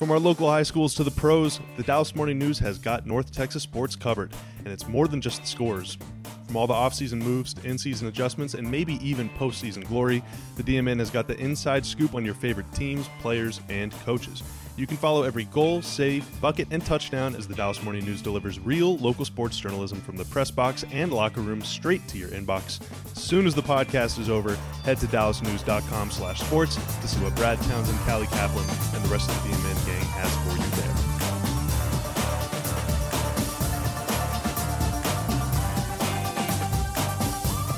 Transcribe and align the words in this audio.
From 0.00 0.10
our 0.12 0.18
local 0.18 0.48
high 0.48 0.62
schools 0.62 0.94
to 0.94 1.04
the 1.04 1.10
pros, 1.10 1.60
the 1.76 1.82
Dallas 1.82 2.16
Morning 2.16 2.38
News 2.38 2.58
has 2.60 2.78
got 2.78 3.04
North 3.04 3.32
Texas 3.32 3.62
sports 3.62 3.94
covered, 3.94 4.32
and 4.60 4.68
it's 4.68 4.88
more 4.88 5.06
than 5.06 5.20
just 5.20 5.42
the 5.42 5.46
scores. 5.46 5.98
From 6.46 6.56
all 6.56 6.66
the 6.66 6.72
offseason 6.72 7.20
moves 7.20 7.52
to 7.52 7.68
in 7.68 7.76
season 7.76 8.08
adjustments 8.08 8.54
and 8.54 8.68
maybe 8.70 8.94
even 9.06 9.28
postseason 9.28 9.86
glory, 9.86 10.22
the 10.56 10.62
DMN 10.62 11.00
has 11.00 11.10
got 11.10 11.28
the 11.28 11.36
inside 11.36 11.84
scoop 11.84 12.14
on 12.14 12.24
your 12.24 12.32
favorite 12.32 12.72
teams, 12.72 13.10
players, 13.20 13.60
and 13.68 13.92
coaches. 14.06 14.42
You 14.76 14.86
can 14.86 14.96
follow 14.96 15.24
every 15.24 15.44
goal, 15.44 15.82
save, 15.82 16.24
bucket, 16.40 16.68
and 16.70 16.84
touchdown 16.84 17.34
as 17.34 17.46
the 17.46 17.54
Dallas 17.54 17.82
Morning 17.82 18.04
News 18.04 18.22
delivers 18.22 18.58
real 18.58 18.96
local 18.98 19.24
sports 19.24 19.58
journalism 19.58 20.00
from 20.00 20.16
the 20.16 20.24
press 20.26 20.50
box 20.50 20.84
and 20.90 21.12
locker 21.12 21.40
room 21.40 21.62
straight 21.62 22.06
to 22.08 22.18
your 22.18 22.28
inbox. 22.28 22.80
As 23.12 23.22
soon 23.22 23.46
as 23.46 23.54
the 23.54 23.62
podcast 23.62 24.18
is 24.18 24.30
over, 24.30 24.54
head 24.84 24.98
to 24.98 25.06
dallasnews.com 25.06 26.10
slash 26.10 26.40
sports 26.40 26.76
to 26.76 27.08
see 27.08 27.22
what 27.22 27.34
Brad 27.36 27.60
Townsend, 27.62 27.98
Callie 28.00 28.26
Caplan, 28.26 28.94
and 28.94 29.04
the 29.04 29.08
rest 29.08 29.28
of 29.28 29.42
the 29.42 29.48
DMN 29.50 29.86
gang 29.86 30.04
has 30.06 30.34
for 30.44 30.56
you 30.56 30.70
there. 30.82 30.90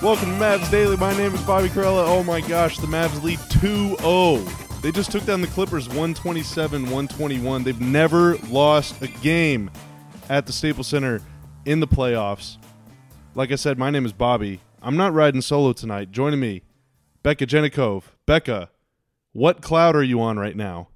Welcome 0.02 0.30
to 0.30 0.36
Mavs 0.36 0.70
Daily. 0.70 0.96
My 0.96 1.16
name 1.16 1.32
is 1.34 1.40
Bobby 1.42 1.68
Karalla. 1.68 2.04
Oh 2.06 2.22
my 2.24 2.40
gosh, 2.40 2.78
the 2.78 2.88
Mavs 2.88 3.22
lead 3.22 3.38
2 3.50 3.96
0. 3.98 4.61
They 4.82 4.90
just 4.90 5.12
took 5.12 5.24
down 5.24 5.40
the 5.40 5.46
Clippers 5.46 5.86
127 5.88 6.82
121. 6.82 7.62
They've 7.62 7.80
never 7.80 8.36
lost 8.48 9.00
a 9.00 9.06
game 9.06 9.70
at 10.28 10.46
the 10.46 10.52
Staples 10.52 10.88
Center 10.88 11.20
in 11.64 11.78
the 11.78 11.86
playoffs. 11.86 12.56
Like 13.36 13.52
I 13.52 13.54
said, 13.54 13.78
my 13.78 13.90
name 13.90 14.04
is 14.04 14.12
Bobby. 14.12 14.58
I'm 14.82 14.96
not 14.96 15.14
riding 15.14 15.40
solo 15.40 15.72
tonight. 15.72 16.10
Joining 16.10 16.40
me, 16.40 16.62
Becca 17.22 17.46
Jenikov. 17.46 18.02
Becca, 18.26 18.70
what 19.32 19.62
cloud 19.62 19.94
are 19.94 20.02
you 20.02 20.20
on 20.20 20.36
right 20.36 20.56
now? 20.56 20.88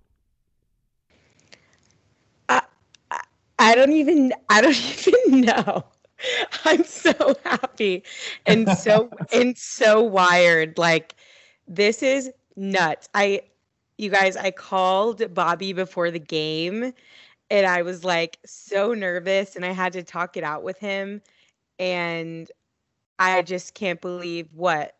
I 2.48 3.74
don't 3.76 3.92
even 3.92 4.32
I 4.48 4.62
don't 4.62 5.06
even 5.06 5.42
know. 5.42 5.84
I'm 6.64 6.82
so 6.82 7.36
happy 7.44 8.02
and 8.46 8.68
so 8.76 9.10
and 9.32 9.56
so 9.56 10.02
wired. 10.02 10.76
Like 10.76 11.14
this 11.68 12.02
is 12.02 12.32
nuts. 12.56 13.08
I 13.14 13.42
you 13.98 14.10
guys, 14.10 14.36
I 14.36 14.50
called 14.50 15.34
Bobby 15.34 15.72
before 15.72 16.10
the 16.10 16.18
game 16.18 16.92
and 17.50 17.66
I 17.66 17.82
was 17.82 18.04
like 18.04 18.38
so 18.44 18.92
nervous 18.94 19.56
and 19.56 19.64
I 19.64 19.72
had 19.72 19.92
to 19.94 20.02
talk 20.02 20.36
it 20.36 20.44
out 20.44 20.62
with 20.62 20.78
him 20.78 21.22
and 21.78 22.50
I 23.18 23.42
just 23.42 23.74
can't 23.74 24.00
believe 24.00 24.48
what 24.52 24.94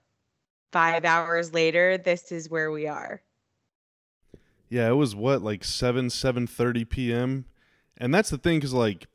5 0.73 1.05
hours 1.05 1.53
later 1.53 1.99
this 1.99 2.33
is 2.33 2.49
where 2.49 2.71
we 2.71 2.87
are. 2.87 3.23
Yeah, 4.69 4.89
it 4.89 4.95
was 4.95 5.15
what 5.15 5.43
like 5.43 5.65
7 5.65 6.09
7:30 6.09 6.89
p.m. 6.89 7.45
And 7.99 8.15
that's 8.15 8.31
the 8.31 8.39
thing 8.39 8.61
cuz 8.61 8.75
like 8.75 9.07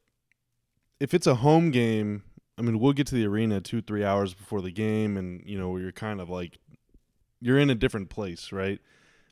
if 1.00 1.14
it's 1.14 1.28
a 1.28 1.36
home 1.36 1.72
game, 1.72 2.24
I 2.58 2.62
mean, 2.62 2.80
we'll 2.80 2.94
get 2.94 3.08
to 3.08 3.16
the 3.16 3.26
arena 3.26 3.59
2-3 3.59 4.06
hours 4.06 4.34
before 4.34 4.62
the 4.62 4.72
game 4.72 5.18
and 5.18 5.42
you 5.46 5.58
know, 5.58 5.78
you're 5.78 5.92
kind 5.92 6.22
of 6.22 6.30
like 6.30 6.58
you're 7.40 7.58
in 7.59 7.70
a 7.70 7.76
different 7.76 8.09
place, 8.09 8.52
right? 8.52 8.80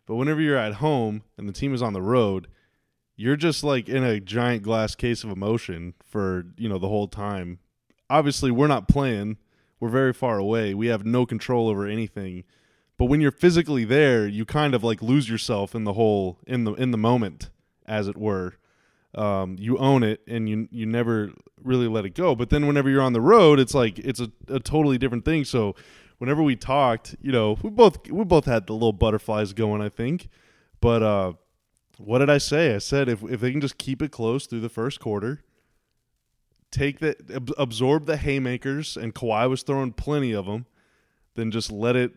But 0.09 0.15
whenever 0.15 0.41
you're 0.41 0.57
at 0.57 0.73
home 0.73 1.21
and 1.37 1.47
the 1.47 1.53
team 1.53 1.71
is 1.71 1.83
on 1.83 1.93
the 1.93 2.01
road, 2.01 2.47
you're 3.15 3.35
just 3.35 3.63
like 3.63 3.87
in 3.87 4.03
a 4.03 4.19
giant 4.19 4.63
glass 4.63 4.95
case 4.95 5.23
of 5.23 5.29
emotion 5.29 5.93
for, 6.03 6.47
you 6.57 6.67
know, 6.67 6.79
the 6.79 6.87
whole 6.87 7.07
time. 7.07 7.59
Obviously, 8.09 8.49
we're 8.49 8.65
not 8.65 8.87
playing. 8.87 9.37
We're 9.79 9.89
very 9.89 10.13
far 10.13 10.39
away. 10.39 10.73
We 10.73 10.87
have 10.87 11.05
no 11.05 11.27
control 11.27 11.69
over 11.69 11.85
anything. 11.85 12.43
But 12.97 13.05
when 13.05 13.21
you're 13.21 13.29
physically 13.29 13.85
there, 13.85 14.27
you 14.27 14.45
kind 14.45 14.73
of 14.73 14.83
like 14.83 15.03
lose 15.03 15.29
yourself 15.29 15.75
in 15.75 15.83
the 15.83 15.93
whole 15.93 16.39
in 16.47 16.63
the 16.63 16.73
in 16.73 16.89
the 16.89 16.97
moment, 16.97 17.51
as 17.85 18.07
it 18.07 18.17
were. 18.17 18.55
Um, 19.13 19.57
you 19.59 19.77
own 19.77 20.01
it 20.01 20.21
and 20.27 20.49
you 20.49 20.67
you 20.71 20.87
never 20.87 21.33
really 21.63 21.87
let 21.87 22.05
it 22.05 22.15
go. 22.15 22.33
But 22.33 22.49
then 22.49 22.65
whenever 22.65 22.89
you're 22.89 23.03
on 23.03 23.13
the 23.13 23.21
road, 23.21 23.59
it's 23.59 23.75
like 23.75 23.99
it's 23.99 24.19
a, 24.19 24.31
a 24.47 24.59
totally 24.59 24.97
different 24.97 25.23
thing. 25.23 25.45
So 25.45 25.75
whenever 26.19 26.43
we 26.43 26.55
talked, 26.55 27.15
you 27.21 27.31
know, 27.31 27.57
we 27.63 27.71
both 27.71 28.07
we 28.09 28.23
both 28.23 28.45
had 28.45 28.67
the 28.67 28.73
little 28.73 28.93
butterflies 28.93 29.53
going, 29.53 29.81
I 29.81 29.89
think. 29.89 30.29
But 30.79 31.01
uh 31.01 31.33
what 31.97 32.19
did 32.19 32.29
I 32.29 32.37
say? 32.37 32.75
I 32.75 32.77
said 32.77 33.09
if 33.09 33.23
if 33.23 33.41
they 33.41 33.51
can 33.51 33.61
just 33.61 33.77
keep 33.77 34.01
it 34.01 34.11
close 34.11 34.45
through 34.45 34.61
the 34.61 34.69
first 34.69 34.99
quarter, 34.99 35.43
take 36.71 36.99
the 36.99 37.15
ab- 37.33 37.53
absorb 37.57 38.05
the 38.05 38.17
haymakers, 38.17 38.95
and 38.95 39.13
Kawhi 39.13 39.49
was 39.49 39.63
throwing 39.63 39.91
plenty 39.91 40.31
of 40.31 40.45
them, 40.45 40.65
then 41.35 41.51
just 41.51 41.71
let 41.71 41.95
it. 41.95 42.13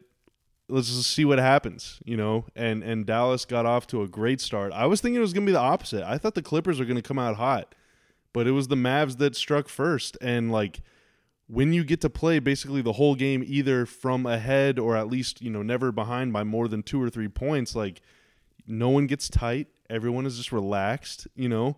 Let's 0.68 0.88
just 0.88 1.10
see 1.10 1.24
what 1.24 1.38
happens, 1.38 2.00
you 2.04 2.16
know. 2.16 2.46
And 2.54 2.82
and 2.82 3.04
Dallas 3.04 3.44
got 3.44 3.66
off 3.66 3.86
to 3.88 4.02
a 4.02 4.08
great 4.08 4.41
start. 4.41 4.72
I 4.72 4.86
was 4.86 5.00
thinking 5.00 5.16
it 5.16 5.20
was 5.20 5.32
going 5.32 5.46
to 5.46 5.50
be 5.50 5.54
the 5.54 5.58
opposite. 5.58 6.04
I 6.04 6.16
thought 6.18 6.34
the 6.34 6.42
Clippers 6.42 6.78
were 6.78 6.84
going 6.84 6.96
to 6.96 7.02
come 7.02 7.18
out 7.18 7.36
hot, 7.36 7.74
but 8.32 8.46
it 8.46 8.52
was 8.52 8.68
the 8.68 8.76
Mavs 8.76 9.18
that 9.18 9.34
struck 9.34 9.68
first. 9.68 10.16
And 10.20 10.52
like 10.52 10.80
when 11.52 11.74
you 11.74 11.84
get 11.84 12.00
to 12.00 12.08
play 12.08 12.38
basically 12.38 12.80
the 12.80 12.94
whole 12.94 13.14
game 13.14 13.44
either 13.46 13.84
from 13.84 14.24
ahead 14.24 14.78
or 14.78 14.96
at 14.96 15.08
least 15.08 15.42
you 15.42 15.50
know 15.50 15.62
never 15.62 15.92
behind 15.92 16.32
by 16.32 16.42
more 16.42 16.66
than 16.66 16.82
two 16.82 17.00
or 17.00 17.10
three 17.10 17.28
points 17.28 17.76
like 17.76 18.00
no 18.66 18.88
one 18.88 19.06
gets 19.06 19.28
tight. 19.28 19.68
Everyone 19.91 20.24
is 20.24 20.38
just 20.38 20.50
relaxed 20.50 21.26
you 21.36 21.50
know? 21.50 21.76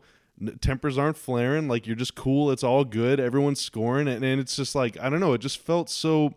Tempers 0.60 0.96
aren't 0.96 1.16
flaring. 1.16 1.66
Like 1.66 1.88
you're 1.88 1.96
just 1.96 2.14
cool. 2.14 2.52
It's 2.52 2.62
all 2.62 2.84
good. 2.84 3.18
Everyone's 3.18 3.60
scoring. 3.60 4.06
And, 4.06 4.24
and 4.24 4.40
it's 4.40 4.54
just 4.54 4.76
like 4.76 4.96
i 5.00 5.10
don't 5.10 5.18
know. 5.18 5.32
It 5.32 5.40
just 5.40 5.58
felt 5.58 5.90
so 5.90 6.34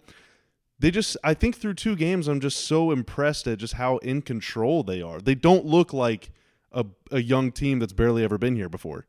they 0.79 0.89
just 0.89 1.15
i 1.23 1.35
think 1.35 1.57
through 1.57 1.73
two 1.73 1.95
games 1.95 2.27
i'm 2.27 2.39
just 2.39 2.65
so 2.65 2.91
impressed 2.91 3.47
at 3.47 3.57
just 3.57 3.73
how 3.73 3.97
in 3.97 4.23
control 4.23 4.81
they 4.81 5.03
are. 5.03 5.21
They 5.21 5.35
don't 5.35 5.63
look 5.63 5.93
like 5.93 6.31
a, 6.71 6.85
a 7.11 7.21
young 7.21 7.51
team 7.51 7.77
that's 7.77 7.93
barely 7.93 8.23
ever 8.23 8.39
been 8.39 8.55
here 8.55 8.69
before. 8.69 9.05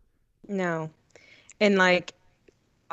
No. 0.46 0.90
And 1.60 1.76
like 1.78 2.12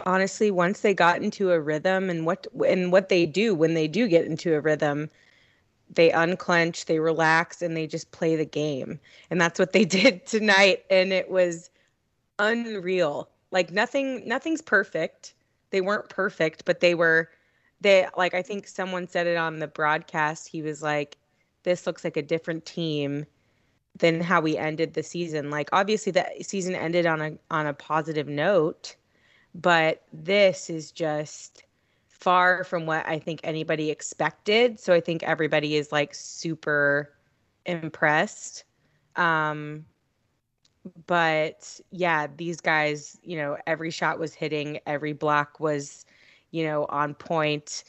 honestly 0.06 0.52
once 0.52 0.82
they 0.82 0.94
got 0.94 1.22
into 1.22 1.52
a 1.52 1.60
rhythm 1.60 2.10
and 2.10 2.26
what 2.26 2.48
and 2.68 2.92
what 2.92 3.10
they 3.10 3.26
do 3.26 3.56
when 3.56 3.74
they 3.74 3.88
do 3.88 4.08
get 4.08 4.26
into 4.26 4.54
a 4.54 4.62
rhythm 4.62 5.10
they 5.90 6.12
unclench 6.12 6.86
they 6.86 7.00
relax 7.00 7.62
and 7.62 7.78
they 7.78 7.88
just 7.88 8.12
play 8.12 8.36
the 8.36 8.46
game. 8.46 9.00
And 9.30 9.40
that's 9.40 9.60
what 9.60 9.72
they 9.72 9.86
did 10.00 10.26
tonight 10.26 10.84
and 10.90 11.14
it 11.14 11.30
was 11.30 11.70
unreal. 12.40 13.30
Like 13.52 13.72
nothing 13.72 14.28
nothing's 14.28 14.62
perfect. 14.62 15.34
They 15.70 15.82
weren't 15.82 16.10
perfect 16.10 16.66
but 16.66 16.80
they 16.80 16.96
were 16.96 17.30
they 17.82 18.08
like 18.18 18.34
i 18.34 18.42
think 18.42 18.68
someone 18.68 19.08
said 19.08 19.28
it 19.28 19.38
on 19.38 19.60
the 19.60 19.68
broadcast. 19.68 20.48
He 20.48 20.62
was 20.62 20.82
like 20.82 21.18
this 21.64 21.88
looks 21.88 22.04
like 22.04 22.18
a 22.18 22.22
different 22.22 22.66
team 22.66 23.26
than 23.98 24.20
how 24.22 24.42
we 24.42 24.58
ended 24.58 24.94
the 24.94 25.04
season. 25.04 25.50
Like 25.50 25.70
obviously 25.72 26.12
the 26.12 26.26
season 26.42 26.76
ended 26.76 27.06
on 27.06 27.22
a 27.22 27.38
on 27.50 27.68
a 27.68 27.74
positive 27.74 28.28
note 28.28 28.96
but 29.56 30.04
this 30.12 30.70
is 30.70 30.92
just 30.92 31.64
far 32.10 32.64
from 32.66 32.86
what 32.86 33.08
I 33.08 33.20
think 33.20 33.40
anybody 33.44 33.90
expected. 33.90 34.80
So 34.80 34.94
I 34.94 35.00
think 35.00 35.24
everybody 35.24 35.76
is 35.76 35.92
like 35.92 36.14
super 36.14 37.14
impressed. 37.66 38.66
Um, 39.16 39.86
but 41.08 41.80
yeah, 41.92 42.28
these 42.36 42.60
guys, 42.60 43.18
you 43.24 43.38
know, 43.38 43.58
every 43.66 43.92
shot 43.92 44.20
was 44.20 44.34
hitting, 44.34 44.80
every 44.86 45.14
block 45.14 45.60
was, 45.60 46.06
you 46.52 46.66
know, 46.66 46.86
on 46.90 47.14
point. 47.14 47.86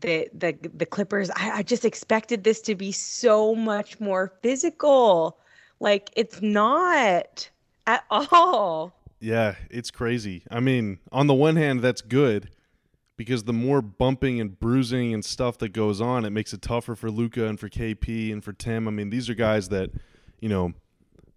The 0.00 0.28
the 0.32 0.56
the 0.74 0.86
Clippers, 0.86 1.30
I, 1.36 1.58
I 1.58 1.62
just 1.62 1.84
expected 1.84 2.44
this 2.44 2.60
to 2.62 2.74
be 2.74 2.92
so 2.92 3.54
much 3.54 4.00
more 4.00 4.32
physical. 4.42 5.38
Like 5.80 6.10
it's 6.16 6.40
not 6.42 7.50
at 7.86 8.04
all. 8.10 8.94
Yeah, 9.22 9.54
it's 9.70 9.92
crazy. 9.92 10.42
I 10.50 10.58
mean, 10.58 10.98
on 11.12 11.28
the 11.28 11.34
one 11.34 11.54
hand, 11.54 11.80
that's 11.80 12.02
good 12.02 12.50
because 13.16 13.44
the 13.44 13.52
more 13.52 13.80
bumping 13.80 14.40
and 14.40 14.58
bruising 14.58 15.14
and 15.14 15.24
stuff 15.24 15.58
that 15.58 15.68
goes 15.68 16.00
on, 16.00 16.24
it 16.24 16.30
makes 16.30 16.52
it 16.52 16.60
tougher 16.60 16.96
for 16.96 17.08
Luka 17.08 17.46
and 17.46 17.58
for 17.58 17.68
KP 17.68 18.32
and 18.32 18.42
for 18.42 18.52
Tim. 18.52 18.88
I 18.88 18.90
mean, 18.90 19.10
these 19.10 19.30
are 19.30 19.34
guys 19.34 19.68
that, 19.68 19.90
you 20.40 20.48
know, 20.48 20.72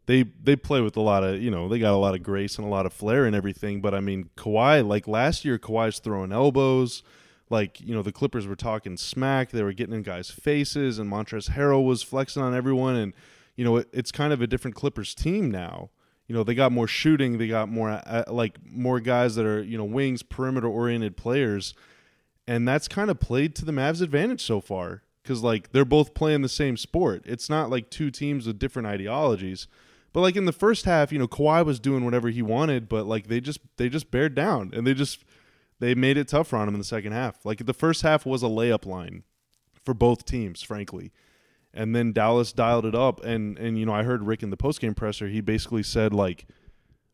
they 0.08 0.24
they 0.24 0.56
play 0.56 0.82
with 0.82 0.98
a 0.98 1.02
lot 1.02 1.24
of, 1.24 1.40
you 1.40 1.52
know, 1.52 1.70
they 1.70 1.78
got 1.78 1.94
a 1.94 1.98
lot 1.98 2.16
of 2.16 2.24
grace 2.24 2.58
and 2.58 2.66
a 2.66 2.70
lot 2.70 2.88
of 2.88 2.94
flair 2.94 3.26
and 3.26 3.36
everything. 3.36 3.82
But 3.82 3.94
I 3.94 4.00
mean, 4.00 4.32
Kawhi, 4.36 4.86
like 4.86 5.08
last 5.08 5.46
year, 5.46 5.60
Kawhi's 5.60 6.00
throwing 6.00 6.32
elbows. 6.32 7.04
Like, 7.52 7.80
you 7.80 7.94
know, 7.94 8.02
the 8.02 8.12
Clippers 8.12 8.48
were 8.48 8.56
talking 8.56 8.98
smack. 8.98 9.52
They 9.52 9.62
were 9.62 9.74
getting 9.74 9.94
in 9.94 10.02
guys' 10.02 10.32
faces, 10.32 10.98
and 10.98 11.12
Montrezl 11.12 11.52
Harrell 11.52 11.86
was 11.86 12.02
flexing 12.02 12.42
on 12.42 12.56
everyone. 12.56 12.96
And, 12.96 13.14
you 13.56 13.64
know, 13.64 13.76
it, 13.78 13.90
it's 13.94 14.12
kind 14.12 14.34
of 14.34 14.42
a 14.42 14.48
different 14.48 14.76
Clippers 14.76 15.14
team 15.14 15.52
now 15.52 15.92
you 16.28 16.36
know 16.36 16.44
they 16.44 16.56
got 16.56 16.72
more 16.72 16.88
shooting 16.88 17.38
they 17.38 17.48
got 17.48 17.70
more 17.70 17.90
uh, 17.90 18.24
like 18.28 18.58
more 18.70 19.00
guys 19.00 19.36
that 19.36 19.46
are 19.46 19.62
you 19.62 19.78
know 19.78 19.84
wings 19.84 20.24
perimeter 20.24 20.68
oriented 20.68 21.18
players. 21.18 21.74
And 22.48 22.68
that's 22.68 22.88
kind 22.88 23.10
of 23.10 23.20
played 23.20 23.56
to 23.56 23.66
the 23.66 23.72
Mavs 23.72 24.04
advantage 24.04 24.42
so 24.42 24.62
far 24.62 25.02
cuz 25.24 25.42
like 25.42 25.72
they're 25.72 25.86
both 25.86 26.14
playing 26.14 26.42
the 26.42 26.50
same 26.50 26.78
sport. 26.78 27.24
It's 27.26 27.50
not 27.50 27.70
like 27.70 27.90
two 27.90 28.12
teams 28.12 28.46
with 28.46 28.60
different 28.60 28.88
ideologies. 28.88 29.68
But 30.14 30.22
like 30.22 30.36
in 30.36 30.46
the 30.46 30.54
first 30.54 30.86
half 30.86 31.12
you 31.12 31.20
know 31.20 31.28
Kawhi 31.28 31.66
was 31.66 31.80
doing 31.80 32.06
whatever 32.06 32.30
he 32.30 32.42
wanted 32.42 32.88
but 32.88 33.06
like 33.06 33.28
they 33.28 33.42
just 33.42 33.60
they 33.78 33.90
just 33.90 34.12
bared 34.12 34.36
down 34.36 34.72
and 34.74 34.86
they 34.86 34.94
just 34.94 35.24
they 35.80 35.94
made 35.94 36.18
it 36.18 36.30
tougher 36.30 36.56
on 36.56 36.68
him 36.68 36.76
in 36.76 36.80
the 36.80 36.86
second 36.86 37.12
half. 37.12 37.46
Like 37.46 37.66
the 37.66 37.74
first 37.74 38.02
half 38.02 38.26
was 38.26 38.44
a 38.44 38.48
layup 38.48 38.86
line 38.86 39.24
for 39.84 39.94
both 39.94 40.26
teams 40.26 40.62
frankly 40.62 41.12
and 41.76 41.96
then 41.96 42.14
Dallas 42.14 42.54
dialed 42.54 42.86
it 42.86 42.96
up. 42.96 43.24
And 43.24 43.58
and 43.60 43.78
you 43.78 43.86
know, 43.86 43.94
I 43.94 44.04
heard 44.04 44.24
Rick 44.24 44.42
in 44.42 44.50
the 44.50 44.58
postgame 44.58 44.96
presser. 44.96 45.28
He 45.28 45.42
basically 45.42 45.84
said 45.84 46.14
like, 46.14 46.48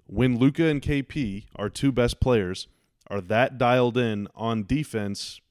when 0.06 0.38
Luka 0.38 0.66
and 0.66 0.81
KP, 0.81 1.46
are 1.56 1.69
two 1.69 1.92
best 1.92 2.19
players, 2.19 2.68
are 3.08 3.22
that 3.22 3.58
dialed 3.58 3.98
in 3.98 4.28
on 4.36 4.63
defense, 4.63 5.42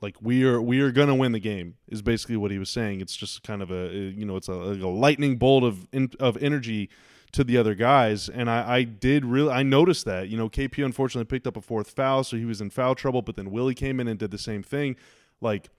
like 0.00 0.16
we 0.20 0.44
are 0.44 0.60
we 0.60 0.80
are 0.80 0.90
gonna 0.90 1.14
win 1.14 1.32
the 1.32 1.40
game. 1.40 1.76
Is 1.88 2.02
basically 2.02 2.36
what 2.36 2.50
he 2.50 2.58
was 2.58 2.68
saying. 2.68 3.00
It's 3.00 3.16
just 3.16 3.42
kind 3.42 3.62
of 3.62 3.70
a 3.70 3.86
uh, 3.86 3.90
you 3.90 4.26
know, 4.26 4.36
it's 4.36 4.48
a, 4.48 4.52
a 4.52 4.88
lightning 4.88 5.36
bolt 5.36 5.64
of 5.64 5.86
in, 5.92 6.10
of 6.18 6.36
energy 6.42 6.90
to 7.32 7.44
the 7.44 7.56
other 7.56 7.74
guys. 7.74 8.28
And 8.28 8.50
I, 8.50 8.76
I 8.76 8.82
did 8.82 9.24
really 9.24 9.50
I 9.50 9.62
noticed 9.62 10.04
that. 10.06 10.28
You 10.28 10.36
know, 10.36 10.48
KP 10.48 10.84
unfortunately 10.84 11.24
picked 11.24 11.46
up 11.46 11.56
a 11.56 11.62
fourth 11.62 11.90
foul, 11.90 12.24
so 12.24 12.36
he 12.36 12.44
was 12.44 12.60
in 12.60 12.70
foul 12.70 12.94
trouble. 12.94 13.22
But 13.22 13.36
then 13.36 13.50
Willie 13.50 13.74
came 13.74 14.00
in 14.00 14.08
and 14.08 14.18
did 14.18 14.30
the 14.30 14.38
same 14.38 14.62
thing. 14.62 14.96
Like 15.40 15.70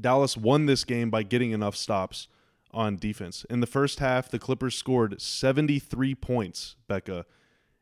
Dallas 0.00 0.36
won 0.36 0.66
this 0.66 0.84
game 0.84 1.10
by 1.10 1.22
getting 1.22 1.52
enough 1.52 1.76
stops 1.76 2.28
on 2.72 2.96
defense. 2.96 3.44
In 3.50 3.60
the 3.60 3.66
first 3.66 3.98
half, 3.98 4.30
the 4.30 4.38
Clippers 4.38 4.74
scored 4.74 5.20
73 5.20 6.14
points, 6.14 6.76
Becca. 6.88 7.26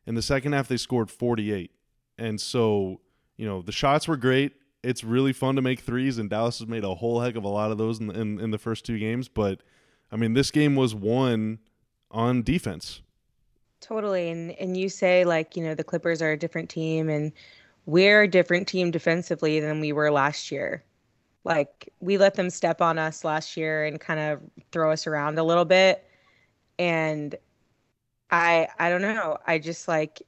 In 0.05 0.15
the 0.15 0.21
second 0.21 0.53
half, 0.53 0.67
they 0.67 0.77
scored 0.77 1.09
48. 1.09 1.71
And 2.17 2.39
so, 2.39 3.01
you 3.37 3.45
know, 3.45 3.61
the 3.61 3.71
shots 3.71 4.07
were 4.07 4.17
great. 4.17 4.53
It's 4.83 5.03
really 5.03 5.31
fun 5.31 5.55
to 5.55 5.61
make 5.61 5.81
threes, 5.81 6.17
and 6.17 6.29
Dallas 6.29 6.59
has 6.59 6.67
made 6.67 6.83
a 6.83 6.95
whole 6.95 7.21
heck 7.21 7.35
of 7.35 7.43
a 7.43 7.47
lot 7.47 7.71
of 7.71 7.77
those 7.77 7.99
in, 7.99 8.09
in, 8.11 8.39
in 8.39 8.51
the 8.51 8.57
first 8.57 8.85
two 8.85 8.97
games. 8.97 9.27
But, 9.27 9.61
I 10.11 10.15
mean, 10.15 10.33
this 10.33 10.51
game 10.51 10.75
was 10.75 10.95
won 10.95 11.59
on 12.09 12.41
defense. 12.41 13.01
Totally. 13.79 14.29
And, 14.29 14.51
and 14.51 14.75
you 14.75 14.89
say, 14.89 15.23
like, 15.23 15.55
you 15.55 15.63
know, 15.63 15.75
the 15.75 15.83
Clippers 15.83 16.21
are 16.21 16.31
a 16.31 16.37
different 16.37 16.69
team, 16.69 17.09
and 17.09 17.31
we're 17.85 18.23
a 18.23 18.27
different 18.27 18.67
team 18.67 18.91
defensively 18.91 19.59
than 19.59 19.79
we 19.79 19.91
were 19.91 20.11
last 20.11 20.51
year. 20.51 20.83
Like 21.43 21.89
we 21.99 22.17
let 22.17 22.35
them 22.35 22.49
step 22.49 22.81
on 22.81 22.97
us 22.99 23.23
last 23.23 23.57
year 23.57 23.85
and 23.85 23.99
kind 23.99 24.19
of 24.19 24.41
throw 24.71 24.91
us 24.91 25.07
around 25.07 25.39
a 25.39 25.43
little 25.43 25.65
bit. 25.65 26.05
And 26.79 27.35
I 28.31 28.67
I 28.79 28.89
don't 28.89 29.01
know. 29.01 29.37
I 29.47 29.59
just 29.59 29.87
like 29.87 30.21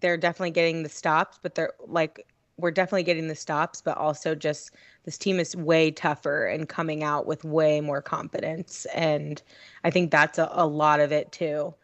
they're 0.00 0.16
definitely 0.16 0.50
getting 0.52 0.82
the 0.82 0.88
stops, 0.88 1.38
but 1.42 1.54
they're 1.54 1.72
like 1.86 2.26
we're 2.58 2.70
definitely 2.70 3.02
getting 3.04 3.28
the 3.28 3.34
stops, 3.34 3.80
but 3.82 3.96
also 3.96 4.34
just 4.34 4.72
this 5.04 5.18
team 5.18 5.40
is 5.40 5.56
way 5.56 5.90
tougher 5.90 6.46
and 6.46 6.68
coming 6.68 7.02
out 7.02 7.26
with 7.26 7.44
way 7.44 7.80
more 7.80 8.02
confidence. 8.02 8.86
And 8.94 9.42
I 9.84 9.90
think 9.90 10.10
that's 10.10 10.38
a, 10.38 10.48
a 10.52 10.66
lot 10.66 11.00
of 11.00 11.12
it 11.12 11.32
too. 11.32 11.74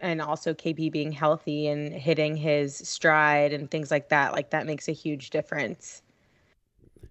And 0.00 0.22
also 0.22 0.54
KP 0.54 0.90
being 0.92 1.10
healthy 1.12 1.66
and 1.68 1.92
hitting 1.92 2.36
his 2.36 2.76
stride 2.76 3.52
and 3.52 3.70
things 3.70 3.90
like 3.90 4.10
that. 4.10 4.32
Like 4.32 4.50
that 4.50 4.66
makes 4.66 4.88
a 4.88 4.92
huge 4.92 5.30
difference 5.30 6.02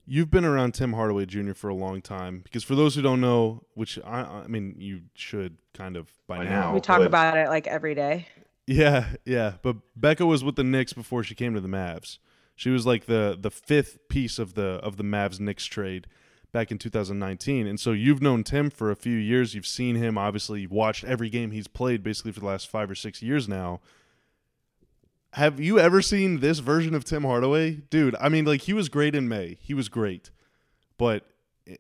you've 0.08 0.32
been 0.32 0.46
around 0.46 0.74
Tim 0.74 0.94
Hardaway 0.94 1.26
Jr. 1.26 1.54
for 1.54 1.70
a 1.70 1.76
long 1.76 2.02
time 2.02 2.40
because 2.44 2.64
for 2.64 2.74
those 2.74 2.96
who 2.96 3.02
don't 3.02 3.22
know, 3.22 3.64
which 3.76 4.00
I, 4.04 4.22
I 4.22 4.48
mean, 4.48 4.76
you 4.80 5.02
should 5.14 5.58
kind 5.74 5.98
of 5.98 6.12
by, 6.26 6.38
by 6.38 6.44
now. 6.46 6.74
We 6.74 6.80
talk 6.80 7.00
but... 7.00 7.08
about 7.08 7.38
it 7.38 7.50
like 7.50 7.68
every 7.68 7.94
day. 7.94 8.28
Yeah, 8.66 9.10
yeah. 9.26 9.54
But 9.62 9.78
Becca 9.96 10.26
was 10.26 10.44
with 10.44 10.56
the 10.56 10.64
Knicks 10.64 10.94
before 10.94 11.24
she 11.24 11.36
came 11.36 11.54
to 11.54 11.62
the 11.62 11.68
Mavs. 11.68 12.18
She 12.56 12.70
was 12.70 12.86
like 12.86 13.06
the 13.06 13.38
the 13.40 13.52
fifth 13.52 14.10
piece 14.10 14.40
of 14.40 14.56
the 14.56 14.80
of 14.84 14.98
the 14.98 15.04
Mavs 15.04 15.40
Knicks 15.40 15.66
trade 15.66 16.08
back 16.52 16.72
in 16.72 16.78
2019. 16.78 17.68
And 17.68 17.80
so 17.80 17.92
you've 17.92 18.22
known 18.22 18.44
Tim 18.44 18.70
for 18.70 18.90
a 18.90 18.96
few 18.96 19.16
years. 19.16 19.54
You've 19.54 19.68
seen 19.68 19.96
him. 19.96 20.18
Obviously, 20.18 20.62
you've 20.62 20.72
watched 20.72 21.04
every 21.04 21.30
game 21.30 21.52
he's 21.52 21.68
played 21.68 22.02
basically 22.02 22.32
for 22.32 22.40
the 22.40 22.46
last 22.46 22.70
five 22.70 22.90
or 22.90 22.96
six 22.96 23.22
years 23.22 23.48
now 23.48 23.80
have 25.38 25.60
you 25.60 25.80
ever 25.80 26.02
seen 26.02 26.40
this 26.40 26.58
version 26.58 26.96
of 26.96 27.06
Tim 27.06 27.24
Hardaway? 27.24 27.76
Dude, 27.92 28.16
I 28.20 28.28
mean, 28.28 28.44
like, 28.44 28.62
he 28.62 28.74
was 28.74 28.90
great 28.90 29.14
in 29.14 29.30
May. 29.30 29.60
He 29.62 29.76
was 29.76 29.88
great. 29.88 30.32
But 30.98 31.28
eh, 31.68 31.76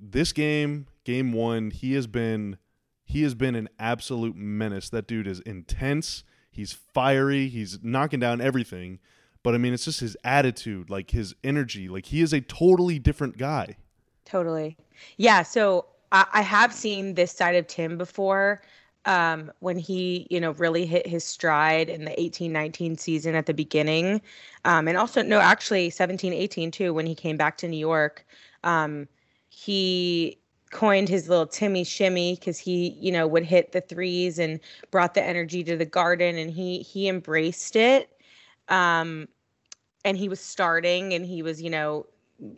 this 0.00 0.32
game, 0.32 0.86
game 1.04 1.32
one, 1.32 1.70
he 1.70 1.94
has 1.94 2.08
been 2.08 2.58
he 3.04 3.22
has 3.22 3.36
been 3.36 3.54
an 3.54 3.68
absolute 3.78 4.34
menace. 4.34 4.90
That 4.90 5.06
dude 5.06 5.28
is 5.28 5.38
intense. 5.40 6.24
He's 6.50 6.72
fiery. 6.72 7.46
He's 7.46 7.78
knocking 7.84 8.18
down 8.18 8.40
everything. 8.40 8.98
But 9.44 9.54
I 9.54 9.58
mean, 9.58 9.72
it's 9.72 9.84
just 9.84 10.00
his 10.00 10.16
attitude, 10.24 10.90
like 10.90 11.12
his 11.12 11.36
energy. 11.44 11.88
Like 11.88 12.06
he 12.06 12.20
is 12.20 12.32
a 12.32 12.40
totally 12.40 12.98
different 12.98 13.38
guy. 13.38 13.76
Totally. 14.24 14.76
Yeah. 15.16 15.44
So 15.44 15.86
I, 16.10 16.26
I 16.32 16.42
have 16.42 16.74
seen 16.74 17.14
this 17.14 17.30
side 17.30 17.54
of 17.54 17.68
Tim 17.68 17.96
before 17.96 18.60
um, 19.08 19.50
when 19.60 19.78
he, 19.78 20.26
you 20.28 20.38
know, 20.38 20.50
really 20.52 20.84
hit 20.84 21.06
his 21.06 21.24
stride 21.24 21.88
in 21.88 22.04
the 22.04 22.10
18-19 22.10 23.00
season 23.00 23.34
at 23.34 23.46
the 23.46 23.54
beginning. 23.54 24.20
Um, 24.66 24.86
and 24.86 24.98
also, 24.98 25.22
no, 25.22 25.40
actually 25.40 25.90
17-18 25.90 26.70
too, 26.70 26.92
when 26.92 27.06
he 27.06 27.14
came 27.14 27.38
back 27.38 27.56
to 27.58 27.68
New 27.68 27.78
York. 27.78 28.26
Um, 28.64 29.08
he 29.48 30.38
coined 30.70 31.08
his 31.08 31.26
little 31.26 31.46
Timmy 31.46 31.84
shimmy 31.84 32.34
because 32.34 32.58
he, 32.58 32.90
you 33.00 33.10
know, 33.10 33.26
would 33.26 33.44
hit 33.44 33.72
the 33.72 33.80
threes 33.80 34.38
and 34.38 34.60
brought 34.90 35.14
the 35.14 35.24
energy 35.24 35.64
to 35.64 35.74
the 35.74 35.86
garden 35.86 36.36
and 36.36 36.50
he 36.50 36.80
he 36.82 37.08
embraced 37.08 37.76
it. 37.76 38.10
Um, 38.68 39.26
and 40.04 40.18
he 40.18 40.28
was 40.28 40.38
starting 40.38 41.14
and 41.14 41.24
he 41.24 41.42
was, 41.42 41.62
you 41.62 41.70
know, 41.70 42.04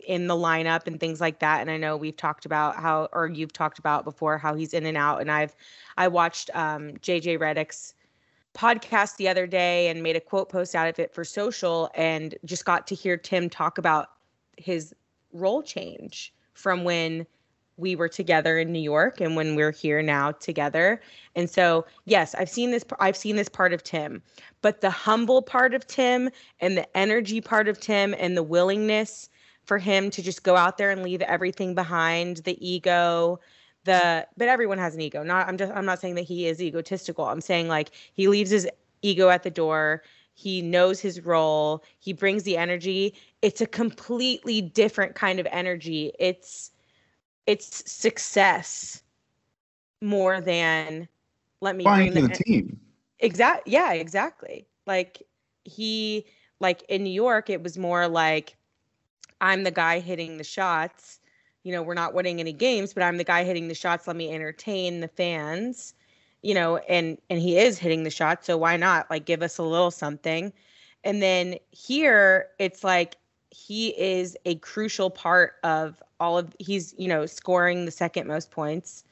in 0.07 0.27
the 0.27 0.35
lineup 0.35 0.85
and 0.85 0.99
things 0.99 1.19
like 1.19 1.39
that. 1.39 1.61
And 1.61 1.71
I 1.71 1.77
know 1.77 1.97
we've 1.97 2.15
talked 2.15 2.45
about 2.45 2.75
how, 2.75 3.09
or 3.13 3.27
you've 3.27 3.53
talked 3.53 3.79
about 3.79 4.03
before, 4.03 4.37
how 4.37 4.53
he's 4.53 4.73
in 4.73 4.85
and 4.85 4.97
out. 4.97 5.21
And 5.21 5.31
I've, 5.31 5.55
I 5.97 6.07
watched 6.07 6.49
um, 6.53 6.93
JJ 7.01 7.39
Redick's 7.39 7.95
podcast 8.53 9.15
the 9.15 9.27
other 9.27 9.47
day 9.47 9.87
and 9.87 10.03
made 10.03 10.15
a 10.15 10.19
quote 10.19 10.49
post 10.49 10.75
out 10.75 10.87
of 10.87 10.99
it 10.99 11.13
for 11.13 11.23
social 11.23 11.89
and 11.95 12.35
just 12.45 12.65
got 12.65 12.85
to 12.87 12.95
hear 12.95 13.17
Tim 13.17 13.49
talk 13.49 13.77
about 13.77 14.11
his 14.57 14.93
role 15.33 15.63
change 15.63 16.33
from 16.53 16.83
when 16.83 17.25
we 17.77 17.95
were 17.95 18.09
together 18.09 18.59
in 18.59 18.71
New 18.71 18.79
York 18.79 19.19
and 19.19 19.35
when 19.35 19.55
we're 19.55 19.71
here 19.71 20.01
now 20.03 20.31
together. 20.33 21.01
And 21.35 21.49
so, 21.49 21.85
yes, 22.05 22.35
I've 22.35 22.49
seen 22.49 22.69
this 22.69 22.85
I've 22.99 23.17
seen 23.17 23.35
this 23.35 23.49
part 23.49 23.73
of 23.73 23.83
Tim, 23.83 24.21
but 24.61 24.81
the 24.81 24.91
humble 24.91 25.41
part 25.41 25.73
of 25.73 25.87
Tim 25.87 26.29
and 26.59 26.77
the 26.77 26.97
energy 26.97 27.41
part 27.41 27.67
of 27.67 27.79
Tim 27.79 28.13
and 28.19 28.37
the 28.37 28.43
willingness 28.43 29.29
for 29.65 29.77
him 29.77 30.09
to 30.11 30.21
just 30.21 30.43
go 30.43 30.55
out 30.55 30.77
there 30.77 30.91
and 30.91 31.03
leave 31.03 31.21
everything 31.21 31.75
behind 31.75 32.37
the 32.37 32.67
ego 32.67 33.39
the 33.83 34.27
but 34.37 34.47
everyone 34.47 34.77
has 34.77 34.93
an 34.95 35.01
ego. 35.01 35.23
Not 35.23 35.47
i'm 35.47 35.57
just 35.57 35.71
i'm 35.73 35.85
not 35.85 35.99
saying 35.99 36.15
that 36.15 36.23
he 36.23 36.47
is 36.47 36.61
egotistical. 36.61 37.25
I'm 37.25 37.41
saying 37.41 37.67
like 37.67 37.91
he 38.13 38.27
leaves 38.27 38.51
his 38.51 38.67
ego 39.01 39.29
at 39.29 39.43
the 39.43 39.49
door. 39.49 40.03
He 40.33 40.61
knows 40.61 40.99
his 40.99 41.21
role. 41.21 41.83
He 41.99 42.13
brings 42.13 42.43
the 42.43 42.57
energy. 42.57 43.15
It's 43.41 43.61
a 43.61 43.67
completely 43.67 44.61
different 44.61 45.15
kind 45.15 45.39
of 45.39 45.47
energy. 45.51 46.11
It's 46.19 46.71
it's 47.47 47.91
success 47.91 49.01
more 50.01 50.41
than 50.41 51.07
let 51.59 51.75
me 51.75 51.83
bring 51.83 52.13
the, 52.13 52.21
the 52.21 52.43
team. 52.43 52.79
Exact 53.19 53.67
yeah 53.67 53.93
exactly. 53.93 54.67
Like 54.85 55.23
he 55.63 56.25
like 56.59 56.83
in 56.89 57.03
new 57.03 57.11
york 57.11 57.51
it 57.51 57.61
was 57.61 57.77
more 57.77 58.07
like 58.07 58.55
I'm 59.41 59.63
the 59.63 59.71
guy 59.71 59.99
hitting 59.99 60.37
the 60.37 60.43
shots. 60.45 61.19
You 61.63 61.73
know, 61.73 61.83
we're 61.83 61.95
not 61.95 62.13
winning 62.13 62.39
any 62.39 62.53
games, 62.53 62.93
but 62.93 63.03
I'm 63.03 63.17
the 63.17 63.23
guy 63.25 63.43
hitting 63.43 63.67
the 63.67 63.75
shots. 63.75 64.07
Let 64.07 64.17
me 64.17 64.33
entertain 64.33 65.01
the 65.01 65.07
fans. 65.09 65.93
You 66.43 66.55
know, 66.55 66.77
and 66.77 67.17
and 67.29 67.39
he 67.41 67.57
is 67.57 67.79
hitting 67.79 68.03
the 68.03 68.11
shots, 68.11 68.47
so 68.47 68.57
why 68.57 68.77
not 68.77 69.09
like 69.11 69.25
give 69.25 69.43
us 69.43 69.57
a 69.59 69.63
little 69.63 69.91
something? 69.91 70.53
And 71.03 71.21
then 71.21 71.57
here 71.71 72.47
it's 72.59 72.83
like 72.83 73.17
he 73.51 73.89
is 73.99 74.37
a 74.45 74.55
crucial 74.57 75.09
part 75.11 75.55
of 75.63 76.01
all 76.19 76.37
of 76.37 76.55
he's, 76.59 76.95
you 76.97 77.07
know, 77.07 77.25
scoring 77.27 77.85
the 77.85 77.91
second 77.91 78.27
most 78.27 78.51
points 78.51 79.03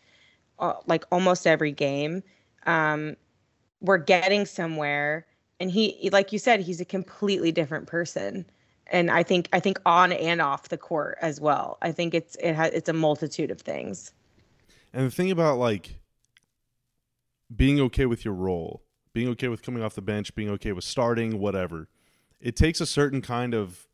uh, 0.59 0.74
like 0.88 1.05
almost 1.12 1.48
every 1.48 1.71
game. 1.71 2.24
Um 2.65 3.15
we're 3.81 3.98
getting 3.98 4.45
somewhere 4.45 5.25
and 5.59 5.71
he 5.71 6.09
like 6.12 6.33
you 6.33 6.39
said 6.39 6.62
he's 6.62 6.81
a 6.81 6.86
completely 6.86 7.51
different 7.51 7.88
person 7.88 8.45
and 8.91 9.10
I 9.12 9.24
think 9.24 9.50
I 9.53 9.60
think 9.60 9.79
on 9.86 10.12
and 10.12 10.41
off 10.41 10.69
the 10.69 10.77
court 10.77 11.17
as 11.22 11.39
well. 11.39 11.77
I 11.81 11.91
think 11.91 12.13
it's 12.13 12.36
it 12.36 12.53
has 12.53 12.72
it's 12.74 12.89
a 12.89 12.93
multitude 12.93 13.51
of 13.51 13.62
things. 13.62 14.13
And 14.93 15.05
the 15.05 15.12
thing 15.12 15.31
about 15.31 15.58
like 15.58 16.00
being 17.55 17.79
okay 17.81 18.05
with 18.05 18.25
your 18.25 18.34
role, 18.34 18.84
being 19.13 19.27
okay 19.29 19.48
with 19.48 19.62
coming 19.62 19.84
off 19.84 19.96
the 19.96 20.01
bench, 20.01 20.36
being 20.36 20.50
okay 20.50 20.72
with 20.72 20.84
starting, 20.84 21.39
whatever. 21.39 21.88
It 22.39 22.55
takes 22.55 22.79
a 22.79 22.86
certain 22.86 23.22
kind 23.22 23.53
of 23.53 23.88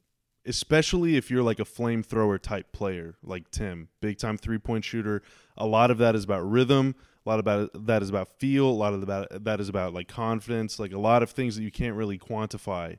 especially 0.46 1.18
if 1.18 1.32
you're 1.32 1.42
like 1.42 1.60
a 1.60 1.66
flamethrower 1.66 2.40
type 2.40 2.72
player 2.72 3.16
like 3.24 3.50
Tim, 3.50 3.90
big 4.00 4.18
time 4.18 4.38
three 4.38 4.60
point 4.60 4.86
shooter. 4.86 5.22
A 5.58 5.66
lot 5.66 5.92
of 5.92 5.98
that 5.98 6.16
is 6.16 6.24
about 6.24 6.50
rhythm. 6.50 6.96
A 7.26 7.30
lot 7.30 7.40
about 7.40 7.88
that 7.88 8.04
is 8.04 8.10
about 8.10 8.30
feel. 8.40 8.68
A 8.68 8.70
lot 8.70 8.94
of 8.94 9.08
that 9.08 9.44
that 9.46 9.60
is 9.60 9.70
about 9.70 9.94
like 9.94 10.08
confidence. 10.08 10.80
Like 10.80 10.94
a 10.94 11.00
lot 11.00 11.24
of 11.24 11.32
things 11.32 11.56
that 11.56 11.64
you 11.64 11.72
can't 11.72 11.96
really 11.96 12.20
quantify 12.20 12.98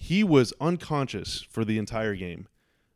he 0.00 0.22
was 0.22 0.52
unconscious 0.60 1.44
for 1.50 1.64
the 1.64 1.76
entire 1.76 2.14
game. 2.14 2.46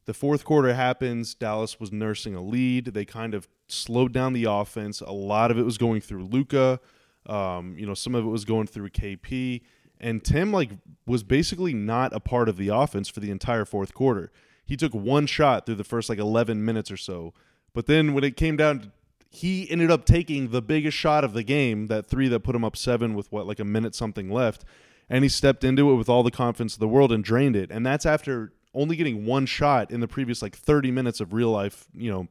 The 0.04 0.14
fourth 0.14 0.44
quarter 0.44 0.72
happens. 0.72 1.34
Dallas 1.34 1.80
was 1.80 1.90
nursing 1.90 2.36
a 2.36 2.40
lead. 2.40 2.86
They 2.86 3.04
kind 3.04 3.34
of 3.34 3.48
slowed 3.66 4.12
down 4.12 4.34
the 4.34 4.44
offense. 4.44 5.00
A 5.00 5.10
lot 5.10 5.50
of 5.50 5.58
it 5.58 5.64
was 5.64 5.78
going 5.78 6.00
through 6.00 6.26
Luka. 6.26 6.78
Um, 7.26 7.76
you 7.76 7.86
know, 7.86 7.94
some 7.94 8.14
of 8.14 8.24
it 8.24 8.28
was 8.28 8.44
going 8.44 8.68
through 8.68 8.90
KP. 8.90 9.62
And 10.00 10.22
Tim 10.22 10.52
like 10.52 10.70
was 11.04 11.24
basically 11.24 11.74
not 11.74 12.12
a 12.12 12.20
part 12.20 12.48
of 12.48 12.56
the 12.56 12.68
offense 12.68 13.08
for 13.08 13.18
the 13.18 13.32
entire 13.32 13.64
fourth 13.64 13.94
quarter. 13.94 14.30
He 14.64 14.76
took 14.76 14.94
one 14.94 15.26
shot 15.26 15.66
through 15.66 15.74
the 15.74 15.84
first 15.84 16.08
like 16.08 16.20
11 16.20 16.64
minutes 16.64 16.90
or 16.90 16.96
so, 16.96 17.34
But 17.74 17.86
then 17.86 18.14
when 18.14 18.22
it 18.22 18.36
came 18.36 18.56
down, 18.56 18.92
he 19.28 19.68
ended 19.68 19.90
up 19.90 20.04
taking 20.04 20.50
the 20.50 20.62
biggest 20.62 20.96
shot 20.96 21.24
of 21.24 21.32
the 21.32 21.42
game, 21.42 21.88
that 21.88 22.06
three 22.06 22.28
that 22.28 22.40
put 22.40 22.54
him 22.54 22.64
up 22.64 22.76
seven 22.76 23.14
with 23.14 23.32
what 23.32 23.46
like 23.48 23.58
a 23.58 23.64
minute 23.64 23.96
something 23.96 24.30
left, 24.30 24.64
and 25.12 25.24
he 25.24 25.28
stepped 25.28 25.62
into 25.62 25.90
it 25.90 25.96
with 25.96 26.08
all 26.08 26.22
the 26.22 26.30
confidence 26.30 26.72
of 26.72 26.80
the 26.80 26.88
world 26.88 27.12
and 27.12 27.22
drained 27.22 27.54
it. 27.54 27.70
And 27.70 27.84
that's 27.84 28.06
after 28.06 28.54
only 28.72 28.96
getting 28.96 29.26
one 29.26 29.44
shot 29.44 29.90
in 29.90 30.00
the 30.00 30.08
previous 30.08 30.40
like 30.40 30.56
30 30.56 30.90
minutes 30.90 31.20
of 31.20 31.34
real 31.34 31.50
life, 31.50 31.84
you 31.94 32.10
know, 32.10 32.28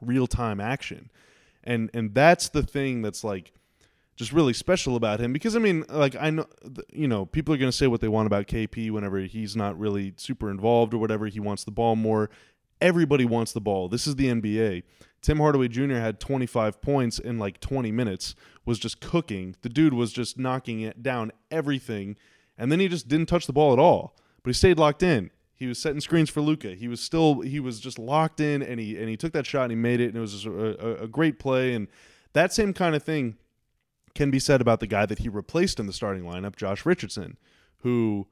real 0.00 0.26
time 0.26 0.60
action. 0.60 1.12
And 1.62 1.90
and 1.94 2.12
that's 2.12 2.48
the 2.48 2.64
thing 2.64 3.02
that's 3.02 3.22
like 3.22 3.52
just 4.16 4.32
really 4.32 4.52
special 4.52 4.96
about 4.96 5.20
him 5.20 5.32
because 5.32 5.54
I 5.54 5.60
mean, 5.60 5.84
like 5.88 6.16
I 6.20 6.30
know, 6.30 6.46
you 6.92 7.06
know, 7.06 7.24
people 7.24 7.54
are 7.54 7.56
going 7.56 7.70
to 7.70 7.76
say 7.76 7.86
what 7.86 8.00
they 8.00 8.08
want 8.08 8.26
about 8.26 8.48
KP 8.48 8.90
whenever 8.90 9.20
he's 9.20 9.54
not 9.54 9.78
really 9.78 10.12
super 10.16 10.50
involved 10.50 10.92
or 10.92 10.98
whatever. 10.98 11.28
He 11.28 11.38
wants 11.38 11.62
the 11.62 11.70
ball 11.70 11.94
more. 11.94 12.30
Everybody 12.80 13.24
wants 13.24 13.52
the 13.52 13.60
ball. 13.60 13.88
This 13.88 14.06
is 14.06 14.16
the 14.16 14.26
NBA. 14.26 14.82
Tim 15.22 15.38
Hardaway 15.38 15.68
Jr. 15.68 15.94
had 15.94 16.20
25 16.20 16.82
points 16.82 17.18
in 17.18 17.38
like 17.38 17.60
20 17.60 17.90
minutes. 17.92 18.34
Was 18.66 18.78
just 18.78 19.00
cooking. 19.00 19.56
The 19.62 19.68
dude 19.68 19.94
was 19.94 20.12
just 20.12 20.38
knocking 20.38 20.80
it 20.80 21.02
down 21.02 21.32
everything, 21.50 22.16
and 22.58 22.70
then 22.70 22.80
he 22.80 22.88
just 22.88 23.08
didn't 23.08 23.26
touch 23.26 23.46
the 23.46 23.52
ball 23.52 23.72
at 23.72 23.78
all. 23.78 24.16
But 24.42 24.50
he 24.50 24.54
stayed 24.54 24.78
locked 24.78 25.02
in. 25.02 25.30
He 25.54 25.66
was 25.66 25.78
setting 25.78 26.00
screens 26.00 26.30
for 26.30 26.40
Luka. 26.40 26.74
He 26.74 26.88
was 26.88 27.00
still 27.00 27.40
he 27.40 27.60
was 27.60 27.80
just 27.80 27.98
locked 27.98 28.40
in, 28.40 28.62
and 28.62 28.80
he 28.80 28.98
and 28.98 29.08
he 29.08 29.16
took 29.16 29.32
that 29.32 29.46
shot 29.46 29.64
and 29.64 29.72
he 29.72 29.76
made 29.76 30.00
it, 30.00 30.08
and 30.08 30.16
it 30.16 30.20
was 30.20 30.32
just 30.32 30.46
a, 30.46 31.02
a, 31.02 31.04
a 31.04 31.08
great 31.08 31.38
play. 31.38 31.74
And 31.74 31.88
that 32.32 32.52
same 32.52 32.72
kind 32.72 32.94
of 32.94 33.02
thing 33.02 33.36
can 34.14 34.30
be 34.30 34.38
said 34.38 34.60
about 34.60 34.80
the 34.80 34.86
guy 34.86 35.06
that 35.06 35.20
he 35.20 35.28
replaced 35.28 35.80
in 35.80 35.86
the 35.86 35.92
starting 35.92 36.24
lineup, 36.24 36.56
Josh 36.56 36.84
Richardson, 36.84 37.36
who 37.78 38.26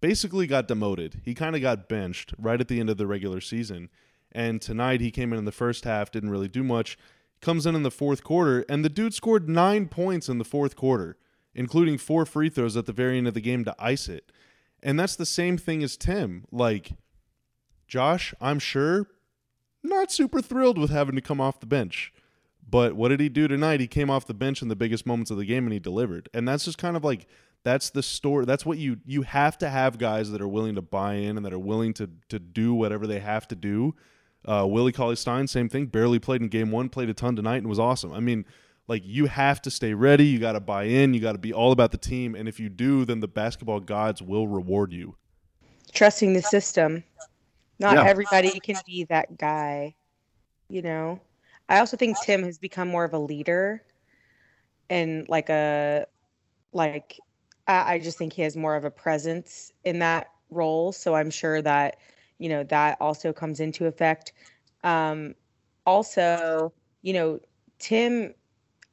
basically 0.00 0.46
got 0.46 0.68
demoted. 0.68 1.22
He 1.24 1.34
kind 1.34 1.56
of 1.56 1.62
got 1.62 1.88
benched 1.88 2.34
right 2.38 2.60
at 2.60 2.68
the 2.68 2.80
end 2.80 2.90
of 2.90 2.96
the 2.96 3.06
regular 3.06 3.40
season. 3.40 3.88
And 4.32 4.60
tonight 4.60 5.00
he 5.00 5.10
came 5.10 5.32
in 5.32 5.38
in 5.38 5.44
the 5.44 5.52
first 5.52 5.84
half, 5.84 6.10
didn't 6.10 6.30
really 6.30 6.48
do 6.48 6.64
much. 6.64 6.98
Comes 7.40 7.66
in 7.66 7.74
in 7.74 7.82
the 7.82 7.90
fourth 7.90 8.22
quarter, 8.22 8.64
and 8.68 8.84
the 8.84 8.88
dude 8.88 9.14
scored 9.14 9.48
nine 9.48 9.88
points 9.88 10.28
in 10.28 10.38
the 10.38 10.44
fourth 10.44 10.76
quarter, 10.76 11.18
including 11.54 11.98
four 11.98 12.24
free 12.24 12.48
throws 12.48 12.76
at 12.76 12.86
the 12.86 12.92
very 12.92 13.18
end 13.18 13.28
of 13.28 13.34
the 13.34 13.40
game 13.40 13.64
to 13.64 13.74
ice 13.78 14.08
it. 14.08 14.30
And 14.82 14.98
that's 14.98 15.16
the 15.16 15.26
same 15.26 15.58
thing 15.58 15.82
as 15.82 15.96
Tim. 15.96 16.44
Like, 16.50 16.92
Josh, 17.86 18.32
I'm 18.40 18.58
sure, 18.58 19.08
not 19.82 20.12
super 20.12 20.40
thrilled 20.40 20.78
with 20.78 20.90
having 20.90 21.14
to 21.14 21.20
come 21.20 21.40
off 21.40 21.60
the 21.60 21.66
bench. 21.66 22.12
But 22.68 22.94
what 22.94 23.08
did 23.08 23.20
he 23.20 23.28
do 23.28 23.48
tonight? 23.48 23.80
He 23.80 23.86
came 23.86 24.08
off 24.08 24.26
the 24.26 24.34
bench 24.34 24.62
in 24.62 24.68
the 24.68 24.76
biggest 24.76 25.04
moments 25.04 25.30
of 25.30 25.36
the 25.36 25.44
game 25.44 25.64
and 25.64 25.72
he 25.72 25.78
delivered. 25.78 26.28
And 26.32 26.48
that's 26.48 26.64
just 26.64 26.78
kind 26.78 26.96
of 26.96 27.04
like 27.04 27.26
that's 27.64 27.90
the 27.90 28.02
story. 28.02 28.44
That's 28.44 28.66
what 28.66 28.78
you 28.78 28.98
you 29.06 29.22
have 29.22 29.58
to 29.58 29.68
have 29.68 29.98
guys 29.98 30.30
that 30.30 30.40
are 30.40 30.48
willing 30.48 30.74
to 30.74 30.82
buy 30.82 31.14
in 31.14 31.36
and 31.36 31.46
that 31.46 31.52
are 31.52 31.58
willing 31.58 31.94
to 31.94 32.10
to 32.28 32.38
do 32.38 32.74
whatever 32.74 33.06
they 33.06 33.20
have 33.20 33.46
to 33.48 33.54
do. 33.54 33.94
Uh, 34.44 34.66
Willie 34.68 34.92
Cauley 34.92 35.16
Stein, 35.16 35.46
same 35.46 35.68
thing. 35.68 35.86
Barely 35.86 36.18
played 36.18 36.42
in 36.42 36.48
game 36.48 36.70
one, 36.72 36.88
played 36.88 37.08
a 37.08 37.14
ton 37.14 37.36
tonight 37.36 37.58
and 37.58 37.68
was 37.68 37.78
awesome. 37.78 38.12
I 38.12 38.18
mean, 38.18 38.44
like 38.88 39.02
you 39.04 39.26
have 39.26 39.62
to 39.62 39.70
stay 39.70 39.94
ready. 39.94 40.24
You 40.24 40.40
got 40.40 40.52
to 40.52 40.60
buy 40.60 40.84
in. 40.84 41.14
You 41.14 41.20
got 41.20 41.32
to 41.32 41.38
be 41.38 41.52
all 41.52 41.70
about 41.70 41.92
the 41.92 41.98
team. 41.98 42.34
And 42.34 42.48
if 42.48 42.58
you 42.58 42.68
do, 42.68 43.04
then 43.04 43.20
the 43.20 43.28
basketball 43.28 43.80
gods 43.80 44.20
will 44.20 44.48
reward 44.48 44.92
you. 44.92 45.16
Trusting 45.92 46.32
the 46.32 46.42
system. 46.42 47.04
Not 47.78 47.94
yeah. 47.94 48.04
everybody 48.04 48.58
can 48.60 48.76
be 48.86 49.04
that 49.04 49.38
guy, 49.38 49.94
you 50.68 50.82
know. 50.82 51.20
I 51.68 51.78
also 51.78 51.96
think 51.96 52.16
Tim 52.22 52.42
has 52.44 52.58
become 52.58 52.88
more 52.88 53.04
of 53.04 53.12
a 53.12 53.18
leader 53.18 53.82
and 54.90 55.28
like 55.28 55.48
a 55.48 56.06
like 56.72 57.18
I, 57.66 57.98
just 57.98 58.18
think 58.18 58.32
he 58.32 58.42
has 58.42 58.56
more 58.56 58.76
of 58.76 58.84
a 58.84 58.90
presence 58.90 59.72
in 59.84 59.98
that 60.00 60.30
role. 60.50 60.92
So 60.92 61.14
I'm 61.14 61.30
sure 61.30 61.62
that, 61.62 61.96
you 62.38 62.48
know, 62.48 62.64
that 62.64 62.98
also 63.00 63.32
comes 63.32 63.60
into 63.60 63.86
effect. 63.86 64.32
Um 64.84 65.34
also, 65.86 66.72
you 67.02 67.12
know, 67.12 67.40
Tim 67.78 68.34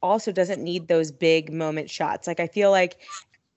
also 0.01 0.31
doesn't 0.31 0.63
need 0.63 0.87
those 0.87 1.11
big 1.11 1.51
moment 1.51 1.89
shots. 1.89 2.27
Like 2.27 2.39
I 2.39 2.47
feel 2.47 2.71
like 2.71 2.97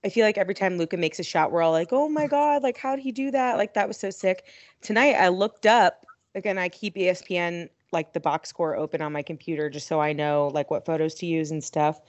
I 0.05 0.09
feel 0.09 0.27
like 0.27 0.39
every 0.39 0.55
time 0.55 0.79
Luka 0.79 0.97
makes 0.97 1.19
a 1.21 1.23
shot, 1.23 1.53
we're 1.53 1.63
all 1.63 1.71
like, 1.71 1.93
"Oh 1.93 2.09
my 2.09 2.27
god! 2.27 2.63
Like, 2.63 2.77
how 2.77 2.97
did 2.97 3.03
he 3.03 3.13
do 3.13 3.31
that? 3.31 3.57
Like, 3.57 3.75
that 3.75 3.87
was 3.87 3.97
so 3.97 4.11
sick." 4.11 4.47
Tonight, 4.81 5.13
I 5.13 5.29
looked 5.29 5.65
up 5.65 6.05
again. 6.35 6.59
I 6.59 6.69
keep 6.69 6.97
ESPN 6.97 7.69
like 7.93 8.13
the 8.13 8.21
box 8.21 8.49
score 8.49 8.75
open 8.77 9.01
on 9.03 9.13
my 9.13 9.23
computer 9.23 9.71
just 9.71 9.87
so 9.87 10.01
I 10.01 10.13
know 10.13 10.51
like 10.53 10.71
what 10.71 10.87
photos 10.87 11.15
to 11.17 11.27
use 11.27 11.51
and 11.51 11.63
stuff. 11.63 12.01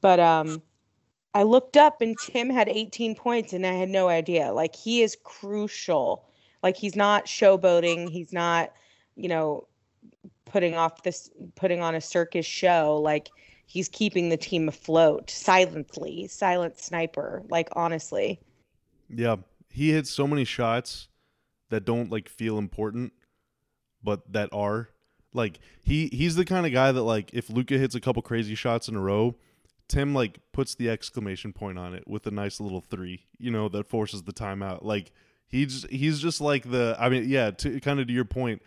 But 0.00 0.20
um 0.20 0.62
I 1.34 1.44
looked 1.44 1.76
up 1.76 2.00
and 2.02 2.16
Tim 2.18 2.50
had 2.50 2.68
18 2.68 3.14
points 3.14 3.52
and 3.52 3.66
I 3.66 3.72
had 3.72 3.88
no 3.88 4.08
idea. 4.08 4.52
Like 4.52 4.76
he 4.76 5.02
is 5.02 5.16
crucial. 5.24 6.24
Like 6.62 6.76
he's 6.76 6.94
not 6.94 7.26
showboating, 7.26 8.10
he's 8.10 8.32
not, 8.32 8.72
you 9.16 9.28
know, 9.28 9.66
putting 10.44 10.74
off 10.74 11.02
this 11.02 11.30
putting 11.54 11.80
on 11.80 11.94
a 11.94 12.00
circus 12.00 12.44
show. 12.44 13.00
Like 13.02 13.30
he's 13.66 13.88
keeping 13.88 14.28
the 14.28 14.36
team 14.36 14.68
afloat 14.68 15.30
silently, 15.30 16.28
silent 16.28 16.78
sniper, 16.78 17.42
like 17.48 17.68
honestly. 17.72 18.38
Yeah. 19.08 19.36
He 19.70 19.90
hits 19.90 20.10
so 20.10 20.26
many 20.26 20.44
shots 20.44 21.08
that 21.70 21.86
don't 21.86 22.10
like 22.10 22.28
feel 22.28 22.58
important, 22.58 23.14
but 24.04 24.30
that 24.32 24.50
are 24.52 24.90
like 25.32 25.58
he 25.82 26.08
he's 26.12 26.36
the 26.36 26.44
kind 26.44 26.66
of 26.66 26.72
guy 26.72 26.92
that 26.92 27.02
like 27.02 27.30
if 27.32 27.48
Luka 27.48 27.78
hits 27.78 27.94
a 27.94 28.00
couple 28.00 28.20
crazy 28.20 28.54
shots 28.54 28.88
in 28.88 28.96
a 28.96 29.00
row, 29.00 29.34
Tim 29.92 30.14
like 30.14 30.40
puts 30.52 30.74
the 30.74 30.88
exclamation 30.88 31.52
point 31.52 31.78
on 31.78 31.92
it 31.92 32.08
with 32.08 32.26
a 32.26 32.30
nice 32.30 32.60
little 32.60 32.80
three, 32.80 33.26
you 33.38 33.50
know, 33.50 33.68
that 33.68 33.86
forces 33.86 34.22
the 34.22 34.32
timeout. 34.32 34.82
Like 34.82 35.12
he's 35.48 35.84
he's 35.90 36.18
just 36.18 36.40
like 36.40 36.70
the 36.70 36.96
I 36.98 37.10
mean, 37.10 37.28
yeah, 37.28 37.50
to 37.50 37.78
kind 37.78 38.00
of 38.00 38.06
to 38.06 38.12
your 38.12 38.24
point, 38.24 38.62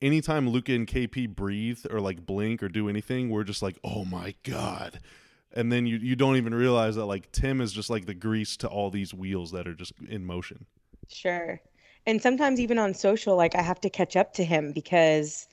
anytime 0.00 0.48
Luka 0.48 0.72
and 0.72 0.86
KP 0.86 1.28
breathe 1.28 1.80
or 1.90 2.00
like 2.00 2.24
blink 2.24 2.62
or 2.62 2.70
do 2.70 2.88
anything, 2.88 3.28
we're 3.28 3.44
just 3.44 3.60
like, 3.60 3.78
"Oh 3.84 4.06
my 4.06 4.34
god." 4.44 4.98
And 5.52 5.70
then 5.70 5.84
you 5.86 5.98
you 5.98 6.16
don't 6.16 6.36
even 6.36 6.54
realize 6.54 6.96
that 6.96 7.04
like 7.04 7.30
Tim 7.32 7.60
is 7.60 7.74
just 7.74 7.90
like 7.90 8.06
the 8.06 8.14
grease 8.14 8.56
to 8.58 8.66
all 8.66 8.90
these 8.90 9.12
wheels 9.12 9.52
that 9.52 9.68
are 9.68 9.74
just 9.74 9.92
in 10.08 10.24
motion. 10.24 10.64
Sure. 11.08 11.60
And 12.06 12.22
sometimes 12.22 12.58
even 12.60 12.78
on 12.78 12.94
social 12.94 13.36
like 13.36 13.54
I 13.54 13.60
have 13.60 13.80
to 13.82 13.90
catch 13.90 14.16
up 14.16 14.32
to 14.34 14.44
him 14.44 14.72
because 14.72 15.48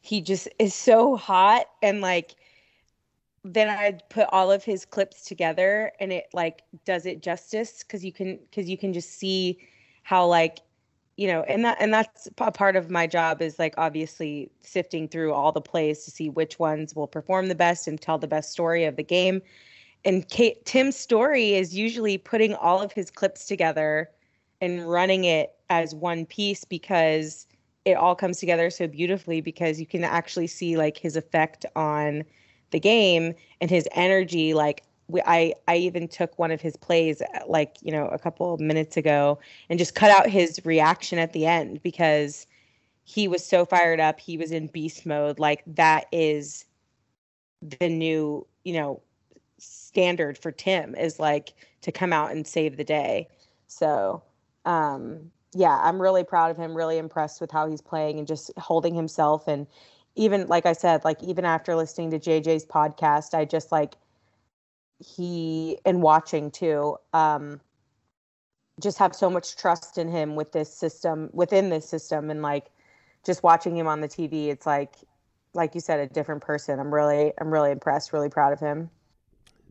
he 0.00 0.22
just 0.22 0.48
is 0.58 0.74
so 0.74 1.14
hot 1.14 1.66
and 1.82 2.00
like 2.00 2.36
then 3.44 3.68
I 3.68 3.98
put 4.08 4.28
all 4.30 4.52
of 4.52 4.64
his 4.64 4.84
clips 4.84 5.24
together 5.24 5.92
and 5.98 6.12
it 6.12 6.26
like 6.32 6.62
does 6.84 7.06
it 7.06 7.22
justice? 7.22 7.82
Because 7.82 8.04
you 8.04 8.12
can 8.12 8.38
because 8.50 8.68
you 8.68 8.78
can 8.78 8.92
just 8.92 9.18
see 9.18 9.58
how 10.04 10.26
like 10.26 10.60
you 11.16 11.26
know 11.26 11.42
and 11.42 11.64
that 11.64 11.76
and 11.80 11.92
that's 11.92 12.28
a 12.38 12.52
part 12.52 12.76
of 12.76 12.90
my 12.90 13.06
job 13.06 13.42
is 13.42 13.58
like 13.58 13.74
obviously 13.76 14.50
sifting 14.60 15.08
through 15.08 15.32
all 15.32 15.52
the 15.52 15.60
plays 15.60 16.04
to 16.04 16.10
see 16.10 16.28
which 16.28 16.58
ones 16.58 16.94
will 16.94 17.08
perform 17.08 17.48
the 17.48 17.54
best 17.54 17.88
and 17.88 18.00
tell 18.00 18.18
the 18.18 18.28
best 18.28 18.52
story 18.52 18.84
of 18.84 18.96
the 18.96 19.02
game. 19.02 19.42
And 20.04 20.28
Kate, 20.28 20.64
Tim's 20.64 20.96
story 20.96 21.54
is 21.54 21.76
usually 21.76 22.18
putting 22.18 22.54
all 22.54 22.80
of 22.80 22.92
his 22.92 23.10
clips 23.10 23.46
together 23.46 24.10
and 24.60 24.88
running 24.88 25.24
it 25.24 25.54
as 25.70 25.94
one 25.94 26.26
piece 26.26 26.64
because 26.64 27.46
it 27.84 27.94
all 27.94 28.14
comes 28.14 28.38
together 28.38 28.70
so 28.70 28.86
beautifully 28.86 29.40
because 29.40 29.80
you 29.80 29.86
can 29.86 30.04
actually 30.04 30.46
see 30.46 30.76
like 30.76 30.96
his 30.96 31.16
effect 31.16 31.66
on 31.74 32.24
the 32.72 32.80
game 32.80 33.34
and 33.60 33.70
his 33.70 33.88
energy 33.92 34.54
like 34.54 34.82
we, 35.08 35.20
I 35.26 35.54
I 35.68 35.76
even 35.76 36.08
took 36.08 36.38
one 36.38 36.50
of 36.50 36.60
his 36.60 36.76
plays 36.76 37.22
like 37.46 37.76
you 37.82 37.92
know 37.92 38.08
a 38.08 38.18
couple 38.18 38.52
of 38.52 38.60
minutes 38.60 38.96
ago 38.96 39.38
and 39.68 39.78
just 39.78 39.94
cut 39.94 40.10
out 40.10 40.28
his 40.28 40.60
reaction 40.64 41.18
at 41.18 41.32
the 41.32 41.46
end 41.46 41.82
because 41.82 42.46
he 43.04 43.28
was 43.28 43.44
so 43.44 43.64
fired 43.64 44.00
up 44.00 44.18
he 44.18 44.36
was 44.36 44.50
in 44.50 44.66
beast 44.68 45.06
mode 45.06 45.38
like 45.38 45.62
that 45.66 46.06
is 46.12 46.64
the 47.80 47.88
new 47.88 48.46
you 48.64 48.72
know 48.72 49.00
standard 49.58 50.36
for 50.36 50.50
Tim 50.50 50.94
is 50.94 51.20
like 51.20 51.54
to 51.82 51.92
come 51.92 52.12
out 52.12 52.32
and 52.32 52.46
save 52.46 52.76
the 52.76 52.84
day 52.84 53.28
so 53.68 54.22
um 54.64 55.30
yeah, 55.54 55.78
I'm 55.82 56.00
really 56.00 56.24
proud 56.24 56.50
of 56.50 56.56
him, 56.56 56.74
really 56.74 56.98
impressed 56.98 57.40
with 57.40 57.50
how 57.50 57.68
he's 57.68 57.82
playing 57.82 58.18
and 58.18 58.26
just 58.26 58.50
holding 58.56 58.94
himself. 58.94 59.46
And 59.46 59.66
even, 60.14 60.46
like 60.46 60.66
I 60.66 60.72
said, 60.72 61.04
like 61.04 61.22
even 61.22 61.44
after 61.44 61.74
listening 61.74 62.10
to 62.10 62.18
JJ's 62.18 62.64
podcast, 62.64 63.34
I 63.34 63.44
just 63.44 63.72
like 63.72 63.94
he 64.98 65.78
and 65.84 66.02
watching 66.02 66.50
too, 66.50 66.96
um, 67.12 67.60
just 68.80 68.98
have 68.98 69.14
so 69.14 69.30
much 69.30 69.56
trust 69.56 69.98
in 69.98 70.08
him 70.08 70.34
with 70.34 70.52
this 70.52 70.72
system, 70.72 71.30
within 71.32 71.70
this 71.70 71.88
system. 71.88 72.30
And 72.30 72.42
like 72.42 72.70
just 73.24 73.42
watching 73.42 73.76
him 73.76 73.86
on 73.86 74.00
the 74.00 74.08
TV, 74.08 74.48
it's 74.48 74.66
like, 74.66 74.94
like 75.54 75.74
you 75.74 75.80
said, 75.80 76.00
a 76.00 76.06
different 76.06 76.42
person. 76.42 76.80
I'm 76.80 76.92
really, 76.92 77.32
I'm 77.38 77.50
really 77.50 77.70
impressed, 77.70 78.12
really 78.12 78.30
proud 78.30 78.52
of 78.52 78.60
him. 78.60 78.90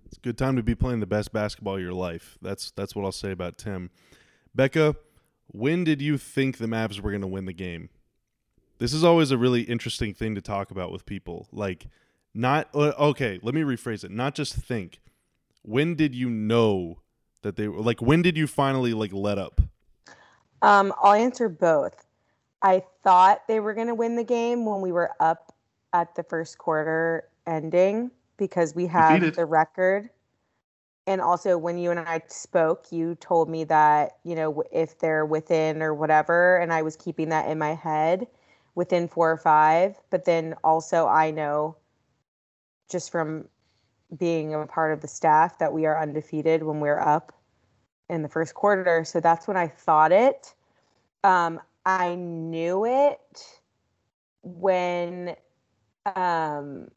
It's 0.06 0.18
a 0.18 0.22
good 0.22 0.38
time 0.38 0.56
to 0.58 0.64
be 0.64 0.76
playing 0.76 1.00
the 1.00 1.06
best 1.06 1.32
basketball 1.32 1.76
of 1.76 1.82
your 1.82 1.94
life. 1.94 2.38
That's, 2.42 2.72
that's 2.72 2.96
what 2.96 3.06
I'll 3.06 3.12
say 3.12 3.32
about 3.32 3.58
Tim. 3.58 3.90
Becca, 4.54 4.96
when 5.48 5.84
did 5.84 6.02
you 6.02 6.18
think 6.18 6.58
the 6.58 6.68
Mavs 6.68 7.00
were 7.00 7.12
going 7.12 7.22
to 7.22 7.28
win 7.28 7.46
the 7.46 7.54
game? 7.54 7.90
This 8.82 8.94
is 8.94 9.04
always 9.04 9.30
a 9.30 9.38
really 9.38 9.62
interesting 9.62 10.16
thing 10.16 10.34
to 10.34 10.42
talk 10.42 10.72
about 10.72 10.92
with 10.92 11.06
people. 11.06 11.48
Like, 11.52 11.86
not 12.34 12.68
uh, 12.74 12.94
okay. 12.98 13.40
Let 13.44 13.54
me 13.54 13.62
rephrase 13.62 14.04
it. 14.04 14.10
Not 14.10 14.34
just 14.34 14.56
think. 14.56 15.00
When 15.62 15.94
did 15.94 16.16
you 16.16 16.32
know 16.32 16.98
that 17.44 17.58
they 17.58 17.68
were 17.68 17.80
like? 17.80 18.02
When 18.02 18.24
did 18.24 18.36
you 18.36 18.48
finally 18.48 18.96
like 18.96 19.14
let 19.14 19.38
up? 19.38 19.62
Um, 20.64 20.92
I'll 21.00 21.14
answer 21.14 21.48
both. 21.48 22.08
I 22.64 22.82
thought 23.04 23.48
they 23.48 23.60
were 23.60 23.76
going 23.76 23.86
to 23.86 23.94
win 23.94 24.16
the 24.16 24.24
game 24.24 24.66
when 24.66 24.82
we 24.82 24.92
were 24.92 25.12
up 25.20 25.54
at 25.94 26.16
the 26.16 26.24
first 26.24 26.58
quarter 26.58 27.26
ending 27.46 28.10
because 28.38 28.74
we 28.74 28.88
had 28.88 29.36
the 29.36 29.46
record. 29.46 30.10
And 31.06 31.22
also, 31.22 31.56
when 31.56 31.78
you 31.78 31.92
and 31.92 32.00
I 32.00 32.24
spoke, 32.30 32.92
you 32.92 33.14
told 33.22 33.48
me 33.48 33.64
that, 33.66 34.18
you 34.24 34.34
know, 34.34 34.64
if 34.72 34.98
they're 34.98 35.28
within 35.28 35.84
or 35.84 35.94
whatever, 35.94 36.58
and 36.58 36.74
I 36.74 36.82
was 36.82 36.96
keeping 36.96 37.30
that 37.30 37.48
in 37.48 37.60
my 37.60 37.76
head 37.76 38.26
within 38.76 39.08
four 39.08 39.32
or 39.32 39.38
five. 39.38 39.98
But 40.10 40.26
then 40.26 40.56
also, 40.64 41.08
I 41.08 41.32
know 41.32 41.78
just 42.90 43.12
from 43.12 43.48
being 44.18 44.54
a 44.54 44.68
part 44.68 44.92
of 44.92 45.02
the 45.02 45.08
staff 45.08 45.58
that 45.60 45.72
we 45.72 45.86
are 45.86 46.00
undefeated 46.00 46.64
when 46.64 46.80
we're 46.80 47.00
up 47.00 47.32
in 48.10 48.22
the 48.22 48.30
first 48.30 48.54
quarter. 48.54 49.06
So 49.06 49.20
that's 49.20 49.48
when 49.48 49.58
I 49.58 49.68
thought 49.68 50.12
it. 50.12 50.54
Um, 51.24 51.62
I 51.86 52.16
knew 52.16 52.86
it 52.86 53.60
when 54.44 55.36
um, 56.16 56.90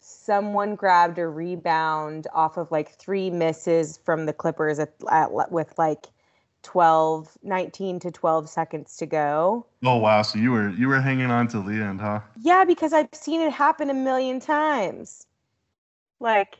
someone 0.00 0.76
grabbed 0.76 1.18
a 1.18 1.28
rebound 1.28 2.26
off 2.32 2.56
of 2.56 2.70
like 2.70 2.90
three 2.92 3.28
misses 3.28 3.98
from 4.04 4.26
the 4.26 4.32
Clippers 4.32 4.78
at, 4.78 4.94
at, 5.10 5.30
with 5.50 5.74
like 5.76 6.06
12, 6.62 7.38
19 7.42 8.00
to 8.00 8.10
12 8.10 8.48
seconds 8.48 8.96
to 8.96 9.06
go. 9.06 9.66
Oh 9.84 9.96
wow, 9.96 10.22
so 10.22 10.38
you 10.38 10.52
were 10.52 10.70
you 10.70 10.88
were 10.88 11.00
hanging 11.00 11.30
on 11.30 11.48
to 11.48 11.60
the 11.60 11.82
end, 11.82 12.00
huh? 12.00 12.20
Yeah, 12.40 12.64
because 12.64 12.92
I've 12.92 13.08
seen 13.12 13.40
it 13.40 13.52
happen 13.52 13.90
a 13.90 13.94
million 13.94 14.40
times. 14.40 15.26
Like 16.18 16.58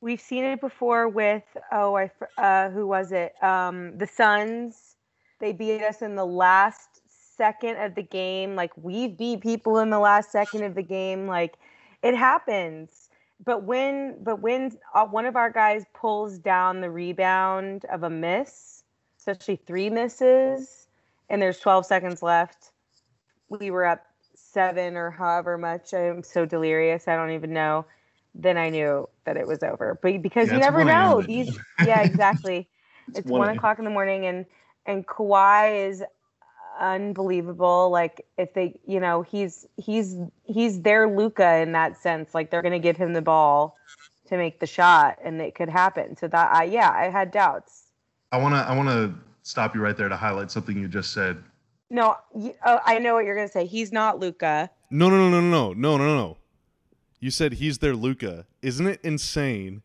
we've 0.00 0.20
seen 0.20 0.44
it 0.44 0.60
before 0.60 1.08
with 1.08 1.44
oh 1.72 1.96
I 1.96 2.10
uh, 2.38 2.70
who 2.70 2.86
was 2.86 3.12
it? 3.12 3.34
Um, 3.42 3.98
the 3.98 4.06
Suns. 4.06 4.96
They 5.40 5.52
beat 5.52 5.82
us 5.82 6.02
in 6.02 6.14
the 6.14 6.26
last 6.26 7.00
second 7.36 7.76
of 7.78 7.96
the 7.96 8.02
game. 8.02 8.54
Like 8.54 8.70
we've 8.76 9.16
beat 9.16 9.40
people 9.40 9.78
in 9.78 9.90
the 9.90 9.98
last 9.98 10.30
second 10.30 10.62
of 10.62 10.76
the 10.76 10.82
game. 10.82 11.26
Like 11.26 11.56
it 12.02 12.14
happens. 12.14 13.08
But 13.44 13.64
when 13.64 14.22
but 14.22 14.40
when 14.40 14.78
uh, 14.94 15.06
one 15.06 15.26
of 15.26 15.34
our 15.34 15.50
guys 15.50 15.84
pulls 15.94 16.38
down 16.38 16.80
the 16.80 16.90
rebound 16.90 17.84
of 17.86 18.04
a 18.04 18.10
miss, 18.10 18.81
especially 19.26 19.56
three 19.56 19.88
misses, 19.88 20.88
and 21.28 21.40
there's 21.40 21.58
12 21.60 21.86
seconds 21.86 22.22
left, 22.22 22.72
we 23.48 23.70
were 23.70 23.84
up 23.84 24.04
seven 24.34 24.96
or 24.96 25.10
however 25.10 25.56
much. 25.56 25.94
I'm 25.94 26.22
so 26.22 26.44
delirious. 26.44 27.06
I 27.06 27.16
don't 27.16 27.30
even 27.30 27.52
know. 27.52 27.86
Then 28.34 28.56
I 28.56 28.70
knew 28.70 29.08
that 29.24 29.36
it 29.36 29.46
was 29.46 29.62
over. 29.62 29.98
But 30.00 30.22
because 30.22 30.48
Yeah, 30.48 30.54
you 30.54 30.60
never 30.60 30.84
know. 30.84 31.22
These 31.22 31.56
yeah, 31.86 32.02
exactly. 32.02 32.68
it's, 33.14 33.30
1 33.30 33.40
one 33.40 33.48
o'clock 33.50 33.78
in 33.78 33.84
the 33.84 33.90
morning 33.90 34.26
and 34.26 34.46
and 34.86 35.06
Kawhi 35.06 35.88
is 35.88 36.02
unbelievable. 36.80 37.90
Like 37.90 38.24
if 38.38 38.54
they 38.54 38.80
you 38.86 38.98
know, 38.98 39.22
he's 39.22 39.66
he's 39.76 40.16
he's 40.44 40.82
their 40.82 41.08
Luka 41.08 41.56
in 41.58 41.72
that 41.72 41.96
sense. 41.96 42.34
Like 42.34 42.50
they're 42.50 42.62
gonna 42.62 42.78
give 42.78 42.96
him 42.96 43.12
the 43.12 43.22
ball 43.22 43.78
to 44.28 44.36
make 44.36 44.60
the 44.60 44.66
shot 44.66 45.18
and 45.22 45.40
it 45.40 45.54
could 45.54 45.68
happen. 45.68 46.16
So 46.16 46.26
that 46.28 46.52
I 46.52 46.64
yeah, 46.64 46.90
I 46.90 47.08
had 47.10 47.30
doubts. 47.30 47.81
I 48.32 48.38
wanna 48.38 48.64
I 48.68 48.74
wanna 48.74 49.14
stop 49.42 49.74
you 49.74 49.80
right 49.82 49.96
there 49.96 50.08
to 50.08 50.16
highlight 50.16 50.50
something 50.50 50.76
you 50.76 50.88
just 50.88 51.12
said. 51.12 51.42
No, 51.90 52.16
you, 52.34 52.54
oh, 52.64 52.80
I 52.84 52.98
know 52.98 53.14
what 53.14 53.26
you're 53.26 53.36
gonna 53.36 53.48
say. 53.48 53.66
He's 53.66 53.92
not 53.92 54.18
Luka. 54.18 54.70
No, 54.90 55.10
no, 55.10 55.28
no, 55.28 55.40
no, 55.40 55.40
no, 55.40 55.72
no, 55.74 55.96
no, 55.98 56.16
no. 56.16 56.38
You 57.20 57.30
said 57.30 57.54
he's 57.54 57.78
their 57.78 57.94
Luka. 57.94 58.46
Isn't 58.62 58.86
it 58.86 59.00
insane 59.04 59.82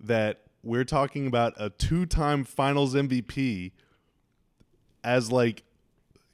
that 0.00 0.40
we're 0.62 0.84
talking 0.84 1.26
about 1.26 1.54
a 1.58 1.70
two-time 1.70 2.44
Finals 2.44 2.94
MVP 2.94 3.72
as 5.04 5.30
like 5.30 5.64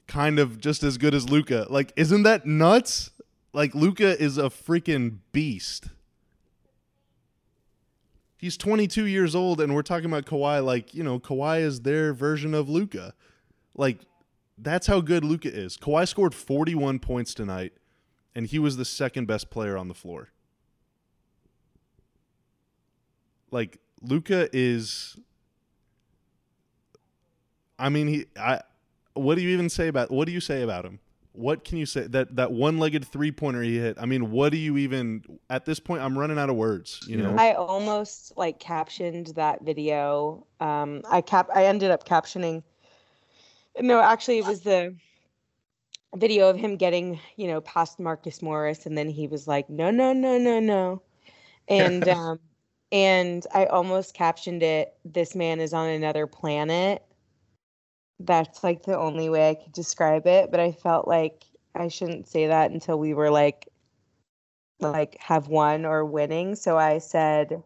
kind 0.07 0.39
of 0.39 0.59
just 0.59 0.83
as 0.83 0.97
good 0.97 1.13
as 1.13 1.29
Luka? 1.29 1.65
Like, 1.69 1.91
isn't 1.95 2.23
that 2.23 2.45
nuts? 2.45 3.11
Like, 3.53 3.73
Luka 3.73 4.21
is 4.21 4.37
a 4.37 4.43
freaking 4.43 5.17
beast. 5.31 5.87
He's 8.45 8.57
22 8.57 9.07
years 9.07 9.33
old, 9.33 9.59
and 9.59 9.73
we're 9.73 9.81
talking 9.81 10.05
about 10.05 10.25
Kawhi. 10.25 10.63
Like, 10.63 10.93
you 10.93 11.01
know, 11.01 11.19
Kawhi 11.19 11.61
is 11.61 11.81
their 11.81 12.13
version 12.13 12.53
of 12.53 12.69
Luka. 12.69 13.15
Like, 13.73 14.01
that's 14.55 14.85
how 14.85 15.01
good 15.01 15.23
Luka 15.23 15.51
is. 15.51 15.77
Kawhi 15.77 16.07
scored 16.07 16.35
41 16.35 16.99
points 16.99 17.33
tonight 17.33 17.73
and 18.35 18.45
he 18.45 18.59
was 18.59 18.77
the 18.77 18.85
second 18.85 19.25
best 19.25 19.49
player 19.49 19.75
on 19.75 19.87
the 19.87 19.95
floor. 19.95 20.29
Like 23.49 23.79
Luka 23.99 24.47
is 24.53 25.17
I 27.79 27.89
mean 27.89 28.07
he 28.07 28.25
I 28.37 28.61
what 29.15 29.35
do 29.35 29.41
you 29.41 29.49
even 29.49 29.69
say 29.69 29.87
about 29.87 30.11
what 30.11 30.27
do 30.27 30.33
you 30.33 30.41
say 30.41 30.61
about 30.61 30.85
him? 30.85 30.99
What 31.35 31.63
can 31.63 31.77
you 31.77 31.85
say 31.85 32.07
that 32.07 32.35
that 32.35 32.51
one-legged 32.51 33.05
three-pointer 33.05 33.61
he 33.61 33.77
hit? 33.77 33.97
I 33.99 34.05
mean, 34.05 34.31
what 34.31 34.51
do 34.51 34.57
you 34.57 34.77
even 34.77 35.23
at 35.49 35.65
this 35.65 35.79
point 35.79 36.01
I'm 36.01 36.17
running 36.17 36.37
out 36.37 36.49
of 36.49 36.55
words, 36.55 37.01
you 37.07 37.17
know. 37.17 37.35
I 37.37 37.53
almost 37.53 38.37
like 38.37 38.59
captioned 38.59 39.27
that 39.35 39.63
video. 39.63 40.45
Um, 40.59 41.01
I 41.09 41.21
cap 41.21 41.49
I 41.53 41.65
ended 41.65 41.91
up 41.91 42.07
captioning. 42.07 42.63
No, 43.79 43.99
actually, 44.01 44.37
it 44.37 44.45
was 44.45 44.61
the 44.61 44.95
video 46.15 46.49
of 46.49 46.57
him 46.57 46.77
getting 46.77 47.19
you 47.35 47.47
know 47.47 47.61
past 47.61 47.99
Marcus 47.99 48.41
Morris, 48.41 48.85
and 48.85 48.97
then 48.97 49.09
he 49.09 49.27
was 49.27 49.47
like, 49.47 49.69
"No, 49.69 49.91
no, 49.91 50.13
no, 50.13 50.37
no, 50.37 50.59
no," 50.59 51.01
and 51.67 52.07
um, 52.07 52.39
and 52.91 53.45
I 53.53 53.65
almost 53.65 54.13
captioned 54.13 54.63
it. 54.63 54.95
This 55.03 55.35
man 55.35 55.59
is 55.59 55.73
on 55.73 55.89
another 55.89 56.27
planet. 56.27 57.03
That's 58.19 58.63
like 58.63 58.83
the 58.83 58.97
only 58.97 59.29
way 59.29 59.49
I 59.49 59.55
could 59.55 59.73
describe 59.73 60.25
it, 60.25 60.51
but 60.51 60.59
I 60.59 60.71
felt 60.71 61.07
like 61.07 61.43
I 61.75 61.89
shouldn't 61.89 62.27
say 62.27 62.47
that 62.47 62.71
until 62.71 62.97
we 62.97 63.13
were 63.13 63.29
like 63.29 63.67
like 64.79 65.17
have 65.19 65.47
won 65.47 65.85
or 65.85 66.05
winning. 66.05 66.55
So 66.55 66.77
I 66.77 66.99
said, 66.99 67.63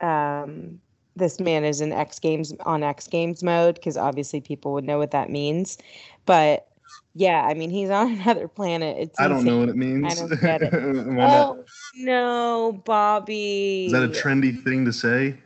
um, 0.00 0.80
this 1.16 1.40
man 1.40 1.64
is 1.64 1.80
in 1.80 1.92
X 1.92 2.18
Games 2.18 2.52
on 2.64 2.82
X 2.82 3.06
Games 3.06 3.42
mode 3.42 3.74
because 3.76 3.96
obviously 3.96 4.40
people 4.40 4.72
would 4.72 4.84
know 4.84 4.98
what 4.98 5.10
that 5.10 5.30
means. 5.30 5.78
But 6.26 6.68
yeah, 7.14 7.44
I 7.44 7.54
mean 7.54 7.70
he's 7.70 7.90
on 7.90 8.12
another 8.12 8.48
planet. 8.48 8.96
It's 8.98 9.20
I 9.20 9.28
don't 9.28 9.44
know 9.44 9.58
what 9.58 9.68
it 9.68 9.76
means. 9.76 10.06
I 10.06 10.14
don't 10.14 10.40
get 10.40 10.62
it. 10.62 10.74
Oh 11.20 11.64
no, 11.94 12.80
Bobby. 12.84 13.86
Is 13.86 13.92
that 13.92 14.04
a 14.04 14.08
trendy 14.08 14.62
thing 14.62 14.84
to 14.84 14.92
say? 14.92 15.36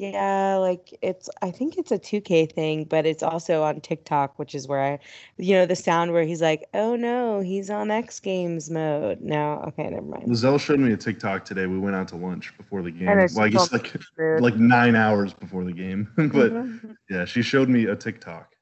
Yeah, 0.00 0.56
like 0.56 0.98
it's 1.02 1.28
I 1.42 1.50
think 1.50 1.76
it's 1.76 1.92
a 1.92 1.98
2K 1.98 2.50
thing, 2.50 2.84
but 2.84 3.04
it's 3.04 3.22
also 3.22 3.62
on 3.62 3.82
TikTok, 3.82 4.38
which 4.38 4.54
is 4.54 4.66
where 4.66 4.80
I 4.80 4.98
you 5.36 5.54
know 5.54 5.66
the 5.66 5.76
sound 5.76 6.12
where 6.12 6.24
he's 6.24 6.40
like, 6.40 6.66
"Oh 6.72 6.96
no, 6.96 7.40
he's 7.40 7.68
on 7.68 7.90
X 7.90 8.18
Games 8.18 8.70
mode." 8.70 9.20
No, 9.20 9.62
okay, 9.68 9.90
never 9.90 10.00
mind. 10.00 10.24
Lizelle 10.26 10.58
showed 10.58 10.80
me 10.80 10.92
a 10.94 10.96
TikTok 10.96 11.44
today. 11.44 11.66
We 11.66 11.78
went 11.78 11.96
out 11.96 12.08
to 12.08 12.16
lunch 12.16 12.56
before 12.56 12.80
the 12.80 12.90
game. 12.90 13.10
And 13.10 13.20
it's 13.20 13.34
Well, 13.34 13.44
I 13.44 13.48
guess 13.50 13.70
like 13.74 13.94
Rude. 14.16 14.40
like 14.42 14.56
nine 14.56 14.96
hours 14.96 15.34
before 15.34 15.64
the 15.64 15.72
game. 15.72 16.08
but 16.16 16.52
Mhm. 16.52 16.96
yeah, 17.10 17.26
she 17.26 17.42
showed 17.42 17.68
me 17.68 17.84
a 17.84 17.94
TikTok. 17.94 18.54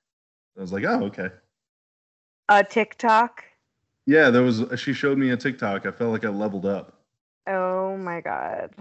I 0.56 0.60
was 0.60 0.72
like, 0.72 0.84
oh, 0.84 1.04
okay. 1.04 1.28
a 2.48 2.64
TikTok. 2.64 3.44
Yeah, 4.06 4.30
there 4.30 4.42
was. 4.42 4.64
She 4.80 4.92
showed 4.92 5.18
me 5.18 5.30
a 5.30 5.36
TikTok. 5.36 5.86
I 5.86 5.92
felt 5.92 6.10
like 6.10 6.24
I 6.24 6.30
leveled 6.30 6.66
up. 6.66 7.04
Oh 7.46 7.96
my 7.96 8.22
god. 8.22 8.74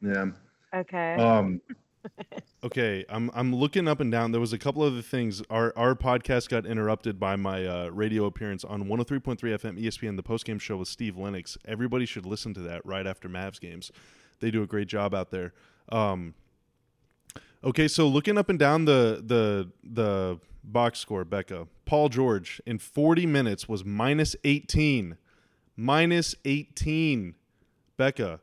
Yeah. 0.00 0.26
Okay. 0.72 1.14
Um. 1.14 1.60
Okay, 2.64 3.04
I'm 3.08 3.30
I'm 3.34 3.54
looking 3.54 3.86
up 3.86 4.00
and 4.00 4.10
down. 4.10 4.32
There 4.32 4.40
was 4.40 4.52
a 4.52 4.58
couple 4.58 4.82
other 4.82 5.00
things. 5.00 5.42
Our 5.48 5.72
our 5.76 5.94
podcast 5.94 6.48
got 6.48 6.66
interrupted 6.66 7.20
by 7.20 7.36
my 7.36 7.64
uh, 7.64 7.88
radio 7.90 8.24
appearance 8.24 8.64
on 8.64 8.86
103.3 8.86 9.38
FM 9.38 9.80
ESPN, 9.80 10.16
the 10.16 10.24
postgame 10.24 10.60
show 10.60 10.76
with 10.76 10.88
Steve 10.88 11.16
Lennox. 11.16 11.56
Everybody 11.64 12.04
should 12.04 12.26
listen 12.26 12.54
to 12.54 12.60
that 12.62 12.84
right 12.84 13.06
after 13.06 13.28
Mavs 13.28 13.60
games. 13.60 13.92
They 14.40 14.50
do 14.50 14.64
a 14.64 14.66
great 14.66 14.88
job 14.88 15.14
out 15.14 15.30
there. 15.30 15.52
Um, 15.90 16.34
okay, 17.62 17.86
so 17.86 18.08
looking 18.08 18.36
up 18.36 18.48
and 18.48 18.58
down 18.58 18.86
the 18.86 19.22
the 19.24 19.70
the 19.84 20.40
box 20.64 20.98
score, 20.98 21.24
Becca, 21.24 21.68
Paul 21.84 22.08
George 22.08 22.60
in 22.66 22.78
40 22.78 23.24
minutes 23.24 23.68
was 23.68 23.84
minus 23.84 24.34
18, 24.42 25.16
minus 25.76 26.34
18. 26.44 27.36
Becca, 27.96 28.40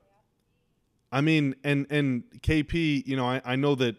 I 1.15 1.21
mean, 1.21 1.55
and 1.63 1.87
and 1.89 2.23
KP, 2.41 3.07
you 3.07 3.15
know, 3.15 3.25
I, 3.25 3.41
I 3.45 3.55
know 3.55 3.73
that, 3.75 3.95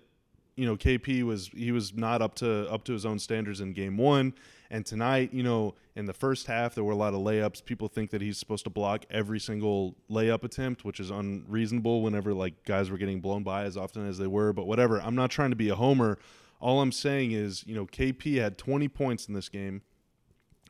you 0.55 0.67
know, 0.67 0.77
KP 0.77 1.23
was 1.23 1.49
he 1.49 1.73
was 1.73 1.95
not 1.95 2.21
up 2.21 2.35
to 2.37 2.71
up 2.71 2.85
to 2.85 2.93
his 2.93 3.07
own 3.07 3.19
standards 3.19 3.63
in 3.63 3.73
game 3.73 3.97
one. 3.97 4.35
And 4.69 4.85
tonight, 4.85 5.33
you 5.33 5.43
know, 5.43 5.77
in 5.95 6.05
the 6.05 6.13
first 6.13 6.47
half, 6.47 6.75
there 6.75 6.85
were 6.85 6.93
a 6.93 6.97
lot 6.97 7.15
of 7.15 7.21
layups. 7.21 7.65
People 7.65 7.89
think 7.89 8.11
that 8.11 8.21
he's 8.21 8.37
supposed 8.37 8.65
to 8.65 8.71
block 8.71 9.07
every 9.09 9.41
single 9.41 9.95
layup 10.11 10.45
attempt, 10.45 10.85
which 10.85 11.01
is 11.01 11.09
unreasonable 11.09 12.03
whenever 12.03 12.35
like 12.35 12.63
guys 12.67 12.91
were 12.91 12.99
getting 12.99 13.21
blown 13.21 13.43
by 13.43 13.65
as 13.65 13.79
often 13.79 14.07
as 14.07 14.19
they 14.19 14.27
were. 14.27 14.53
But 14.53 14.67
whatever. 14.67 15.01
I'm 15.01 15.15
not 15.15 15.31
trying 15.31 15.51
to 15.51 15.57
be 15.57 15.71
a 15.71 15.75
homer. 15.75 16.19
All 16.61 16.83
I'm 16.83 16.93
saying 16.93 17.33
is, 17.33 17.67
you 17.67 17.75
know, 17.75 17.87
KP 17.87 18.43
had 18.43 18.59
20 18.59 18.89
points 18.89 19.27
in 19.27 19.33
this 19.33 19.49
game. 19.49 19.81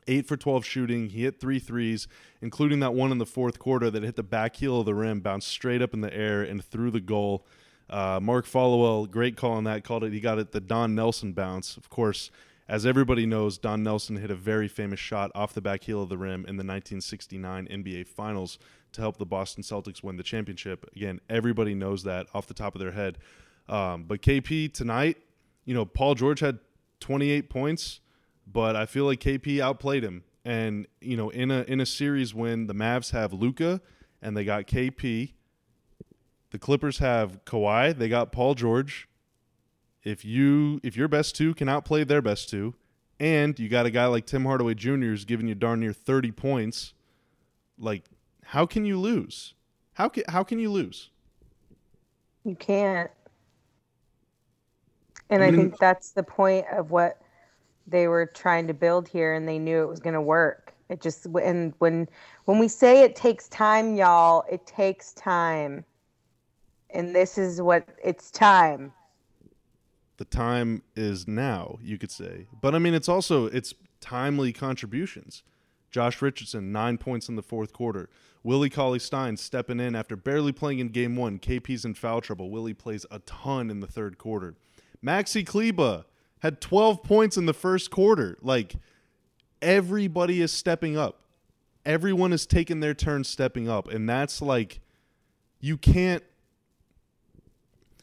8 0.07 0.27
for 0.27 0.37
12 0.37 0.65
shooting. 0.65 1.09
He 1.09 1.23
hit 1.23 1.39
three 1.39 1.59
threes, 1.59 2.07
including 2.41 2.79
that 2.79 2.93
one 2.93 3.11
in 3.11 3.17
the 3.17 3.25
fourth 3.25 3.59
quarter 3.59 3.89
that 3.91 4.03
hit 4.03 4.15
the 4.15 4.23
back 4.23 4.55
heel 4.55 4.79
of 4.79 4.85
the 4.85 4.95
rim, 4.95 5.19
bounced 5.19 5.47
straight 5.47 5.81
up 5.81 5.93
in 5.93 6.01
the 6.01 6.13
air 6.13 6.41
and 6.41 6.63
through 6.63 6.91
the 6.91 6.99
goal. 6.99 7.45
Uh, 7.89 8.19
Mark 8.21 8.45
Followill, 8.45 9.09
great 9.09 9.37
call 9.37 9.53
on 9.53 9.63
that. 9.63 9.83
Called 9.83 10.03
it. 10.03 10.13
He 10.13 10.19
got 10.19 10.39
it 10.39 10.51
the 10.51 10.59
Don 10.59 10.93
Nelson 10.95 11.33
bounce. 11.33 11.77
Of 11.77 11.89
course, 11.89 12.31
As 12.69 12.85
everybody 12.85 13.25
knows, 13.25 13.57
Don 13.57 13.81
Nelson 13.81 14.17
hit 14.17 14.29
a 14.29 14.35
very 14.35 14.67
famous 14.67 14.99
shot 14.99 15.31
off 15.33 15.53
the 15.53 15.61
back 15.61 15.83
heel 15.83 16.03
of 16.03 16.09
the 16.09 16.17
rim 16.17 16.41
in 16.41 16.57
the 16.57 16.65
1969 16.65 17.65
NBA 17.67 18.07
Finals 18.07 18.59
to 18.91 18.99
help 18.99 19.17
the 19.17 19.25
Boston 19.25 19.63
Celtics 19.63 20.03
win 20.03 20.17
the 20.17 20.23
championship. 20.23 20.85
Again, 20.93 21.21
everybody 21.29 21.73
knows 21.73 22.03
that 22.03 22.27
off 22.33 22.47
the 22.47 22.53
top 22.53 22.75
of 22.75 22.81
their 22.81 22.91
head. 22.91 23.19
Um, 23.69 24.03
but 24.03 24.21
KP 24.21 24.73
tonight, 24.73 25.17
you 25.63 25.73
know, 25.73 25.85
Paul 25.85 26.15
George 26.15 26.41
had 26.41 26.59
28 26.99 27.49
points, 27.49 28.01
but 28.51 28.75
I 28.75 28.85
feel 28.85 29.05
like 29.05 29.19
KP 29.19 29.59
outplayed 29.59 30.03
him. 30.03 30.23
And 30.45 30.87
you 31.01 31.17
know, 31.17 31.29
in 31.29 31.51
a 31.51 31.63
in 31.63 31.81
a 31.81 31.85
series 31.85 32.33
when 32.33 32.67
the 32.67 32.73
Mavs 32.73 33.11
have 33.11 33.33
Luka 33.33 33.81
and 34.21 34.35
they 34.35 34.45
got 34.45 34.65
KP, 34.65 35.33
the 36.51 36.59
Clippers 36.59 36.99
have 36.99 37.43
Kawhi, 37.45 37.97
they 37.97 38.07
got 38.07 38.31
Paul 38.31 38.55
George. 38.55 39.09
If 40.03 40.23
you 40.23 40.79
if 40.83 40.95
your 40.95 41.09
best 41.09 41.35
two 41.35 41.53
can 41.53 41.67
outplay 41.67 42.05
their 42.05 42.21
best 42.21 42.49
two, 42.49 42.75
and 43.19 43.59
you 43.59 43.67
got 43.67 43.85
a 43.85 43.89
guy 43.89 44.05
like 44.05 44.25
Tim 44.25 44.45
Hardaway 44.45 44.75
Jr. 44.75 44.91
who's 44.91 45.25
giving 45.25 45.47
you 45.47 45.55
darn 45.55 45.81
near 45.81 45.91
30 45.91 46.31
points, 46.31 46.93
like 47.77 48.05
how 48.45 48.65
can 48.65 48.85
you 48.85 48.97
lose? 48.97 49.53
How 49.93 50.07
can 50.07 50.23
how 50.29 50.43
can 50.43 50.59
you 50.59 50.71
lose? 50.71 51.09
You 52.45 52.55
can't. 52.55 53.11
And 55.29 55.43
I 55.43 55.47
I, 55.47 55.51
think 55.51 55.77
that's 55.77 56.11
the 56.11 56.23
point 56.23 56.65
of 56.71 56.91
what 56.91 57.21
they 57.87 58.07
were 58.07 58.25
trying 58.27 58.67
to 58.67 58.73
build 58.73 59.07
here, 59.07 59.33
and 59.33 59.47
they 59.47 59.59
knew 59.59 59.81
it 59.83 59.87
was 59.87 59.99
going 59.99 60.13
to 60.15 60.21
work. 60.21 60.73
It 60.89 61.01
just 61.01 61.25
and 61.25 61.73
when 61.79 62.07
when 62.45 62.59
we 62.59 62.67
say 62.67 63.03
it 63.03 63.15
takes 63.15 63.47
time, 63.49 63.95
y'all, 63.95 64.45
it 64.51 64.65
takes 64.67 65.13
time. 65.13 65.83
And 66.91 67.15
this 67.15 67.37
is 67.37 67.61
what 67.61 67.87
it's 68.03 68.31
time. 68.31 68.93
the 70.17 70.25
time 70.25 70.81
is 70.95 71.27
now 71.27 71.77
you 71.81 71.97
could 71.97 72.11
say 72.11 72.47
but 72.61 72.73
i 72.75 72.79
mean 72.79 72.93
it's 72.93 73.09
also 73.09 73.45
it's 73.45 73.73
timely 74.01 74.51
contributions 74.53 75.43
josh 75.91 76.21
richardson 76.21 76.71
nine 76.71 76.97
points 76.97 77.29
in 77.29 77.35
the 77.35 77.43
fourth 77.43 77.73
quarter 77.73 78.09
willie 78.43 78.69
cauley 78.69 78.99
stein 78.99 79.37
stepping 79.37 79.79
in 79.79 79.95
after 79.95 80.15
barely 80.15 80.51
playing 80.51 80.79
in 80.79 80.89
game 80.89 81.15
one 81.15 81.37
kp's 81.39 81.85
in 81.85 81.93
foul 81.93 82.21
trouble 82.21 82.49
willie 82.49 82.73
plays 82.73 83.05
a 83.11 83.19
ton 83.19 83.69
in 83.69 83.79
the 83.79 83.87
third 83.87 84.17
quarter 84.17 84.55
maxi 85.05 85.45
kleber 85.45 86.05
had 86.39 86.61
12 86.61 87.03
points 87.03 87.37
in 87.37 87.45
the 87.45 87.53
first 87.53 87.91
quarter 87.91 88.37
like 88.41 88.75
everybody 89.61 90.41
is 90.41 90.51
stepping 90.51 90.97
up 90.97 91.21
everyone 91.85 92.33
is 92.33 92.45
taking 92.45 92.79
their 92.79 92.93
turn 92.93 93.23
stepping 93.23 93.67
up 93.67 93.87
and 93.87 94.07
that's 94.07 94.41
like 94.41 94.79
you 95.59 95.77
can't 95.77 96.23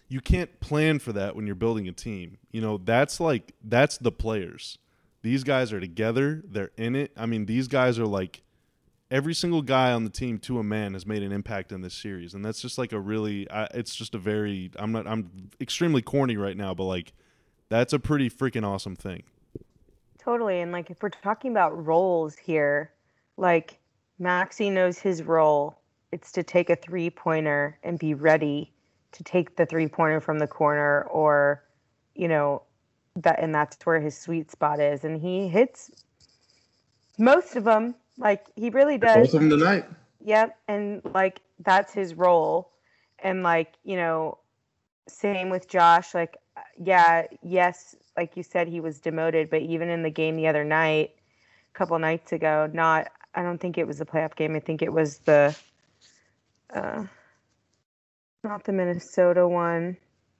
you 0.08 0.20
can't 0.20 0.60
plan 0.60 0.98
for 0.98 1.12
that 1.12 1.34
when 1.34 1.46
you're 1.46 1.54
building 1.54 1.88
a 1.88 1.92
team. 1.92 2.38
You 2.52 2.60
know, 2.60 2.78
that's 2.78 3.20
like 3.20 3.52
that's 3.64 3.98
the 3.98 4.12
players. 4.12 4.78
These 5.22 5.42
guys 5.42 5.72
are 5.72 5.80
together, 5.80 6.42
they're 6.46 6.70
in 6.76 6.94
it. 6.94 7.12
I 7.16 7.26
mean, 7.26 7.46
these 7.46 7.66
guys 7.66 7.98
are 7.98 8.06
like 8.06 8.42
every 9.10 9.34
single 9.34 9.62
guy 9.62 9.92
on 9.92 10.04
the 10.04 10.10
team 10.10 10.38
to 10.38 10.58
a 10.58 10.62
man 10.62 10.92
has 10.92 11.06
made 11.06 11.22
an 11.22 11.32
impact 11.32 11.72
in 11.72 11.80
this 11.80 11.94
series, 11.94 12.34
and 12.34 12.44
that's 12.44 12.60
just 12.60 12.78
like 12.78 12.92
a 12.92 13.00
really 13.00 13.50
I, 13.50 13.64
it's 13.74 13.94
just 13.94 14.14
a 14.14 14.18
very 14.18 14.70
I'm 14.76 14.92
not 14.92 15.06
I'm 15.06 15.50
extremely 15.60 16.02
corny 16.02 16.36
right 16.36 16.56
now, 16.56 16.74
but 16.74 16.84
like 16.84 17.12
that's 17.74 17.92
a 17.92 17.98
pretty 17.98 18.30
freaking 18.30 18.64
awesome 18.64 18.94
thing. 18.94 19.24
Totally. 20.18 20.60
And 20.60 20.70
like 20.70 20.90
if 20.90 21.02
we're 21.02 21.08
talking 21.08 21.50
about 21.50 21.84
roles 21.84 22.36
here, 22.36 22.92
like 23.36 23.78
Maxi 24.20 24.70
knows 24.70 24.98
his 24.98 25.24
role. 25.24 25.76
It's 26.12 26.30
to 26.32 26.44
take 26.44 26.70
a 26.70 26.76
three 26.76 27.10
pointer 27.10 27.76
and 27.82 27.98
be 27.98 28.14
ready 28.14 28.72
to 29.10 29.24
take 29.24 29.56
the 29.56 29.66
three 29.66 29.88
pointer 29.88 30.20
from 30.20 30.38
the 30.38 30.46
corner 30.46 31.02
or, 31.10 31.64
you 32.14 32.28
know, 32.28 32.62
that 33.16 33.40
and 33.40 33.52
that's 33.52 33.76
where 33.84 34.00
his 34.00 34.16
sweet 34.16 34.52
spot 34.52 34.78
is. 34.78 35.04
And 35.04 35.20
he 35.20 35.48
hits 35.48 35.90
most 37.18 37.56
of 37.56 37.64
them. 37.64 37.96
Like 38.18 38.46
he 38.54 38.70
really 38.70 38.98
does. 38.98 39.32
Both 39.32 39.34
of 39.34 39.40
them 39.40 39.50
tonight. 39.50 39.84
Yep, 40.24 40.56
and 40.68 41.02
like 41.12 41.40
that's 41.58 41.92
his 41.92 42.14
role, 42.14 42.70
and 43.18 43.42
like 43.42 43.74
you 43.82 43.96
know, 43.96 44.38
same 45.08 45.50
with 45.50 45.68
Josh. 45.68 46.14
Like, 46.14 46.36
yeah, 46.82 47.26
yes, 47.42 47.96
like 48.16 48.36
you 48.36 48.42
said, 48.42 48.68
he 48.68 48.80
was 48.80 49.00
demoted, 49.00 49.50
but 49.50 49.62
even 49.62 49.88
in 49.88 50.02
the 50.02 50.10
game 50.10 50.36
the 50.36 50.46
other 50.46 50.64
night, 50.64 51.14
a 51.74 51.78
couple 51.78 51.98
nights 51.98 52.32
ago, 52.32 52.68
not. 52.72 53.10
I 53.34 53.42
don't 53.42 53.58
think 53.58 53.78
it 53.78 53.86
was 53.86 53.98
the 53.98 54.04
playoff 54.04 54.36
game. 54.36 54.54
I 54.54 54.60
think 54.60 54.80
it 54.80 54.92
was 54.92 55.18
the, 55.18 55.56
uh, 56.72 57.04
not 58.44 58.62
the 58.62 58.72
Minnesota 58.72 59.48
one. 59.48 59.96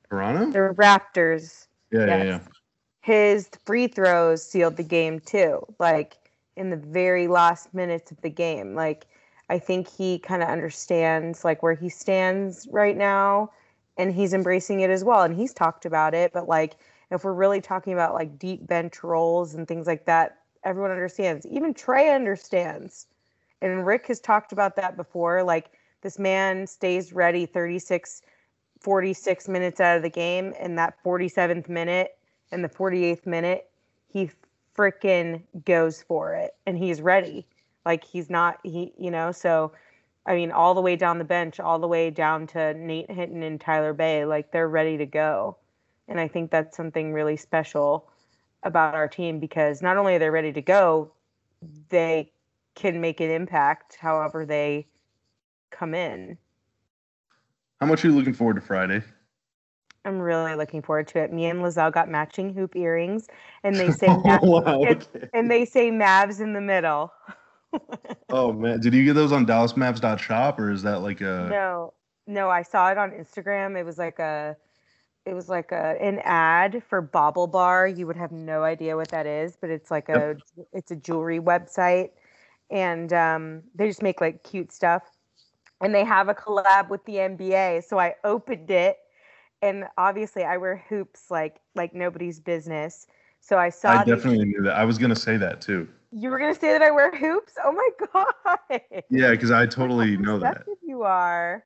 Toronto? 0.09 0.53
The 0.53 0.75
Raptors. 0.75 1.67
Yeah, 1.91 2.07
yeah, 2.07 2.23
yeah. 2.23 2.41
His 3.01 3.51
free 3.67 3.89
throws 3.89 4.49
sealed 4.49 4.77
the 4.77 4.85
game 4.85 5.19
too. 5.21 5.61
Like 5.79 6.17
in 6.57 6.71
the 6.71 6.77
very 6.77 7.27
last 7.27 7.75
minutes 7.75 8.11
of 8.11 8.21
the 8.21 8.31
game. 8.31 8.75
Like 8.75 9.07
I 9.49 9.59
think 9.59 9.89
he 9.89 10.19
kind 10.19 10.43
of 10.43 10.49
understands 10.49 11.45
like 11.45 11.63
where 11.63 11.75
he 11.75 11.89
stands 11.89 12.69
right 12.71 12.97
now 12.97 13.51
and 13.97 14.13
he's 14.13 14.35
embracing 14.35 14.81
it 14.81 14.91
as 14.91 15.05
well 15.05 15.23
and 15.23 15.35
he's 15.35 15.53
talked 15.53 15.87
about 15.87 16.15
it 16.15 16.33
but 16.33 16.49
like 16.49 16.77
if 17.11 17.25
we're 17.25 17.33
really 17.33 17.61
talking 17.61 17.93
about 17.93 18.15
like 18.15 18.39
deep 18.39 18.67
bench 18.67 19.03
roles 19.03 19.55
and 19.55 19.69
things 19.69 19.87
like 19.87 20.05
that 20.05 20.39
everyone 20.65 20.91
understands. 20.91 21.47
Even 21.47 21.75
Trey 21.75 22.13
understands. 22.13 23.07
And 23.61 23.87
Rick 23.87 24.07
has 24.09 24.21
talked 24.21 24.53
about 24.53 24.77
that 24.77 24.97
before 24.97 25.43
like 25.43 25.71
this 26.03 26.19
man 26.19 26.67
stays 26.67 27.13
ready 27.13 27.47
36 27.47 28.23
46 28.81 29.49
minutes 29.49 29.81
out 29.81 29.97
of 29.97 30.03
the 30.03 30.11
game 30.11 30.53
and 30.61 30.77
that 30.77 31.03
47th 31.03 31.71
minute 31.71 32.19
and 32.53 32.63
the 32.63 32.69
48th 32.69 33.25
minute 33.25 33.71
he 34.13 34.31
freaking 34.77 35.41
goes 35.65 36.03
for 36.03 36.35
it 36.35 36.55
and 36.67 36.77
he's 36.77 37.01
ready. 37.01 37.47
Like 37.87 38.05
he's 38.05 38.29
not 38.29 38.59
he 38.63 38.93
you 38.99 39.11
know 39.11 39.33
so 39.33 39.73
i 40.27 40.35
mean 40.35 40.51
all 40.51 40.75
the 40.75 40.81
way 40.81 40.97
down 40.97 41.19
the 41.19 41.25
bench 41.25 41.61
all 41.61 41.79
the 41.79 41.89
way 41.89 42.11
down 42.11 42.47
to 42.47 42.75
nate 42.75 43.11
hinton 43.11 43.43
and 43.43 43.61
tyler 43.61 43.93
bey 43.93 44.25
like 44.25 44.51
they're 44.53 44.69
ready 44.69 44.97
to 44.97 45.07
go 45.07 45.57
and 46.09 46.19
i 46.21 46.29
think 46.29 46.51
that's 46.51 46.77
something 46.77 47.13
really 47.13 47.37
special 47.37 48.09
about 48.63 48.95
our 48.95 49.09
team 49.09 49.39
because 49.39 49.83
not 49.83 49.97
only 49.97 50.15
are 50.15 50.19
they 50.19 50.31
ready 50.31 50.53
to 50.53 50.63
go 50.63 51.11
they 51.91 52.31
can 52.75 53.01
make 53.01 53.21
an 53.21 53.31
impact 53.31 53.97
however 54.01 54.45
they 54.45 54.87
come 55.71 55.95
in 55.95 56.37
How 57.81 57.87
much 57.87 58.05
are 58.05 58.09
you 58.09 58.15
looking 58.15 58.35
forward 58.35 58.55
to 58.55 58.61
Friday? 58.61 59.03
i'm 60.07 60.19
really 60.19 60.55
looking 60.55 60.83
forward 60.83 61.07
to 61.09 61.19
it 61.19 61.33
me 61.33 61.47
and 61.47 61.61
lizelle 61.61 61.93
got 61.93 62.09
matching 62.11 62.53
hoop 62.53 62.77
earrings 62.77 63.27
and 63.63 63.75
they 63.77 63.91
say 64.01 64.09
oh, 64.09 64.23
Ma- 64.25 64.39
wow. 64.43 64.85
okay. 64.87 65.29
and 65.33 65.51
they 65.51 65.65
say 65.65 65.91
mavs 65.91 66.41
in 66.41 66.53
the 66.53 66.61
middle 66.61 67.13
Oh 68.31 68.53
man, 68.53 68.81
did 68.81 68.95
you 68.95 69.05
get 69.05 69.13
those 69.15 69.31
on 69.33 69.47
DallasMavs.shop 69.47 70.59
or 70.59 70.71
is 70.71 70.83
that 70.83 71.03
like 71.03 71.21
a? 71.21 71.49
no. 71.51 71.93
No 72.27 72.49
i 72.49 72.63
saw 72.63 72.91
it 72.91 72.97
on 72.97 73.11
instagram. 73.11 73.79
It 73.79 73.85
was 73.85 73.99
like 73.99 74.19
a 74.19 74.57
it 75.27 75.35
was 75.35 75.49
like 75.51 75.73
a 75.73 75.95
an 76.01 76.21
ad 76.25 76.83
for 76.89 77.03
BaubleBar. 77.03 77.97
You 77.97 78.07
would 78.07 78.17
have 78.17 78.33
no 78.33 78.63
idea 78.63 78.97
what 78.97 79.09
that 79.09 79.27
is 79.27 79.57
but 79.61 79.69
it's 79.71 79.91
like 79.91 80.09
a 80.09 80.37
it's 80.73 80.91
a 80.91 80.97
jewelry 80.97 81.39
website. 81.39 82.11
And 82.71 83.13
um, 83.13 83.63
they 83.75 83.87
just 83.89 84.03
make 84.03 84.23
like 84.23 84.43
cute 84.43 84.73
stuff. 84.73 85.03
And 85.83 85.95
they 85.95 86.03
have 86.05 86.29
a 86.31 86.35
collab 86.35 86.89
with 86.89 87.05
the 87.05 87.17
nba 87.17 87.85
so 87.85 87.99
i 87.99 88.15
opened 88.25 88.71
it. 88.71 88.97
And 89.61 89.85
obviously 89.99 90.45
i 90.45 90.57
wear 90.57 90.83
hoops 90.89 91.31
like 91.31 91.61
like 91.75 91.95
nobody's 91.95 92.41
business. 92.41 93.07
So 93.41 93.59
i 93.59 93.69
saw 93.69 93.91
I 93.91 94.05
these- 94.05 94.15
definitely 94.17 94.47
knew 94.47 94.63
that. 94.63 94.77
I 94.77 94.85
was 94.87 94.97
gonna 94.97 95.15
say 95.15 95.37
that 95.37 95.61
too. 95.61 95.87
You 96.15 96.31
were 96.31 96.39
gonna 96.39 96.55
say 96.55 96.71
that 96.73 96.83
i 96.83 96.91
wear 96.91 97.15
hoops 97.17 97.55
oh 97.65 97.73
my 97.73 97.89
god 98.13 98.81
Yeah, 99.11 99.31
because 99.33 99.51
I 99.51 99.67
totally 99.67 100.17
know 100.17 100.39
that. 100.39 100.65
you 100.87 101.03
are 101.03 101.65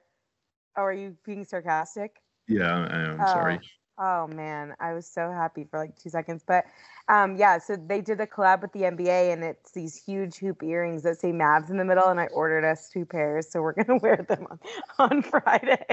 oh 0.77 0.83
are 0.83 0.93
you 0.93 1.17
being 1.25 1.45
sarcastic 1.45 2.17
Yeah, 2.49 2.87
I 2.91 2.99
am. 3.01 3.21
Oh. 3.21 3.27
Sorry. 3.27 3.61
Oh 4.01 4.29
man, 4.29 4.75
I 4.79 4.93
was 4.95 5.07
so 5.13 5.33
happy 5.33 5.67
for 5.69 5.79
like 5.81 5.97
two 5.97 6.09
seconds. 6.09 6.45
But 6.47 6.65
um, 7.09 7.35
yeah, 7.37 7.59
so 7.59 7.75
they 7.77 8.01
did 8.01 8.21
a 8.21 8.27
collab 8.29 8.63
with 8.63 8.73
the 8.73 8.83
NBA, 8.83 9.33
and 9.33 9.43
it's 9.43 9.73
these 9.73 9.97
huge 9.97 10.37
hoop 10.37 10.63
earrings 10.63 11.03
that 11.03 11.19
say 11.21 11.33
Mavs 11.33 11.69
in 11.69 11.79
the 11.79 11.85
middle. 11.85 12.07
And 12.09 12.21
I 12.21 12.27
ordered 12.29 12.65
us 12.65 12.89
two 12.89 13.05
pairs, 13.05 13.51
so 13.51 13.61
we're 13.61 13.73
gonna 13.83 13.99
wear 13.99 14.25
them 14.29 14.47
on, 14.51 14.59
on 14.99 15.23
Friday. 15.31 15.85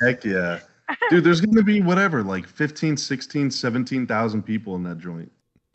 Heck 0.00 0.24
yeah. 0.24 0.60
Dude, 1.10 1.22
there's 1.22 1.40
going 1.42 1.54
to 1.54 1.62
be 1.62 1.80
whatever, 1.82 2.24
like 2.24 2.48
15, 2.48 2.96
16, 2.96 3.50
17,000 3.52 4.42
people 4.42 4.74
in 4.74 4.82
that 4.82 4.98
joint. 4.98 5.30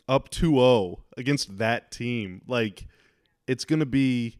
Up 0.08 0.30
2-0 0.30 0.98
against 1.16 1.58
that 1.58 1.90
team. 1.90 2.42
Like 2.46 2.86
it's 3.46 3.64
going 3.64 3.80
to 3.80 3.86
be 3.86 4.36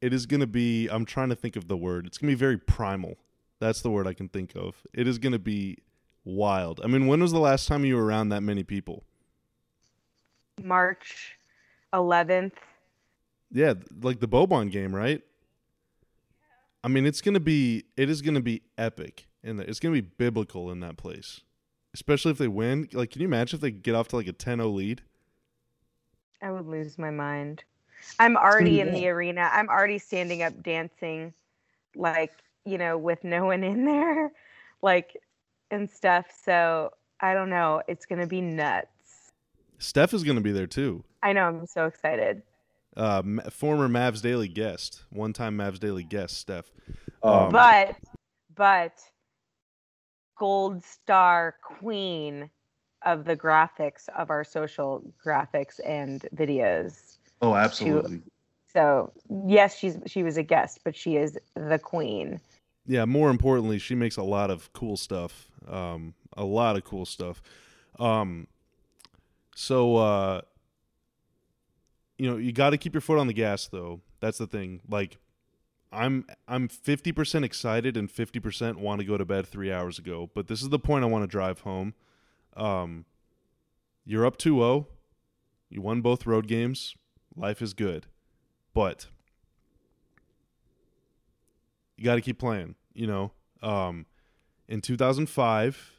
it 0.00 0.12
is 0.12 0.26
going 0.26 0.40
to 0.40 0.46
be 0.46 0.88
I'm 0.88 1.04
trying 1.04 1.28
to 1.28 1.36
think 1.36 1.56
of 1.56 1.68
the 1.68 1.76
word. 1.76 2.06
It's 2.06 2.18
going 2.18 2.30
to 2.30 2.36
be 2.36 2.38
very 2.38 2.58
primal. 2.58 3.16
That's 3.60 3.82
the 3.82 3.90
word 3.90 4.06
I 4.06 4.14
can 4.14 4.28
think 4.28 4.54
of. 4.54 4.86
It 4.94 5.08
is 5.08 5.18
going 5.18 5.32
to 5.32 5.38
be 5.38 5.78
wild. 6.24 6.80
I 6.84 6.86
mean, 6.86 7.06
when 7.06 7.20
was 7.20 7.32
the 7.32 7.40
last 7.40 7.66
time 7.66 7.84
you 7.84 7.96
were 7.96 8.04
around 8.04 8.28
that 8.28 8.42
many 8.42 8.62
people? 8.62 9.04
March 10.62 11.36
11th. 11.92 12.52
Yeah, 13.50 13.74
like 14.02 14.20
the 14.20 14.28
Bobon 14.28 14.70
game, 14.70 14.94
right? 14.94 15.22
I 16.84 16.88
mean, 16.88 17.06
it's 17.06 17.20
gonna 17.20 17.40
be 17.40 17.84
it 17.96 18.08
is 18.08 18.22
gonna 18.22 18.40
be 18.40 18.62
epic, 18.76 19.26
and 19.42 19.60
it's 19.60 19.80
gonna 19.80 19.94
be 19.94 20.00
biblical 20.00 20.70
in 20.70 20.80
that 20.80 20.96
place, 20.96 21.40
especially 21.98 22.30
if 22.30 22.38
they 22.38 22.46
win. 22.46 22.88
Like, 22.92 23.10
can 23.10 23.20
you 23.20 23.26
imagine 23.26 23.56
if 23.56 23.60
they 23.60 23.72
get 23.72 23.96
off 23.96 24.06
to 24.08 24.16
like 24.16 24.28
a 24.28 24.32
10-0 24.32 24.72
lead? 24.72 25.02
I 26.40 26.52
would 26.52 26.66
lose 26.66 26.96
my 26.96 27.10
mind. 27.10 27.64
I'm 28.20 28.36
already 28.36 28.80
in 28.80 28.92
the 28.92 29.08
arena. 29.08 29.50
I'm 29.52 29.68
already 29.68 29.98
standing 29.98 30.44
up 30.44 30.62
dancing, 30.62 31.34
like, 31.96 32.32
you 32.64 32.78
know, 32.78 32.96
with 32.96 33.24
no 33.24 33.46
one 33.46 33.64
in 33.64 33.84
there, 33.84 34.30
like, 34.82 35.16
and 35.72 35.90
stuff. 35.90 36.26
So 36.44 36.92
I 37.20 37.34
don't 37.34 37.50
know. 37.50 37.82
It's 37.88 38.06
going 38.06 38.20
to 38.20 38.28
be 38.28 38.40
nuts. 38.40 39.32
Steph 39.78 40.14
is 40.14 40.22
going 40.22 40.36
to 40.36 40.42
be 40.42 40.52
there 40.52 40.68
too. 40.68 41.02
I 41.24 41.32
know. 41.32 41.42
I'm 41.42 41.66
so 41.66 41.86
excited. 41.86 42.42
Uh, 42.96 43.22
former 43.50 43.88
Mavs 43.88 44.22
Daily 44.22 44.48
guest, 44.48 45.02
one 45.10 45.32
time 45.32 45.58
Mavs 45.58 45.80
Daily 45.80 46.04
guest, 46.04 46.38
Steph. 46.38 46.70
Um, 47.24 47.32
Um, 47.32 47.52
But, 47.52 47.96
but, 48.54 48.92
gold 50.38 50.82
star 50.84 51.56
queen 51.62 52.50
of 53.04 53.24
the 53.24 53.36
graphics 53.36 54.08
of 54.16 54.30
our 54.30 54.44
social 54.44 55.02
graphics 55.24 55.80
and 55.84 56.26
videos. 56.34 57.18
oh, 57.42 57.54
absolutely. 57.54 58.22
So 58.72 59.12
yes, 59.46 59.76
she's 59.76 59.98
she 60.06 60.22
was 60.22 60.36
a 60.36 60.42
guest, 60.42 60.80
but 60.84 60.94
she 60.94 61.16
is 61.16 61.38
the 61.54 61.78
queen. 61.78 62.40
yeah, 62.86 63.04
more 63.04 63.30
importantly, 63.30 63.78
she 63.78 63.94
makes 63.94 64.16
a 64.16 64.22
lot 64.22 64.50
of 64.50 64.72
cool 64.72 64.96
stuff. 64.96 65.48
Um, 65.66 66.14
a 66.36 66.44
lot 66.44 66.76
of 66.76 66.84
cool 66.84 67.04
stuff. 67.04 67.42
Um, 67.98 68.46
so 69.54 69.96
uh, 69.96 70.40
you 72.18 72.28
know, 72.28 72.36
you 72.36 72.52
got 72.52 72.70
to 72.70 72.78
keep 72.78 72.94
your 72.94 73.00
foot 73.00 73.18
on 73.18 73.28
the 73.28 73.32
gas, 73.32 73.68
though. 73.68 74.00
That's 74.20 74.38
the 74.38 74.46
thing. 74.46 74.80
Like, 74.88 75.18
I'm 75.90 76.26
I'm 76.46 76.68
fifty 76.68 77.12
percent 77.12 77.44
excited 77.44 77.96
and 77.96 78.10
fifty 78.10 78.40
percent 78.40 78.78
want 78.78 79.00
to 79.00 79.06
go 79.06 79.16
to 79.16 79.24
bed 79.24 79.46
three 79.46 79.72
hours 79.72 79.98
ago. 79.98 80.30
But 80.34 80.48
this 80.48 80.62
is 80.62 80.68
the 80.68 80.78
point 80.78 81.04
I 81.04 81.08
want 81.08 81.22
to 81.22 81.28
drive 81.28 81.60
home. 81.60 81.94
Um, 82.56 83.04
you're 84.04 84.26
up 84.26 84.38
2-0. 84.38 84.86
You 85.70 85.82
won 85.82 86.00
both 86.00 86.26
road 86.26 86.48
games. 86.48 86.94
Life 87.36 87.62
is 87.62 87.74
good, 87.74 88.06
but 88.74 89.06
you 91.96 92.04
got 92.04 92.14
to 92.14 92.20
keep 92.20 92.38
playing. 92.38 92.74
You 92.94 93.06
know, 93.06 93.32
um, 93.62 94.06
in 94.66 94.80
2005, 94.80 95.92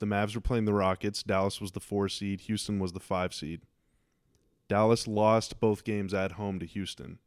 the 0.00 0.06
Mavs 0.06 0.34
were 0.34 0.40
playing 0.40 0.64
the 0.64 0.74
Rockets. 0.74 1.22
Dallas 1.22 1.60
was 1.60 1.72
the 1.72 1.80
four 1.80 2.08
seed. 2.08 2.42
Houston 2.42 2.78
was 2.78 2.92
the 2.92 3.00
five 3.00 3.32
seed. 3.32 3.62
Dallas 4.68 5.06
lost 5.06 5.60
both 5.60 5.84
games 5.84 6.12
at 6.12 6.32
home 6.32 6.58
to 6.58 6.66
Houston. 6.66 7.20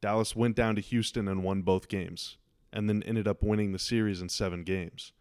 Dallas 0.00 0.36
went 0.36 0.56
down 0.56 0.74
to 0.76 0.80
Houston 0.80 1.28
and 1.28 1.42
won 1.42 1.62
both 1.62 1.88
games, 1.88 2.36
and 2.72 2.88
then 2.88 3.02
ended 3.02 3.26
up 3.26 3.42
winning 3.42 3.72
the 3.72 3.78
series 3.78 4.20
in 4.20 4.28
seven 4.28 4.62
games. 4.62 5.12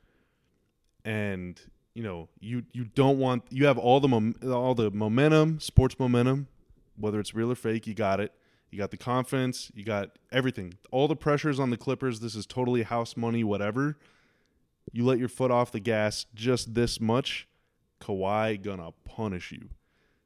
And 1.04 1.60
you 1.94 2.04
know, 2.04 2.30
you 2.40 2.64
you 2.74 2.86
don't 2.86 3.18
want 3.18 3.44
you 3.50 3.66
have 3.66 3.78
all 3.78 4.00
the 4.00 4.08
mom, 4.08 4.36
all 4.46 4.76
the 4.76 4.92
momentum, 4.92 5.60
sports 5.60 5.98
momentum, 5.98 6.48
whether 6.96 7.20
it's 7.20 7.34
real 7.34 7.52
or 7.52 7.56
fake. 7.56 7.88
You 7.88 7.94
got 7.94 8.20
it. 8.20 8.34
You 8.70 8.78
got 8.78 8.92
the 8.92 8.98
confidence. 8.98 9.72
You 9.74 9.84
got 9.84 10.12
everything. 10.32 10.76
All 10.92 11.08
the 11.08 11.16
pressures 11.16 11.60
on 11.60 11.70
the 11.70 11.78
Clippers. 11.78 12.20
This 12.20 12.36
is 12.36 12.46
totally 12.46 12.84
house 12.84 13.18
money. 13.18 13.44
Whatever. 13.44 13.98
You 14.92 15.06
let 15.06 15.20
your 15.20 15.28
foot 15.28 15.52
off 15.52 15.72
the 15.72 15.80
gas 15.80 16.26
just 16.34 16.74
this 16.74 17.02
much, 17.02 17.48
Kawhi 18.00 18.62
gonna 18.62 18.92
punish 19.04 19.52
you. 19.52 19.70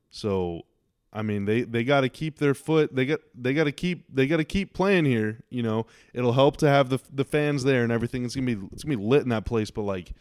So, 0.09 0.63
I 1.13 1.21
mean, 1.23 1.45
they 1.45 1.61
they 1.61 1.83
got 1.83 2.01
to 2.01 2.09
keep 2.09 2.39
their 2.39 2.53
foot. 2.53 2.95
They 2.95 3.05
got 3.05 3.19
they 3.35 3.53
got 3.53 3.65
to 3.65 3.71
keep 3.71 4.05
they 4.13 4.27
got 4.27 4.37
to 4.37 4.45
keep 4.45 4.73
playing 4.73 5.05
here. 5.05 5.39
You 5.49 5.63
know, 5.63 5.85
it'll 6.13 6.33
help 6.33 6.57
to 6.57 6.69
have 6.69 6.89
the 6.89 6.99
the 7.13 7.25
fans 7.25 7.63
there 7.63 7.83
and 7.83 7.91
everything. 7.91 8.23
It's 8.23 8.35
gonna 8.35 8.55
be 8.55 8.67
it's 8.71 8.83
gonna 8.83 8.97
be 8.97 9.03
lit 9.03 9.23
in 9.23 9.29
that 9.29 9.45
place. 9.45 9.71
But 9.71 9.81
like, 9.81 10.13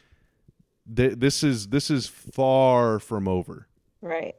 th- 0.94 1.14
this 1.18 1.42
is 1.44 1.68
this 1.68 1.90
is 1.90 2.08
far 2.08 2.98
from 2.98 3.28
over. 3.28 3.68
Right. 4.02 4.34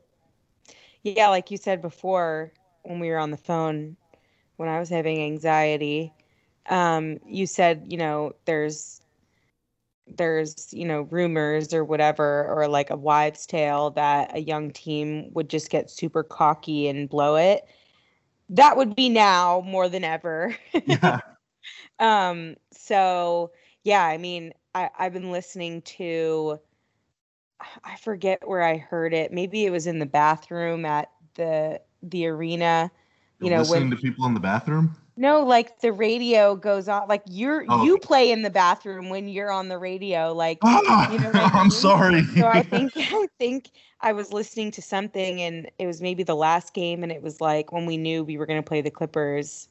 Yeah, 1.03 1.29
like 1.29 1.51
you 1.51 1.57
said 1.57 1.81
before 1.81 2.51
when 2.83 2.99
we 2.99 3.09
were 3.09 3.17
on 3.17 3.31
the 3.31 3.37
phone, 3.37 3.95
when 4.57 4.67
I 4.69 4.79
was 4.79 4.89
having 4.89 5.23
anxiety, 5.23 6.13
um, 6.69 7.19
you 7.25 7.47
said, 7.47 7.85
you 7.89 7.97
know, 7.97 8.35
there's 8.45 9.00
there's, 10.17 10.73
you 10.73 10.85
know, 10.85 11.01
rumors 11.03 11.73
or 11.73 11.83
whatever, 11.83 12.47
or 12.49 12.67
like 12.67 12.89
a 12.89 12.95
wives' 12.95 13.45
tale 13.45 13.91
that 13.91 14.35
a 14.35 14.41
young 14.41 14.71
team 14.71 15.31
would 15.33 15.49
just 15.49 15.69
get 15.69 15.89
super 15.89 16.23
cocky 16.23 16.87
and 16.87 17.09
blow 17.09 17.35
it. 17.35 17.65
That 18.49 18.77
would 18.77 18.95
be 18.95 19.09
now 19.09 19.61
more 19.65 19.87
than 19.89 20.03
ever. 20.03 20.55
Yeah. 20.85 21.19
Um, 21.99 22.55
so 22.71 23.51
yeah, 23.83 24.03
I 24.03 24.17
mean, 24.17 24.53
I, 24.73 24.89
I've 24.97 25.13
been 25.13 25.31
listening 25.31 25.83
to 25.83 26.59
I 27.83 27.95
forget 27.97 28.47
where 28.47 28.63
I 28.63 28.77
heard 28.77 29.13
it. 29.13 29.31
Maybe 29.31 29.65
it 29.65 29.71
was 29.71 29.87
in 29.87 29.99
the 29.99 30.05
bathroom 30.05 30.85
at 30.85 31.09
the 31.35 31.81
the 32.03 32.27
arena. 32.27 32.91
You 33.39 33.47
You're 33.47 33.55
know, 33.55 33.61
listening 33.61 33.89
when 33.89 33.91
to 33.91 33.97
people 33.97 34.25
in 34.25 34.33
the 34.33 34.39
bathroom. 34.39 34.95
No, 35.17 35.43
like 35.43 35.79
the 35.81 35.91
radio 35.91 36.55
goes 36.55 36.87
on 36.87 37.07
like 37.07 37.23
you're 37.29 37.63
Oh. 37.67 37.83
you 37.83 37.97
play 37.97 38.31
in 38.31 38.41
the 38.41 38.49
bathroom 38.49 39.09
when 39.09 39.27
you're 39.27 39.51
on 39.51 39.67
the 39.67 39.77
radio, 39.77 40.33
like 40.33 40.59
Ah, 40.63 41.11
you 41.11 41.19
know 41.19 41.31
I 41.33 41.49
I'm 41.53 41.69
mean? 41.69 41.71
sorry. 41.71 42.21
so 42.37 42.47
I 42.47 42.63
think 42.63 42.93
I 42.97 43.27
think 43.39 43.71
I 44.01 44.13
was 44.13 44.33
listening 44.33 44.71
to 44.71 44.81
something 44.81 45.41
and 45.41 45.69
it 45.77 45.85
was 45.87 46.01
maybe 46.01 46.23
the 46.23 46.35
last 46.35 46.73
game 46.73 47.03
and 47.03 47.11
it 47.11 47.21
was 47.21 47.39
like 47.41 47.71
when 47.71 47.85
we 47.85 47.97
knew 47.97 48.23
we 48.23 48.37
were 48.37 48.45
going 48.45 48.61
to 48.61 48.67
play 48.67 48.81
the 48.81 48.91
Clippers 48.91 49.67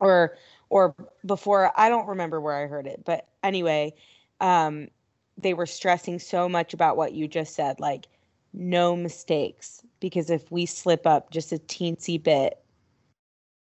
or 0.00 0.36
or 0.68 0.94
before 1.26 1.72
I 1.76 1.88
don't 1.88 2.06
remember 2.06 2.40
where 2.40 2.56
I 2.56 2.66
heard 2.66 2.86
it 2.86 3.02
but 3.04 3.26
anyway 3.42 3.94
um 4.40 4.88
they 5.36 5.54
were 5.54 5.66
stressing 5.66 6.18
so 6.18 6.48
much 6.48 6.74
about 6.74 6.96
what 6.96 7.12
you 7.12 7.26
just 7.26 7.54
said 7.54 7.80
like 7.80 8.06
no 8.52 8.96
mistakes 8.96 9.82
because 10.00 10.30
if 10.30 10.50
we 10.50 10.66
slip 10.66 11.06
up 11.06 11.30
just 11.30 11.52
a 11.52 11.56
teensy 11.58 12.22
bit 12.22 12.59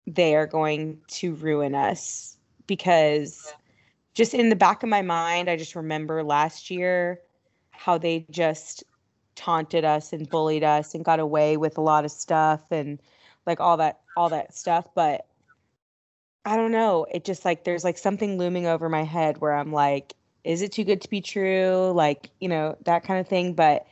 they 0.07 0.35
are 0.35 0.47
going 0.47 0.99
to 1.07 1.35
ruin 1.35 1.75
us 1.75 2.37
because 2.67 3.53
just 4.13 4.33
in 4.33 4.49
the 4.49 4.55
back 4.55 4.83
of 4.83 4.89
my 4.89 5.01
mind 5.01 5.49
I 5.49 5.55
just 5.55 5.75
remember 5.75 6.23
last 6.23 6.69
year 6.69 7.19
how 7.71 7.97
they 7.97 8.25
just 8.29 8.83
taunted 9.35 9.85
us 9.85 10.13
and 10.13 10.29
bullied 10.29 10.63
us 10.63 10.93
and 10.93 11.05
got 11.05 11.19
away 11.19 11.57
with 11.57 11.77
a 11.77 11.81
lot 11.81 12.05
of 12.05 12.11
stuff 12.11 12.61
and 12.71 12.99
like 13.45 13.59
all 13.59 13.77
that 13.77 14.01
all 14.15 14.29
that 14.29 14.53
stuff. 14.55 14.87
But 14.95 15.27
i 16.45 16.55
don't 16.55 16.71
know. 16.71 17.05
It 17.11 17.23
just 17.23 17.45
like 17.45 17.63
there's 17.63 17.83
like 17.83 17.97
something 17.97 18.37
looming 18.37 18.65
over 18.65 18.89
my 18.89 19.03
head 19.03 19.39
where 19.39 19.53
i'm 19.53 19.71
like 19.71 20.15
is 20.43 20.63
it 20.63 20.71
too 20.71 20.83
good 20.83 21.01
to 21.01 21.09
be 21.09 21.21
true? 21.21 21.91
Like 21.95 22.29
you 22.39 22.49
know 22.49 22.75
that 22.85 23.03
kind 23.03 23.19
of 23.19 23.27
thing. 23.27 23.53
But 23.53 23.85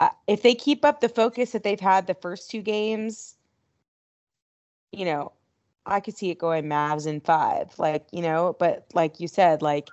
uh, 0.00 0.08
if 0.26 0.42
they 0.42 0.54
keep 0.56 0.84
up 0.84 1.00
the 1.00 1.08
focus 1.08 1.52
that 1.52 1.62
they've 1.62 1.78
had 1.78 2.06
the 2.06 2.14
first 2.14 2.50
two 2.50 2.62
games 2.62 3.36
you 4.94 5.04
know 5.04 5.32
i 5.86 6.00
could 6.00 6.16
see 6.16 6.30
it 6.30 6.38
going 6.38 6.64
mavs 6.64 7.06
in 7.06 7.20
five 7.20 7.72
like 7.78 8.06
you 8.12 8.22
know 8.22 8.56
but 8.58 8.86
like 8.94 9.20
you 9.20 9.28
said 9.28 9.62
like 9.62 9.88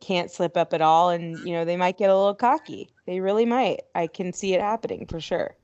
can't 0.00 0.30
slip 0.30 0.56
up 0.56 0.74
at 0.74 0.82
all 0.82 1.10
and 1.10 1.38
you 1.38 1.52
know 1.52 1.64
they 1.64 1.76
might 1.76 1.96
get 1.96 2.10
a 2.10 2.16
little 2.16 2.34
cocky 2.34 2.90
they 3.06 3.20
really 3.20 3.46
might 3.46 3.80
i 3.94 4.06
can 4.06 4.32
see 4.32 4.54
it 4.54 4.60
happening 4.60 5.06
for 5.06 5.20
sure 5.20 5.56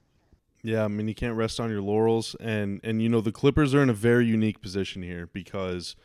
Yeah, 0.63 0.85
I 0.85 0.89
mean 0.89 1.09
you 1.09 1.15
can't 1.15 1.37
rest 1.37 1.59
on 1.59 1.71
your 1.71 1.81
laurels, 1.81 2.37
and 2.39 2.81
and 2.85 3.01
you 3.03 3.09
know 3.09 3.23
the 3.23 3.33
Clippers 3.33 3.75
are 3.75 3.83
in 3.83 3.89
a 3.89 3.95
very 3.95 4.27
unique 4.27 4.61
position 4.61 5.03
here 5.03 5.27
because 5.27 5.97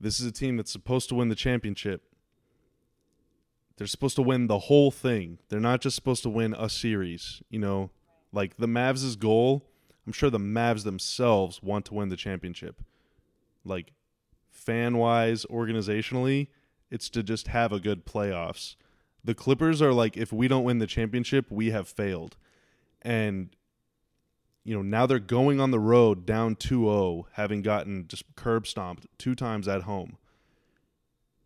this 0.00 0.20
is 0.20 0.26
a 0.26 0.32
team 0.32 0.56
that's 0.56 0.70
supposed 0.70 1.08
to 1.08 1.16
win 1.16 1.28
the 1.28 1.34
championship. 1.34 2.02
They're 3.76 3.88
supposed 3.88 4.16
to 4.16 4.22
win 4.22 4.46
the 4.46 4.60
whole 4.60 4.90
thing. 4.92 5.38
They're 5.48 5.58
not 5.58 5.80
just 5.80 5.96
supposed 5.96 6.22
to 6.22 6.30
win 6.30 6.54
a 6.54 6.68
series. 6.68 7.42
You 7.50 7.58
know, 7.58 7.90
like 8.32 8.56
the 8.58 8.68
Mavs' 8.68 9.18
goal. 9.18 9.66
I'm 10.06 10.12
sure 10.12 10.30
the 10.30 10.38
Mavs 10.38 10.84
themselves 10.84 11.62
want 11.62 11.84
to 11.86 11.94
win 11.94 12.08
the 12.08 12.16
championship. 12.16 12.82
Like 13.64 13.92
fan 14.50 14.96
wise, 14.98 15.44
organizationally, 15.46 16.48
it's 16.90 17.08
to 17.10 17.22
just 17.22 17.48
have 17.48 17.72
a 17.72 17.80
good 17.80 18.06
playoffs. 18.06 18.76
The 19.22 19.34
Clippers 19.34 19.82
are 19.82 19.92
like, 19.92 20.16
if 20.16 20.32
we 20.32 20.48
don't 20.48 20.64
win 20.64 20.78
the 20.78 20.86
championship, 20.86 21.50
we 21.50 21.70
have 21.70 21.88
failed. 21.88 22.36
And 23.02 23.50
you 24.64 24.74
know, 24.74 24.82
now 24.82 25.06
they're 25.06 25.18
going 25.18 25.58
on 25.60 25.70
the 25.70 25.78
road 25.78 26.26
down 26.26 26.54
2-0, 26.54 27.24
having 27.32 27.62
gotten 27.62 28.06
just 28.08 28.24
curb 28.36 28.66
stomped 28.66 29.06
two 29.18 29.34
times 29.34 29.66
at 29.66 29.82
home. 29.82 30.16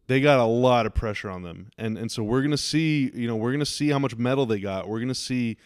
They 0.07 0.21
got 0.21 0.39
a 0.39 0.45
lot 0.45 0.85
of 0.85 0.95
pressure 0.95 1.31
on 1.31 1.43
them. 1.43 1.71
And 1.79 1.97
and 1.97 2.11
so 2.11 2.23
we're 2.23 2.43
to 2.51 2.59
see, 2.59 3.11
you 3.15 3.27
know, 3.27 3.37
we're 3.37 3.53
to 3.61 3.67
see 3.67 3.89
how 3.89 3.99
much 3.99 4.17
metal 4.17 4.45
they 4.45 4.61
got. 4.61 4.89
We're 4.89 4.99
to 5.09 5.15
see 5.15 5.57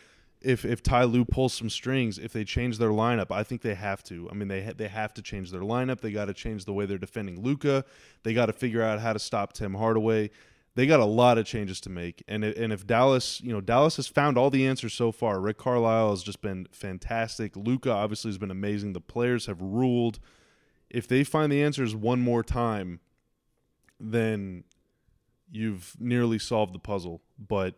if 0.40 0.64
if 0.64 0.82
Ty 0.82 1.04
Lue 1.04 1.24
pulls 1.24 1.52
some 1.52 1.70
strings, 1.70 2.18
if 2.18 2.32
they 2.32 2.44
change 2.44 2.78
their 2.78 2.90
lineup. 2.90 3.30
I 3.30 3.42
think 3.42 3.62
they 3.62 3.74
have 3.74 4.02
to. 4.04 4.28
I 4.30 4.34
mean, 4.34 4.48
they 4.48 4.64
ha- 4.64 4.72
they 4.76 4.88
have 4.88 5.14
to 5.14 5.22
change 5.22 5.50
their 5.50 5.62
lineup. 5.62 6.00
They 6.00 6.12
got 6.12 6.26
to 6.26 6.34
change 6.34 6.64
the 6.64 6.72
way 6.72 6.86
they're 6.86 6.98
defending 6.98 7.42
Luka. 7.42 7.84
They 8.22 8.34
got 8.34 8.46
to 8.46 8.52
figure 8.52 8.82
out 8.82 9.00
how 9.00 9.12
to 9.12 9.18
stop 9.18 9.52
Tim 9.52 9.74
Hardaway 9.74 10.30
they 10.78 10.86
got 10.86 11.00
a 11.00 11.04
lot 11.04 11.38
of 11.38 11.44
changes 11.44 11.80
to 11.80 11.90
make. 11.90 12.22
And 12.28 12.44
it, 12.44 12.56
and 12.56 12.72
if 12.72 12.86
Dallas, 12.86 13.40
you 13.40 13.52
know, 13.52 13.60
Dallas 13.60 13.96
has 13.96 14.06
found 14.06 14.38
all 14.38 14.48
the 14.48 14.64
answers 14.64 14.94
so 14.94 15.10
far. 15.10 15.40
Rick 15.40 15.58
Carlisle 15.58 16.10
has 16.10 16.22
just 16.22 16.40
been 16.40 16.68
fantastic. 16.70 17.56
Luka 17.56 17.90
obviously 17.90 18.28
has 18.28 18.38
been 18.38 18.52
amazing. 18.52 18.92
The 18.92 19.00
players 19.00 19.46
have 19.46 19.60
ruled. 19.60 20.20
If 20.88 21.08
they 21.08 21.24
find 21.24 21.50
the 21.50 21.64
answers 21.64 21.96
one 21.96 22.20
more 22.20 22.44
time, 22.44 23.00
then 23.98 24.62
you've 25.50 25.96
nearly 25.98 26.38
solved 26.38 26.72
the 26.72 26.78
puzzle. 26.78 27.22
But 27.36 27.74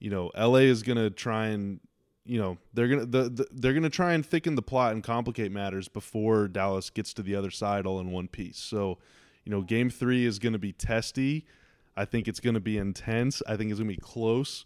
you 0.00 0.10
know, 0.10 0.32
LA 0.36 0.66
is 0.66 0.82
gonna 0.82 1.08
try 1.08 1.46
and 1.48 1.78
you 2.24 2.38
know 2.38 2.58
they're 2.74 2.88
gonna 2.88 3.06
the, 3.06 3.28
the, 3.28 3.46
they're 3.52 3.72
gonna 3.72 3.90
try 3.90 4.12
and 4.12 4.24
thicken 4.24 4.54
the 4.54 4.62
plot 4.62 4.92
and 4.92 5.02
complicate 5.02 5.50
matters 5.50 5.88
before 5.88 6.48
Dallas 6.48 6.90
gets 6.90 7.14
to 7.14 7.22
the 7.22 7.34
other 7.34 7.50
side 7.50 7.86
all 7.86 8.00
in 8.00 8.10
one 8.10 8.28
piece. 8.28 8.58
So, 8.58 8.98
you 9.44 9.50
know, 9.50 9.62
Game 9.62 9.90
Three 9.90 10.24
is 10.24 10.38
gonna 10.38 10.58
be 10.58 10.72
testy. 10.72 11.46
I 11.96 12.04
think 12.04 12.28
it's 12.28 12.40
gonna 12.40 12.60
be 12.60 12.78
intense. 12.78 13.42
I 13.46 13.56
think 13.56 13.70
it's 13.70 13.80
gonna 13.80 13.90
be 13.90 13.96
close. 13.96 14.64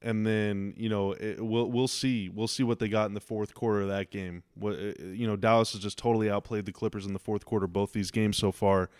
And 0.00 0.24
then 0.24 0.74
you 0.76 0.88
know 0.88 1.12
it, 1.12 1.44
we'll 1.44 1.70
we'll 1.70 1.88
see 1.88 2.28
we'll 2.28 2.48
see 2.48 2.62
what 2.62 2.78
they 2.78 2.88
got 2.88 3.06
in 3.06 3.14
the 3.14 3.20
fourth 3.20 3.54
quarter 3.54 3.82
of 3.82 3.88
that 3.88 4.10
game. 4.10 4.42
What 4.54 4.74
uh, 4.74 5.04
you 5.04 5.26
know 5.26 5.36
Dallas 5.36 5.72
has 5.72 5.80
just 5.80 5.98
totally 5.98 6.30
outplayed 6.30 6.66
the 6.66 6.72
Clippers 6.72 7.06
in 7.06 7.12
the 7.12 7.18
fourth 7.18 7.44
quarter 7.44 7.66
both 7.66 7.92
these 7.92 8.10
games 8.10 8.36
so 8.36 8.52
far. 8.52 8.90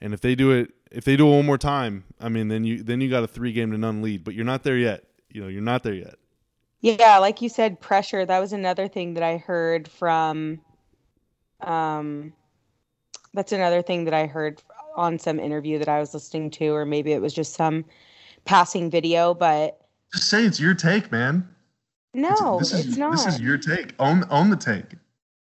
And 0.00 0.14
if 0.14 0.20
they 0.20 0.34
do 0.34 0.50
it 0.50 0.72
if 0.90 1.04
they 1.04 1.16
do 1.16 1.28
it 1.28 1.36
one 1.36 1.46
more 1.46 1.58
time, 1.58 2.04
I 2.20 2.28
mean 2.28 2.48
then 2.48 2.64
you 2.64 2.82
then 2.82 3.00
you 3.00 3.10
got 3.10 3.22
a 3.22 3.28
three 3.28 3.52
game 3.52 3.70
to 3.72 3.78
none 3.78 4.02
lead, 4.02 4.24
but 4.24 4.34
you're 4.34 4.44
not 4.44 4.62
there 4.62 4.78
yet. 4.78 5.04
You 5.28 5.42
know 5.42 5.48
you're 5.48 5.62
not 5.62 5.82
there 5.82 5.94
yet. 5.94 6.14
Yeah, 6.80 7.18
like 7.18 7.42
you 7.42 7.48
said, 7.48 7.80
pressure. 7.80 8.24
That 8.24 8.38
was 8.38 8.52
another 8.52 8.88
thing 8.88 9.14
that 9.14 9.22
I 9.22 9.36
heard 9.36 9.88
from. 9.88 10.60
Um, 11.60 12.32
that's 13.34 13.52
another 13.52 13.82
thing 13.82 14.04
that 14.04 14.14
I 14.14 14.26
heard 14.26 14.62
on 14.96 15.18
some 15.18 15.38
interview 15.38 15.78
that 15.78 15.88
I 15.88 16.00
was 16.00 16.14
listening 16.14 16.50
to, 16.52 16.68
or 16.68 16.84
maybe 16.86 17.12
it 17.12 17.20
was 17.20 17.34
just 17.34 17.54
some 17.54 17.84
passing 18.44 18.90
video. 18.90 19.34
But 19.34 19.80
just 20.12 20.28
say 20.28 20.44
it's 20.44 20.58
your 20.58 20.74
take, 20.74 21.12
man. 21.12 21.48
No, 22.14 22.58
it's, 22.60 22.72
it's 22.72 22.88
is, 22.88 22.98
not. 22.98 23.12
This 23.12 23.26
is 23.26 23.40
your 23.40 23.58
take. 23.58 23.94
Own 23.98 24.24
own 24.30 24.50
the 24.50 24.56
take. 24.56 24.96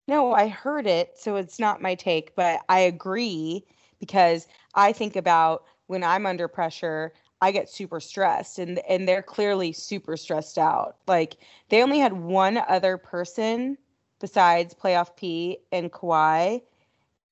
No, 0.09 0.33
I 0.33 0.49
heard 0.49 0.87
it, 0.87 1.19
so 1.19 1.37
it's 1.37 1.59
not 1.59 1.83
my 1.83 1.95
take, 1.95 2.35
but 2.35 2.61
I 2.71 2.81
agree 2.81 3.67
because 4.01 4.49
I 4.75 4.93
think 4.93 5.17
about 5.17 5.65
when 5.87 6.03
I'm 6.03 6.25
under 6.25 6.49
pressure, 6.49 7.13
I 7.41 7.53
get 7.53 7.69
super 7.69 8.01
stressed 8.01 8.59
and 8.59 8.81
and 8.89 9.07
they're 9.07 9.23
clearly 9.23 9.73
super 9.73 10.17
stressed 10.17 10.59
out. 10.59 10.97
Like 11.07 11.37
they 11.69 11.83
only 11.83 11.99
had 11.99 12.13
one 12.13 12.59
other 12.69 12.97
person 12.97 13.79
besides 14.21 14.75
playoff 14.75 15.15
P 15.17 15.59
and 15.71 15.93
Kawhi 15.93 16.63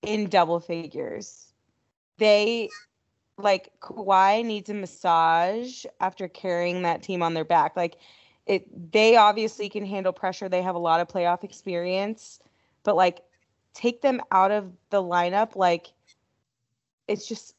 in 0.03 0.29
double 0.29 0.61
figures. 0.61 1.53
They 2.19 2.69
like 3.37 3.73
Kawhi 3.81 4.45
needs 4.45 4.71
a 4.71 4.75
massage 4.75 5.85
after 6.01 6.29
carrying 6.29 6.83
that 6.83 7.03
team 7.03 7.23
on 7.23 7.35
their 7.35 7.45
back. 7.45 7.77
Like 7.77 7.97
it 8.47 8.93
they 8.93 9.17
obviously 9.17 9.69
can 9.69 9.85
handle 9.85 10.13
pressure. 10.13 10.49
They 10.49 10.63
have 10.63 10.77
a 10.77 10.79
lot 10.81 11.01
of 11.01 11.09
playoff 11.09 11.43
experience, 11.43 12.39
but 12.85 12.95
like 12.95 13.23
take 13.75 14.03
them 14.03 14.21
out 14.31 14.53
of 14.53 14.73
the 14.91 15.03
lineup 15.03 15.57
like 15.57 15.89
it's 17.09 17.27
just 17.27 17.56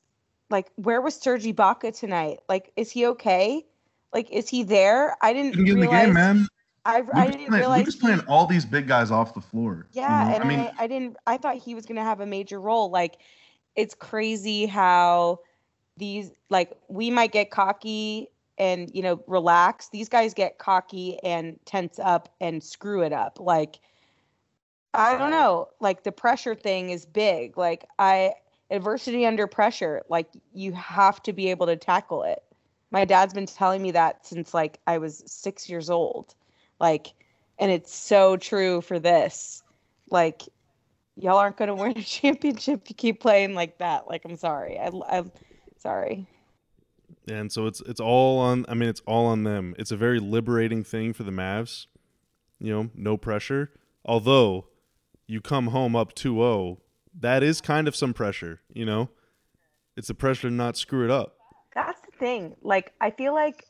like 0.49 0.71
where 0.75 1.01
was 1.01 1.15
Serge 1.15 1.43
Ibaka 1.43 1.97
tonight? 1.97 2.39
Like, 2.47 2.71
is 2.75 2.91
he 2.91 3.05
okay? 3.07 3.65
Like, 4.13 4.31
is 4.31 4.47
he 4.47 4.63
there? 4.63 5.17
I 5.21 5.33
didn't, 5.33 5.63
get 5.63 5.73
in 5.73 5.79
the 5.79 5.87
game, 5.87 6.13
man. 6.13 6.47
I, 6.85 7.03
I 7.13 7.25
didn't 7.25 7.47
playing, 7.47 7.51
realize 7.51 7.79
Luka's 7.79 7.95
playing 7.97 8.21
all 8.29 8.45
these 8.45 8.65
big 8.65 8.87
guys 8.87 9.11
off 9.11 9.33
the 9.33 9.41
floor. 9.41 9.87
Yeah, 9.91 10.23
you 10.23 10.29
know? 10.29 10.35
and 10.35 10.43
I 10.43 10.47
mean, 10.47 10.59
I, 10.59 10.83
I 10.83 10.87
didn't. 10.87 11.17
I 11.27 11.37
thought 11.37 11.57
he 11.57 11.75
was 11.75 11.85
going 11.85 11.97
to 11.97 12.03
have 12.03 12.21
a 12.21 12.25
major 12.25 12.61
role. 12.61 12.89
Like, 12.89 13.17
it's 13.75 13.93
crazy 13.93 14.65
how 14.65 15.39
these 15.97 16.31
like 16.49 16.71
we 16.87 17.11
might 17.11 17.31
get 17.31 17.51
cocky 17.51 18.29
and 18.57 18.89
you 18.93 19.01
know 19.01 19.21
relax. 19.27 19.89
These 19.89 20.07
guys 20.07 20.33
get 20.33 20.59
cocky 20.59 21.19
and 21.23 21.59
tense 21.65 21.99
up 21.99 22.33
and 22.39 22.63
screw 22.63 23.03
it 23.03 23.11
up. 23.11 23.37
Like, 23.39 23.79
I 24.93 25.17
don't 25.17 25.31
know. 25.31 25.67
Like 25.81 26.03
the 26.03 26.13
pressure 26.13 26.55
thing 26.55 26.89
is 26.89 27.05
big. 27.05 27.57
Like 27.57 27.85
I 27.99 28.33
adversity 28.69 29.25
under 29.25 29.47
pressure 29.47 30.03
like 30.09 30.27
you 30.53 30.73
have 30.73 31.21
to 31.23 31.33
be 31.33 31.49
able 31.49 31.65
to 31.67 31.75
tackle 31.75 32.23
it. 32.23 32.43
My 32.91 33.05
dad's 33.05 33.33
been 33.33 33.45
telling 33.45 33.81
me 33.81 33.91
that 33.91 34.25
since 34.25 34.53
like 34.53 34.79
i 34.87 34.97
was 34.97 35.23
six 35.25 35.69
years 35.69 35.89
old. 35.89 36.35
Like 36.79 37.07
and 37.59 37.71
it's 37.71 37.93
so 37.93 38.37
true 38.37 38.81
for 38.81 38.99
this. 38.99 39.63
Like 40.09 40.43
y'all 41.15 41.37
aren't 41.37 41.57
going 41.57 41.69
to 41.69 41.75
win 41.75 41.97
a 41.97 42.01
championship 42.03 42.81
if 42.83 42.89
you 42.89 42.95
keep 42.95 43.19
playing 43.19 43.55
like 43.55 43.77
that. 43.79 44.07
Like 44.07 44.23
i'm 44.25 44.37
sorry. 44.37 44.79
I, 44.79 44.91
i'm 45.09 45.31
sorry. 45.79 46.27
And 47.29 47.51
so 47.51 47.67
it's 47.67 47.81
it's 47.81 47.99
all 47.99 48.39
on 48.39 48.65
i 48.67 48.73
mean 48.73 48.89
it's 48.89 49.01
all 49.05 49.25
on 49.27 49.43
them. 49.43 49.75
It's 49.77 49.91
a 49.91 49.97
very 49.97 50.19
liberating 50.19 50.83
thing 50.83 51.13
for 51.13 51.23
the 51.23 51.31
mavs 51.31 51.87
you 52.59 52.73
know 52.73 52.89
no 52.95 53.17
pressure. 53.17 53.71
Although 54.05 54.67
you 55.25 55.41
come 55.41 55.67
home 55.67 55.95
up 55.95 56.15
2-0 56.15 56.77
that 57.19 57.43
is 57.43 57.61
kind 57.61 57.87
of 57.87 57.95
some 57.95 58.13
pressure, 58.13 58.61
you 58.73 58.85
know? 58.85 59.09
It's 59.95 60.07
the 60.07 60.13
pressure 60.13 60.49
to 60.49 60.53
not 60.53 60.77
screw 60.77 61.05
it 61.05 61.11
up. 61.11 61.35
That's 61.73 61.99
the 62.01 62.17
thing. 62.17 62.55
Like 62.61 62.93
I 63.01 63.11
feel 63.11 63.33
like 63.33 63.65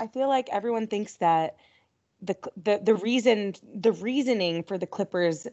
I 0.00 0.06
feel 0.06 0.28
like 0.28 0.48
everyone 0.50 0.86
thinks 0.86 1.16
that 1.16 1.56
the 2.20 2.36
the 2.62 2.80
the 2.82 2.94
reason 2.94 3.54
the 3.74 3.92
reasoning 3.92 4.64
for 4.64 4.76
the 4.76 4.86
Clippers 4.86 5.46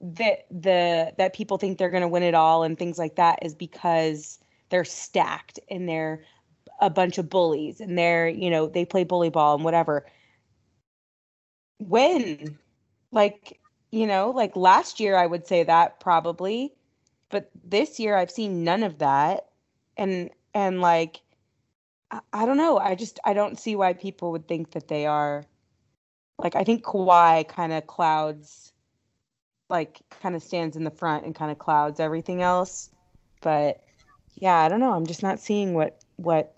that 0.00 0.46
the 0.50 1.12
that 1.18 1.34
people 1.34 1.58
think 1.58 1.78
they're 1.78 1.90
going 1.90 2.02
to 2.02 2.08
win 2.08 2.22
it 2.22 2.34
all 2.34 2.62
and 2.62 2.78
things 2.78 2.98
like 2.98 3.16
that 3.16 3.40
is 3.42 3.54
because 3.54 4.38
they're 4.70 4.84
stacked 4.84 5.58
and 5.68 5.88
they're 5.88 6.22
a 6.80 6.88
bunch 6.88 7.18
of 7.18 7.28
bullies 7.28 7.80
and 7.80 7.98
they're, 7.98 8.28
you 8.28 8.48
know, 8.48 8.66
they 8.66 8.84
play 8.84 9.04
bully 9.04 9.28
ball 9.28 9.54
and 9.54 9.64
whatever. 9.64 10.06
When 11.78 12.58
like 13.12 13.59
you 13.90 14.06
know, 14.06 14.30
like 14.30 14.54
last 14.56 15.00
year 15.00 15.16
I 15.16 15.26
would 15.26 15.46
say 15.46 15.64
that 15.64 16.00
probably, 16.00 16.72
but 17.28 17.50
this 17.64 17.98
year 17.98 18.16
I've 18.16 18.30
seen 18.30 18.64
none 18.64 18.82
of 18.82 18.98
that. 18.98 19.46
And 19.96 20.30
and 20.54 20.80
like 20.80 21.20
I, 22.10 22.20
I 22.32 22.46
don't 22.46 22.56
know, 22.56 22.78
I 22.78 22.94
just 22.94 23.18
I 23.24 23.32
don't 23.32 23.58
see 23.58 23.76
why 23.76 23.92
people 23.92 24.32
would 24.32 24.46
think 24.46 24.72
that 24.72 24.88
they 24.88 25.06
are 25.06 25.44
like 26.38 26.56
I 26.56 26.64
think 26.64 26.84
Kawhi 26.84 27.46
kind 27.48 27.72
of 27.72 27.86
clouds 27.86 28.72
like 29.68 30.00
kind 30.20 30.34
of 30.34 30.42
stands 30.42 30.76
in 30.76 30.84
the 30.84 30.90
front 30.90 31.24
and 31.24 31.34
kind 31.34 31.50
of 31.50 31.58
clouds 31.58 32.00
everything 32.00 32.42
else. 32.42 32.90
But 33.40 33.82
yeah, 34.34 34.56
I 34.56 34.68
don't 34.68 34.80
know. 34.80 34.92
I'm 34.92 35.06
just 35.06 35.22
not 35.22 35.40
seeing 35.40 35.74
what 35.74 36.00
what 36.16 36.56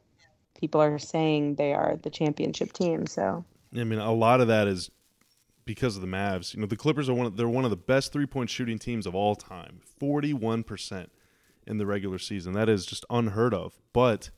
people 0.59 0.81
are 0.81 0.99
saying 0.99 1.57
they 1.57 1.73
are 1.73 1.97
the 2.03 2.11
championship 2.11 2.73
team. 2.73 3.07
So 3.07 3.45
I 3.75 3.85
mean, 3.85 3.99
a 3.99 4.13
lot 4.13 4.41
of 4.41 4.49
that 4.49 4.69
is 4.69 4.91
because 5.65 5.97
of 5.97 6.03
the 6.03 6.09
Mavs. 6.09 6.55
You 6.55 6.61
know, 6.61 6.67
the 6.67 6.77
Clippers 6.77 7.09
are 7.09 7.15
one 7.15 7.27
of 7.27 7.37
they're 7.37 7.49
one 7.49 7.65
of 7.65 7.71
the 7.71 7.77
best 7.77 8.13
three 8.13 8.27
point 8.27 8.51
shooting 8.51 8.79
teams 8.79 9.07
of 9.07 9.15
all 9.15 9.35
time. 9.35 9.81
Forty 9.99 10.33
one 10.33 10.63
percent 10.63 11.11
in 11.67 11.79
the 11.79 11.87
regular 11.87 12.19
season. 12.19 12.53
That 12.53 12.69
is 12.69 12.87
just 12.87 13.05
unheard 13.11 13.55
of. 13.55 13.79
But 13.93 14.31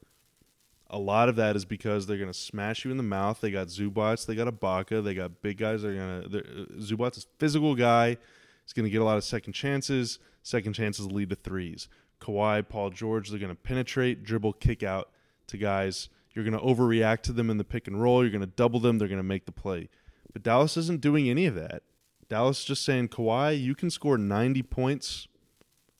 a 0.90 0.98
lot 0.98 1.28
of 1.28 1.36
that 1.36 1.56
is 1.56 1.64
because 1.64 2.06
they're 2.06 2.18
going 2.18 2.30
to 2.30 2.38
smash 2.38 2.84
you 2.84 2.90
in 2.90 2.96
the 2.96 3.02
mouth. 3.02 3.40
They 3.40 3.50
got 3.50 3.68
Zubac, 3.68 4.26
they 4.26 4.34
got 4.34 4.48
Ibaka, 4.48 5.02
they 5.02 5.14
got 5.14 5.42
big 5.42 5.58
guys. 5.58 5.82
They're 5.82 5.94
going 5.94 6.30
to 6.30 6.38
uh, 6.38 6.64
Zubac 6.78 7.16
is 7.16 7.24
a 7.24 7.38
physical 7.38 7.74
guy. 7.74 8.16
He's 8.64 8.72
going 8.72 8.84
to 8.84 8.90
get 8.90 9.00
a 9.00 9.04
lot 9.04 9.16
of 9.16 9.24
second 9.24 9.52
chances. 9.54 10.18
Second 10.42 10.74
chances 10.74 11.06
lead 11.06 11.30
to 11.30 11.36
threes. 11.36 11.88
Kawhi, 12.20 12.66
Paul 12.66 12.90
George, 12.90 13.30
they're 13.30 13.38
going 13.38 13.50
to 13.50 13.56
penetrate, 13.56 14.24
dribble, 14.24 14.54
kick 14.54 14.82
out 14.82 15.10
to 15.48 15.56
guys. 15.56 16.08
You're 16.32 16.44
going 16.44 16.58
to 16.58 16.64
overreact 16.64 17.22
to 17.22 17.32
them 17.32 17.50
in 17.50 17.58
the 17.58 17.64
pick 17.64 17.86
and 17.86 18.00
roll. 18.00 18.22
You're 18.22 18.30
going 18.30 18.40
to 18.40 18.46
double 18.46 18.80
them. 18.80 18.98
They're 18.98 19.08
going 19.08 19.18
to 19.18 19.22
make 19.22 19.46
the 19.46 19.52
play. 19.52 19.88
But 20.34 20.42
Dallas 20.42 20.76
isn't 20.76 21.00
doing 21.00 21.30
any 21.30 21.46
of 21.46 21.54
that. 21.54 21.82
Dallas 22.28 22.58
is 22.58 22.64
just 22.64 22.84
saying, 22.84 23.08
Kawhi, 23.08 23.58
you 23.58 23.74
can 23.74 23.88
score 23.88 24.18
90 24.18 24.62
points. 24.64 25.28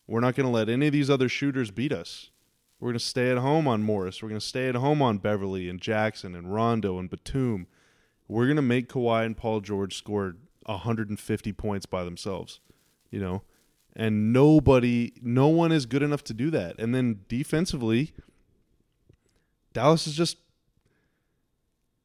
We're 0.06 0.20
not 0.20 0.34
going 0.34 0.46
to 0.46 0.52
let 0.52 0.68
any 0.68 0.88
of 0.88 0.92
these 0.92 1.08
other 1.08 1.28
shooters 1.28 1.70
beat 1.70 1.92
us. 1.92 2.30
We're 2.80 2.88
going 2.88 2.98
to 2.98 3.04
stay 3.04 3.30
at 3.30 3.38
home 3.38 3.68
on 3.68 3.82
Morris. 3.82 4.22
We're 4.22 4.28
going 4.28 4.40
to 4.40 4.46
stay 4.46 4.68
at 4.68 4.74
home 4.74 5.00
on 5.00 5.18
Beverley 5.18 5.70
and 5.70 5.80
Jackson 5.80 6.34
and 6.34 6.52
Rondo 6.52 6.98
and 6.98 7.08
Batum. 7.08 7.68
We're 8.28 8.46
going 8.46 8.56
to 8.56 8.62
make 8.62 8.88
Kawhi 8.88 9.24
and 9.24 9.36
Paul 9.36 9.60
George 9.60 9.96
score 9.96 10.34
150 10.66 11.52
points 11.52 11.86
by 11.86 12.04
themselves, 12.04 12.60
you 13.10 13.20
know? 13.20 13.42
And 13.94 14.32
nobody, 14.32 15.12
no 15.22 15.46
one 15.46 15.70
is 15.70 15.86
good 15.86 16.02
enough 16.02 16.24
to 16.24 16.34
do 16.34 16.50
that. 16.50 16.76
And 16.80 16.92
then 16.92 17.20
defensively, 17.28 18.12
Dallas 19.72 20.08
is 20.08 20.16
just 20.16 20.38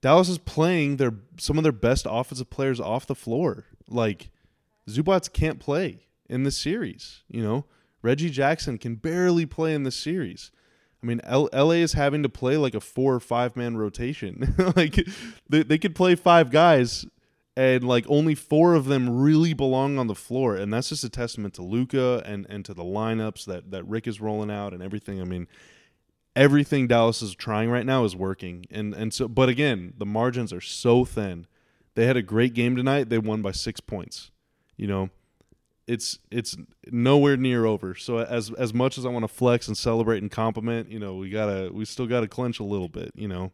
Dallas 0.01 0.29
is 0.29 0.38
playing 0.38 0.97
their 0.97 1.13
some 1.38 1.57
of 1.57 1.63
their 1.63 1.71
best 1.71 2.07
offensive 2.09 2.49
players 2.49 2.79
off 2.79 3.05
the 3.07 3.15
floor. 3.15 3.65
Like 3.88 4.29
Zubac 4.88 5.33
can't 5.33 5.59
play 5.59 6.07
in 6.30 6.43
this 6.43 6.57
series. 6.57 7.24
You 7.28 7.43
know, 7.43 7.65
Reggie 8.01 8.30
Jackson 8.30 8.78
can 8.78 8.95
barely 8.95 9.45
play 9.45 9.74
in 9.74 9.84
this 9.84 9.95
series. 9.95 10.51
I 11.01 11.05
mean, 11.05 11.21
L- 11.24 11.49
LA 11.53 11.76
is 11.76 11.93
having 11.93 12.24
to 12.24 12.30
play 12.30 12.57
like 12.57 12.76
a 12.76 12.82
four 12.82 13.15
or 13.15 13.19
five 13.19 13.55
man 13.55 13.78
rotation. 13.78 14.55
like 14.76 14.99
they, 15.49 15.63
they 15.63 15.78
could 15.78 15.95
play 15.95 16.15
five 16.15 16.51
guys, 16.51 17.05
and 17.55 17.84
like 17.84 18.05
only 18.07 18.36
four 18.36 18.76
of 18.76 18.86
them 18.86 19.21
really 19.21 19.53
belong 19.53 19.97
on 19.97 20.07
the 20.07 20.15
floor, 20.15 20.55
and 20.55 20.74
that's 20.74 20.89
just 20.89 21.03
a 21.03 21.09
testament 21.09 21.53
to 21.55 21.61
Luka 21.61 22.21
and 22.26 22.45
and 22.49 22.65
to 22.65 22.74
the 22.74 22.84
lineups 22.84 23.45
that 23.45 23.71
that 23.71 23.86
Rick 23.86 24.07
is 24.07 24.19
rolling 24.19 24.51
out 24.51 24.74
and 24.74 24.84
everything. 24.84 25.21
I 25.21 25.26
mean, 25.26 25.47
everything 26.39 26.87
Dallas 26.87 27.21
is 27.21 27.35
trying 27.35 27.69
right 27.69 27.85
now 27.85 28.05
is 28.05 28.15
working. 28.15 28.65
And 28.71 28.93
and 28.95 29.13
so 29.13 29.27
but 29.27 29.49
again, 29.49 29.93
the 29.97 30.05
margins 30.05 30.53
are 30.53 30.61
so 30.61 31.05
thin. 31.05 31.45
They 31.95 32.05
had 32.05 32.15
a 32.15 32.21
great 32.21 32.53
game 32.53 32.75
tonight. 32.75 33.09
They 33.09 33.17
won 33.17 33.41
by 33.41 33.51
6 33.51 33.81
points. 33.81 34.31
You 34.77 34.87
know, 34.87 35.09
it's 35.85 36.17
it's 36.31 36.55
nowhere 36.87 37.35
near 37.35 37.65
over. 37.65 37.93
So 37.93 38.19
as 38.19 38.51
as 38.51 38.73
much 38.73 38.97
as 38.97 39.05
I 39.05 39.09
want 39.09 39.23
to 39.23 39.27
flex 39.27 39.67
and 39.67 39.77
celebrate 39.77 40.21
and 40.21 40.31
compliment, 40.31 40.89
you 40.89 40.97
know, 40.97 41.15
we 41.15 41.29
got 41.29 41.47
to 41.47 41.69
we 41.71 41.83
still 41.83 42.07
got 42.07 42.21
to 42.21 42.27
clench 42.27 42.59
a 42.59 42.63
little 42.63 42.89
bit, 42.89 43.11
you 43.13 43.27
know. 43.27 43.51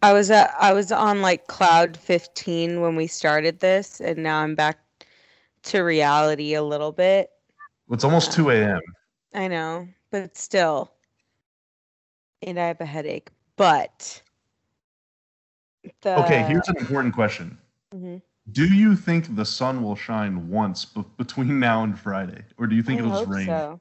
I 0.00 0.12
was 0.14 0.30
at 0.30 0.54
I 0.58 0.72
was 0.72 0.90
on 0.90 1.20
like 1.20 1.48
cloud 1.48 1.96
15 1.98 2.80
when 2.80 2.96
we 2.96 3.06
started 3.06 3.60
this 3.60 4.00
and 4.00 4.18
now 4.22 4.38
I'm 4.38 4.54
back 4.54 4.78
to 5.64 5.80
reality 5.80 6.54
a 6.54 6.62
little 6.62 6.92
bit. 6.92 7.30
It's 7.90 8.04
almost 8.04 8.32
2 8.32 8.50
a.m. 8.50 8.80
I 9.34 9.48
know, 9.48 9.88
but 10.10 10.36
still. 10.36 10.92
And 12.42 12.58
I 12.58 12.66
have 12.66 12.80
a 12.80 12.86
headache. 12.86 13.30
But 13.56 14.22
the 16.02 16.18
Okay, 16.20 16.42
here's 16.44 16.68
an 16.68 16.76
important 16.76 17.14
question. 17.14 17.58
Mhm. 17.94 18.22
Do 18.52 18.66
you 18.72 18.96
think 18.96 19.34
the 19.34 19.44
sun 19.44 19.82
will 19.82 19.96
shine 19.96 20.48
once 20.48 20.84
b- 20.84 21.04
between 21.16 21.58
now 21.58 21.82
and 21.84 21.98
Friday, 21.98 22.44
or 22.56 22.66
do 22.66 22.76
you 22.76 22.82
think 22.82 23.00
I 23.00 23.04
it'll 23.04 23.18
just 23.24 23.28
rain? 23.28 23.46
so. 23.46 23.80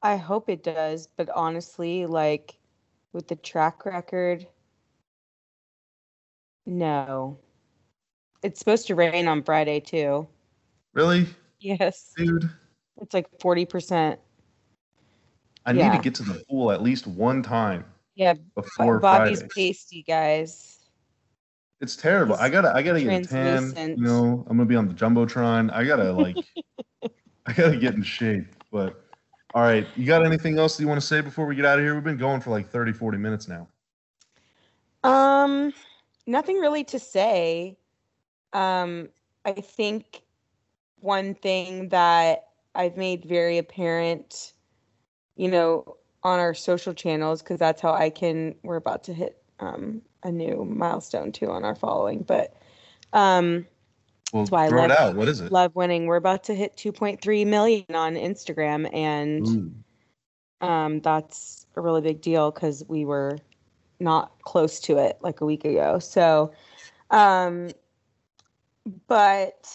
I 0.00 0.16
hope 0.16 0.48
it 0.48 0.62
does, 0.62 1.08
but 1.08 1.28
honestly, 1.30 2.06
like 2.06 2.58
with 3.12 3.26
the 3.26 3.34
track 3.36 3.84
record, 3.84 4.46
no. 6.66 7.38
It's 8.44 8.60
supposed 8.60 8.86
to 8.86 8.94
rain 8.94 9.26
on 9.26 9.42
Friday 9.42 9.80
too. 9.80 10.28
Really, 10.94 11.26
Yes. 11.58 12.14
dude? 12.16 12.48
It's 13.00 13.12
like 13.12 13.26
40%. 13.40 14.20
I 15.68 15.72
need 15.72 15.92
to 15.92 15.98
get 15.98 16.14
to 16.16 16.22
the 16.22 16.42
pool 16.48 16.72
at 16.72 16.82
least 16.82 17.06
one 17.06 17.42
time 17.42 17.84
Yeah, 18.14 18.34
before 18.54 19.00
Bobby's 19.00 19.40
Friday. 19.40 19.52
pasty, 19.54 20.02
guys. 20.02 20.78
It's 21.80 21.94
terrible. 21.94 22.36
I 22.36 22.48
gotta, 22.48 22.74
I 22.74 22.82
gotta 22.82 23.02
get 23.02 23.22
a 23.22 23.26
tan. 23.26 23.74
You 23.76 24.02
know, 24.02 24.44
I'm 24.48 24.56
gonna 24.56 24.64
be 24.64 24.76
on 24.76 24.88
the 24.88 24.94
jumbotron. 24.94 25.70
I 25.72 25.84
gotta 25.84 26.12
like, 26.24 26.36
I 27.46 27.52
gotta 27.52 27.76
get 27.76 27.94
in 27.94 28.02
shape. 28.02 28.46
But 28.72 29.04
all 29.54 29.62
right, 29.62 29.86
you 29.94 30.06
got 30.06 30.24
anything 30.24 30.58
else 30.58 30.76
that 30.76 30.82
you 30.82 30.88
want 30.88 31.00
to 31.00 31.06
say 31.06 31.20
before 31.20 31.46
we 31.46 31.54
get 31.54 31.66
out 31.66 31.78
of 31.78 31.84
here? 31.84 31.94
We've 31.94 32.02
been 32.02 32.16
going 32.16 32.40
for 32.40 32.50
like 32.50 32.70
30, 32.70 32.92
40 32.92 33.18
minutes 33.18 33.46
now. 33.46 33.68
Um, 35.04 35.74
nothing 36.26 36.56
really 36.56 36.84
to 36.84 36.98
say. 36.98 37.76
Um, 38.54 39.10
I 39.44 39.52
think 39.52 40.22
one 41.00 41.34
thing 41.34 41.90
that 41.90 42.48
I've 42.74 42.96
made 42.96 43.24
very 43.24 43.58
apparent, 43.58 44.54
you 45.38 45.48
know, 45.48 45.96
on 46.24 46.40
our 46.40 46.52
social 46.52 46.92
channels, 46.92 47.40
because 47.40 47.58
that's 47.58 47.80
how 47.80 47.94
I 47.94 48.10
can, 48.10 48.56
we're 48.62 48.76
about 48.76 49.04
to 49.04 49.14
hit 49.14 49.40
um, 49.60 50.02
a 50.24 50.30
new 50.30 50.64
milestone 50.64 51.32
too 51.32 51.50
on 51.50 51.64
our 51.64 51.76
following, 51.76 52.22
but 52.22 52.54
um, 53.12 53.64
Well, 54.32 54.42
That's 54.42 54.50
why 54.50 54.66
I 54.66 54.68
throw 54.68 54.84
it 54.84 54.90
out. 54.90 55.14
What 55.14 55.28
is 55.28 55.40
it? 55.40 55.50
love 55.50 55.74
winning. 55.74 56.06
We're 56.06 56.16
about 56.16 56.44
to 56.44 56.54
hit 56.54 56.76
2.3 56.76 57.46
million 57.46 57.86
on 57.94 58.16
Instagram, 58.16 58.92
and 58.92 59.46
Ooh. 59.46 60.66
um, 60.66 61.00
that's 61.00 61.66
a 61.76 61.80
really 61.80 62.02
big 62.02 62.20
deal 62.20 62.50
because 62.50 62.84
we 62.88 63.04
were 63.04 63.38
not 64.00 64.32
close 64.42 64.80
to 64.80 64.98
it 64.98 65.18
like 65.22 65.40
a 65.40 65.46
week 65.46 65.64
ago. 65.64 65.98
So, 66.00 66.52
um, 67.10 67.70
but 69.06 69.68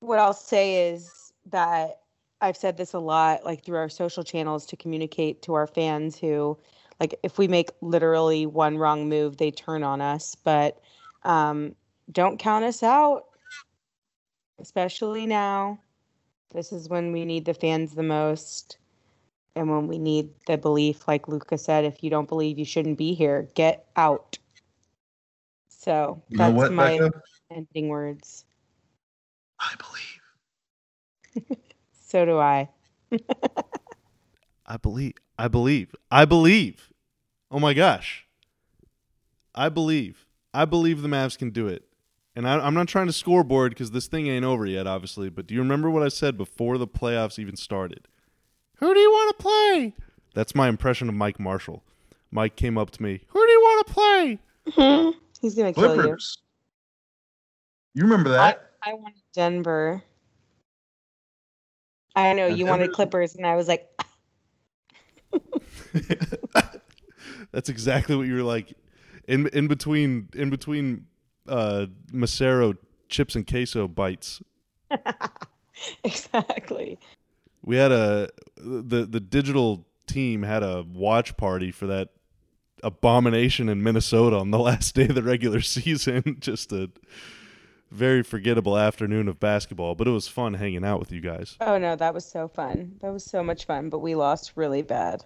what 0.00 0.18
I'll 0.18 0.32
say 0.32 0.88
is 0.90 1.32
that 1.46 1.99
I've 2.40 2.56
said 2.56 2.76
this 2.76 2.92
a 2.94 2.98
lot, 2.98 3.44
like 3.44 3.64
through 3.64 3.76
our 3.78 3.88
social 3.88 4.22
channels, 4.24 4.66
to 4.66 4.76
communicate 4.76 5.42
to 5.42 5.54
our 5.54 5.66
fans 5.66 6.18
who, 6.18 6.58
like, 6.98 7.14
if 7.22 7.38
we 7.38 7.48
make 7.48 7.70
literally 7.80 8.46
one 8.46 8.78
wrong 8.78 9.08
move, 9.08 9.36
they 9.36 9.50
turn 9.50 9.82
on 9.82 10.00
us. 10.00 10.34
But 10.34 10.80
um, 11.24 11.74
don't 12.10 12.38
count 12.38 12.64
us 12.64 12.82
out, 12.82 13.26
especially 14.58 15.26
now. 15.26 15.78
This 16.52 16.72
is 16.72 16.88
when 16.88 17.12
we 17.12 17.24
need 17.24 17.44
the 17.44 17.54
fans 17.54 17.94
the 17.94 18.02
most. 18.02 18.78
And 19.56 19.70
when 19.70 19.86
we 19.88 19.98
need 19.98 20.30
the 20.46 20.56
belief, 20.56 21.06
like 21.08 21.28
Luka 21.28 21.58
said, 21.58 21.84
if 21.84 22.02
you 22.02 22.10
don't 22.10 22.28
believe 22.28 22.58
you 22.58 22.64
shouldn't 22.64 22.98
be 22.98 23.14
here, 23.14 23.48
get 23.54 23.86
out. 23.96 24.38
So 25.68 26.22
You 26.28 26.38
that's 26.38 26.54
what, 26.54 26.72
my 26.72 26.98
Becca? 26.98 27.22
ending 27.50 27.88
words. 27.88 28.44
I 29.58 29.74
believe. 29.76 31.58
So 32.10 32.24
do 32.24 32.38
I. 32.38 32.68
I 34.66 34.76
believe. 34.76 35.14
I 35.38 35.46
believe. 35.46 35.94
I 36.10 36.24
believe. 36.24 36.92
Oh 37.52 37.60
my 37.60 37.72
gosh. 37.72 38.26
I 39.54 39.68
believe. 39.68 40.26
I 40.52 40.64
believe 40.64 41.02
the 41.02 41.08
Mavs 41.08 41.38
can 41.38 41.50
do 41.50 41.68
it. 41.68 41.84
And 42.34 42.48
I, 42.48 42.58
I'm 42.58 42.74
not 42.74 42.88
trying 42.88 43.06
to 43.06 43.12
scoreboard 43.12 43.70
because 43.70 43.92
this 43.92 44.08
thing 44.08 44.26
ain't 44.26 44.44
over 44.44 44.66
yet, 44.66 44.88
obviously. 44.88 45.30
But 45.30 45.46
do 45.46 45.54
you 45.54 45.60
remember 45.60 45.88
what 45.88 46.02
I 46.02 46.08
said 46.08 46.36
before 46.36 46.78
the 46.78 46.88
playoffs 46.88 47.38
even 47.38 47.54
started? 47.54 48.08
Who 48.78 48.92
do 48.92 48.98
you 48.98 49.10
want 49.10 49.36
to 49.36 49.42
play? 49.42 49.94
That's 50.34 50.54
my 50.54 50.68
impression 50.68 51.08
of 51.08 51.14
Mike 51.14 51.38
Marshall. 51.38 51.84
Mike 52.32 52.56
came 52.56 52.76
up 52.76 52.90
to 52.90 53.02
me. 53.02 53.20
Who 53.28 53.46
do 53.46 53.52
you 53.52 53.60
want 53.60 53.86
to 53.86 53.92
play? 53.92 54.38
Mm-hmm. 54.68 55.18
He's 55.40 55.54
gonna 55.54 55.72
kill 55.72 55.94
you. 55.94 56.02
Clippers. 56.02 56.38
You 57.94 58.02
remember 58.02 58.30
that? 58.30 58.72
I 58.82 58.94
wanted 58.94 59.22
Denver. 59.32 60.02
I 62.16 62.32
know 62.32 62.48
Now, 62.48 62.54
you 62.54 62.66
wanted 62.66 62.92
Clippers, 62.92 63.34
and 63.36 63.46
I 63.46 63.56
was 63.56 63.68
like, 63.68 63.88
That's 67.52 67.68
exactly 67.68 68.16
what 68.16 68.26
you 68.26 68.34
were 68.34 68.42
like. 68.42 68.74
In 69.28 69.46
in 69.48 69.68
between 69.68 70.28
in 70.34 70.50
between 70.50 71.06
uh 71.48 71.86
Macero 72.12 72.76
chips 73.08 73.34
and 73.36 73.46
queso 73.46 73.88
bites. 73.88 74.42
exactly. 76.04 76.98
We 77.62 77.76
had 77.76 77.92
a 77.92 78.28
the 78.56 79.06
the 79.06 79.20
digital 79.20 79.86
team 80.06 80.42
had 80.42 80.62
a 80.62 80.84
watch 80.92 81.36
party 81.36 81.70
for 81.70 81.86
that 81.86 82.10
abomination 82.82 83.68
in 83.68 83.82
Minnesota 83.82 84.36
on 84.36 84.50
the 84.50 84.58
last 84.70 84.94
day 84.94 85.06
of 85.08 85.14
the 85.14 85.22
regular 85.22 85.60
season. 85.60 86.36
Just 86.40 86.72
a 86.72 86.90
very 87.90 88.22
forgettable 88.22 88.78
afternoon 88.78 89.28
of 89.28 89.40
basketball, 89.40 89.94
but 89.94 90.06
it 90.06 90.12
was 90.12 90.28
fun 90.28 90.54
hanging 90.54 90.84
out 90.84 91.00
with 91.00 91.12
you 91.12 91.20
guys. 91.20 91.56
Oh 91.60 91.78
no, 91.78 91.96
that 91.96 92.14
was 92.14 92.24
so 92.24 92.48
fun. 92.48 92.96
That 93.00 93.12
was 93.12 93.24
so 93.24 93.42
much 93.42 93.66
fun, 93.66 93.90
but 93.90 93.98
we 93.98 94.14
lost 94.14 94.52
really 94.54 94.82
bad. 94.82 95.24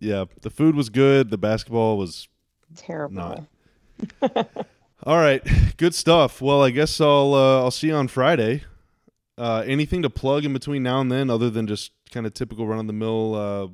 Yeah, 0.00 0.24
the 0.42 0.50
food 0.50 0.74
was 0.74 0.90
good, 0.90 1.30
the 1.30 1.38
basketball 1.38 1.96
was 1.96 2.28
Terrible. 2.76 3.14
Not. 4.22 4.48
All 5.04 5.16
right, 5.16 5.42
good 5.76 5.94
stuff. 5.94 6.40
Well, 6.40 6.62
I 6.62 6.70
guess 6.70 7.00
I'll 7.00 7.34
uh, 7.34 7.62
I'll 7.62 7.70
see 7.70 7.88
you 7.88 7.94
on 7.94 8.08
Friday. 8.08 8.64
Uh, 9.36 9.64
anything 9.66 10.02
to 10.02 10.10
plug 10.10 10.44
in 10.44 10.52
between 10.52 10.82
now 10.82 11.00
and 11.00 11.10
then, 11.10 11.28
other 11.28 11.50
than 11.50 11.66
just 11.66 11.92
kind 12.10 12.26
of 12.26 12.34
typical 12.34 12.66
run 12.66 12.78
of 12.78 12.86
the 12.86 12.92
mill 12.92 13.34
uh, 13.34 13.68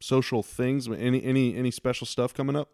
social 0.00 0.42
things? 0.42 0.88
Any 0.88 1.22
any 1.22 1.54
any 1.56 1.70
special 1.70 2.06
stuff 2.06 2.32
coming 2.32 2.56
up? 2.56 2.70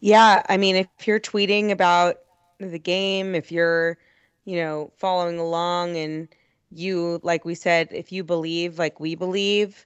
Yeah, 0.00 0.42
I 0.48 0.56
mean, 0.56 0.76
if 0.76 1.06
you're 1.06 1.20
tweeting 1.20 1.70
about 1.70 2.18
the 2.58 2.78
game, 2.78 3.34
if 3.34 3.50
you're, 3.52 3.98
you 4.44 4.56
know, 4.56 4.92
following 4.96 5.38
along 5.38 5.96
and 5.96 6.28
you, 6.70 7.20
like 7.22 7.44
we 7.44 7.54
said, 7.54 7.88
if 7.90 8.12
you 8.12 8.24
believe 8.24 8.78
like 8.78 9.00
we 9.00 9.14
believe, 9.14 9.84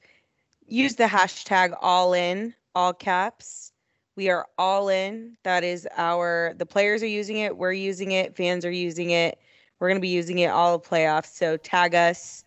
use 0.67 0.97
the 0.97 1.05
hashtag 1.05 1.77
all 1.81 2.13
in, 2.13 2.55
all 2.75 2.93
caps. 2.93 3.73
We 4.17 4.31
are 4.31 4.47
all 4.57 4.89
in. 4.89 5.37
That 5.43 5.63
is 5.63 5.87
our, 5.97 6.55
the 6.57 6.67
players 6.67 7.03
are 7.03 7.09
using 7.09 7.39
it, 7.39 7.57
we're 7.57 7.73
using 7.73 8.13
it, 8.13 8.37
fans 8.37 8.65
are 8.65 8.71
using 8.71 9.11
it. 9.11 9.39
We're 9.79 9.89
going 9.89 9.99
to 9.99 10.03
be 10.03 10.09
using 10.09 10.39
it 10.39 10.49
all 10.49 10.75
of 10.75 10.83
playoffs. 10.83 11.35
So 11.35 11.59
tag 11.59 11.95
us. 11.95 12.45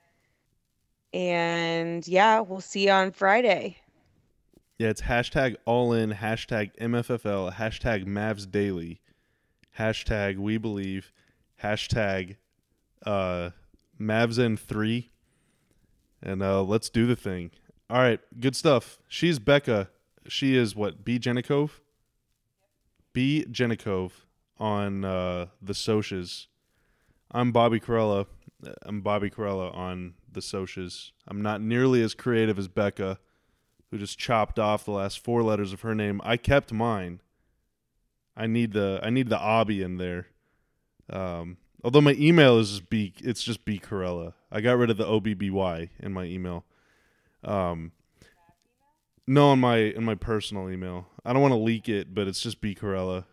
And 1.14 2.08
yeah, 2.08 2.40
we'll 2.40 2.62
see 2.62 2.86
you 2.86 2.92
on 2.92 3.12
Friday. 3.12 3.78
Yeah, 4.80 4.88
it's 4.88 5.02
hashtag 5.02 5.58
all 5.66 5.92
in, 5.92 6.14
hashtag 6.14 6.72
MFFL, 6.80 7.54
hashtag 7.56 8.06
Mavs 8.06 8.50
Daily, 8.50 9.02
hashtag 9.80 10.38
We 10.38 10.58
Believe, 10.58 11.12
hashtag 11.64 12.36
uh, 13.06 13.52
Mavs 14.00 14.38
in 14.38 14.58
three, 14.58 15.10
and 16.22 16.44
uh, 16.44 16.62
let's 16.62 16.90
do 16.90 17.08
the 17.08 17.16
thing. 17.16 17.52
All 17.90 17.98
right, 17.98 18.20
good 18.40 18.56
stuff. 18.56 19.00
She's 19.08 19.40
Becca. 19.40 19.90
She 20.28 20.56
is 20.56 20.76
what 20.76 21.04
B 21.04 21.18
Jenikov. 21.18 21.72
B 23.14 23.46
Jenikov 23.50 24.12
on 24.60 25.06
uh, 25.06 25.48
the 25.62 25.74
socias. 25.74 26.48
I'm 27.32 27.52
Bobby 27.52 27.80
Karalla. 27.80 28.28
I'm 28.84 29.02
Bobby 29.02 29.30
Karalla 29.30 29.74
on 29.76 30.16
the 30.32 30.42
socias. 30.42 31.12
I'm 31.28 31.42
not 31.42 31.62
nearly 31.62 32.04
as 32.04 32.14
creative 32.14 32.60
as 32.60 32.68
Becca 32.68 33.18
who 33.90 33.98
just 33.98 34.20
chopped 34.20 34.60
off 34.60 34.86
the 34.86 34.92
last 34.92 35.24
four 35.24 35.42
letters 35.42 35.74
of 35.74 35.82
her 35.82 35.96
name. 35.96 36.22
I 36.24 36.38
kept 36.38 36.72
mine. 36.72 37.22
I 38.40 38.48
need 38.48 38.72
the 38.72 39.02
I 39.04 39.10
need 39.10 39.30
the 39.30 39.38
obby 39.38 39.84
in 39.84 39.98
there. 39.98 40.28
Um, 41.10 41.58
although 41.84 42.02
my 42.02 42.14
email 42.14 42.58
is 42.58 42.70
just 42.70 42.90
B, 42.90 43.14
it's 43.20 43.44
just 43.44 43.66
B 43.66 43.80
Karalla. 43.80 44.34
I 44.50 44.62
got 44.62 44.78
rid 44.78 44.90
of 44.90 44.98
the 44.98 45.06
O 45.06 45.20
B 45.20 45.34
B 45.34 45.50
Y 45.50 45.90
in 46.00 46.14
my 46.14 46.24
email. 46.24 46.64
Um, 47.44 47.92
no, 49.28 49.52
in 49.52 49.60
my 49.60 49.78
in 49.78 50.06
my 50.06 50.16
personal 50.16 50.70
email. 50.70 51.08
I 51.26 51.34
don't 51.34 51.42
want 51.42 51.52
to 51.52 51.58
leak 51.58 51.90
it, 51.90 52.16
but 52.16 52.28
it's 52.28 52.40
just 52.40 52.62
B 52.62 52.74
Karalla. 52.74 53.26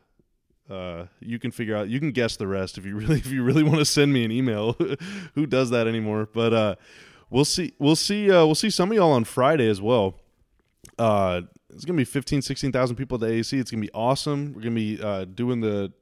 Uh, 0.68 1.06
you 1.20 1.38
can 1.38 1.52
figure 1.52 1.76
out. 1.76 1.88
You 1.88 2.00
can 2.00 2.10
guess 2.10 2.36
the 2.36 2.48
rest 2.48 2.76
if 2.76 2.84
you 2.84 2.96
really 2.98 3.18
if 3.18 3.28
you 3.28 3.44
really 3.44 3.62
want 3.62 3.78
to 3.78 3.84
send 3.84 4.12
me 4.12 4.24
an 4.24 4.32
email. 4.32 4.72
Who 5.34 5.46
does 5.46 5.70
that 5.70 5.86
anymore? 5.86 6.28
But 6.34 6.52
uh, 6.52 6.74
we'll 7.30 7.44
see. 7.44 7.74
We'll 7.78 7.94
see. 7.94 8.28
Uh, 8.28 8.44
we'll 8.44 8.56
see 8.56 8.70
some 8.70 8.90
of 8.90 8.96
y'all 8.96 9.12
on 9.12 9.22
Friday 9.22 9.68
as 9.68 9.80
well. 9.80 10.16
Uh, 10.98 11.42
it's 11.76 11.84
gonna 11.84 11.98
be 11.98 12.04
15, 12.04 12.40
16,000 12.40 12.96
people 12.96 13.16
at 13.16 13.20
the 13.20 13.26
AAC. 13.26 13.60
It's 13.60 13.70
gonna 13.70 13.82
be 13.82 13.92
awesome. 13.92 14.54
We're 14.54 14.62
gonna 14.62 14.74
be 14.74 15.00
uh, 15.00 15.26
doing 15.26 15.60
the 15.60 15.92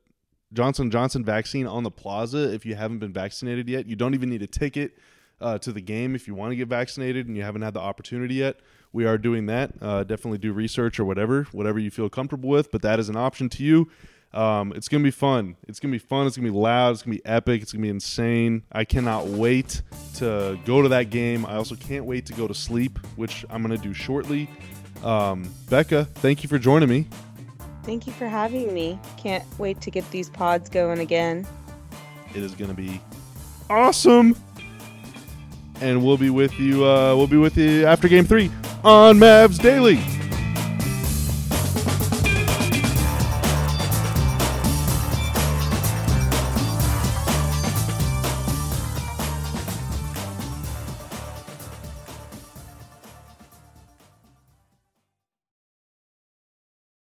Johnson 0.52 0.88
Johnson 0.88 1.24
vaccine 1.24 1.66
on 1.66 1.82
the 1.82 1.90
plaza. 1.90 2.52
If 2.54 2.64
you 2.64 2.76
haven't 2.76 3.00
been 3.00 3.12
vaccinated 3.12 3.68
yet, 3.68 3.86
you 3.86 3.96
don't 3.96 4.14
even 4.14 4.30
need 4.30 4.42
a 4.42 4.46
ticket 4.46 4.96
uh, 5.40 5.58
to 5.58 5.72
the 5.72 5.80
game 5.80 6.14
if 6.14 6.28
you 6.28 6.34
want 6.36 6.52
to 6.52 6.56
get 6.56 6.68
vaccinated 6.68 7.26
and 7.26 7.36
you 7.36 7.42
haven't 7.42 7.62
had 7.62 7.74
the 7.74 7.80
opportunity 7.80 8.36
yet. 8.36 8.60
We 8.92 9.04
are 9.04 9.18
doing 9.18 9.46
that. 9.46 9.72
Uh, 9.82 10.04
definitely 10.04 10.38
do 10.38 10.52
research 10.52 11.00
or 11.00 11.04
whatever, 11.04 11.48
whatever 11.50 11.80
you 11.80 11.90
feel 11.90 12.08
comfortable 12.08 12.48
with. 12.48 12.70
But 12.70 12.82
that 12.82 13.00
is 13.00 13.08
an 13.08 13.16
option 13.16 13.48
to 13.50 13.64
you. 13.64 13.90
Um, 14.32 14.72
it's 14.76 14.88
gonna 14.88 15.02
be 15.02 15.10
fun. 15.10 15.56
It's 15.66 15.80
gonna 15.80 15.92
be 15.92 15.98
fun. 15.98 16.28
It's 16.28 16.36
gonna 16.36 16.50
be 16.50 16.56
loud. 16.56 16.92
It's 16.92 17.02
gonna 17.02 17.16
be 17.16 17.26
epic. 17.26 17.62
It's 17.62 17.72
gonna 17.72 17.82
be 17.82 17.88
insane. 17.88 18.62
I 18.70 18.84
cannot 18.84 19.26
wait 19.26 19.82
to 20.16 20.56
go 20.64 20.82
to 20.82 20.88
that 20.90 21.10
game. 21.10 21.44
I 21.46 21.56
also 21.56 21.74
can't 21.74 22.04
wait 22.04 22.26
to 22.26 22.32
go 22.32 22.46
to 22.46 22.54
sleep, 22.54 22.98
which 23.16 23.44
I'm 23.50 23.62
gonna 23.62 23.76
do 23.76 23.92
shortly. 23.92 24.48
Um, 25.05 25.55
Becca, 25.68 26.07
thank 26.07 26.42
you 26.42 26.48
for 26.48 26.59
joining 26.59 26.88
me. 26.88 27.07
Thank 27.82 28.07
you 28.07 28.12
for 28.14 28.26
having 28.26 28.72
me. 28.72 28.98
Can't 29.18 29.44
wait 29.59 29.80
to 29.82 29.90
get 29.90 30.11
these 30.11 30.30
pods 30.30 30.70
going 30.70 30.98
again. 31.00 31.46
It 32.34 32.42
is 32.42 32.55
gonna 32.55 32.74
be 32.74 33.00
awesome. 33.68 34.34
And 35.80 36.02
we'll 36.02 36.16
be 36.16 36.30
with 36.30 36.59
you. 36.59 36.86
Uh, 36.86 37.14
we'll 37.14 37.26
be 37.26 37.36
with 37.36 37.59
you 37.59 37.84
after 37.84 38.09
Game 38.09 38.24
Three 38.24 38.50
on 38.82 39.18
Mavs 39.18 39.61
Daily. 39.61 40.00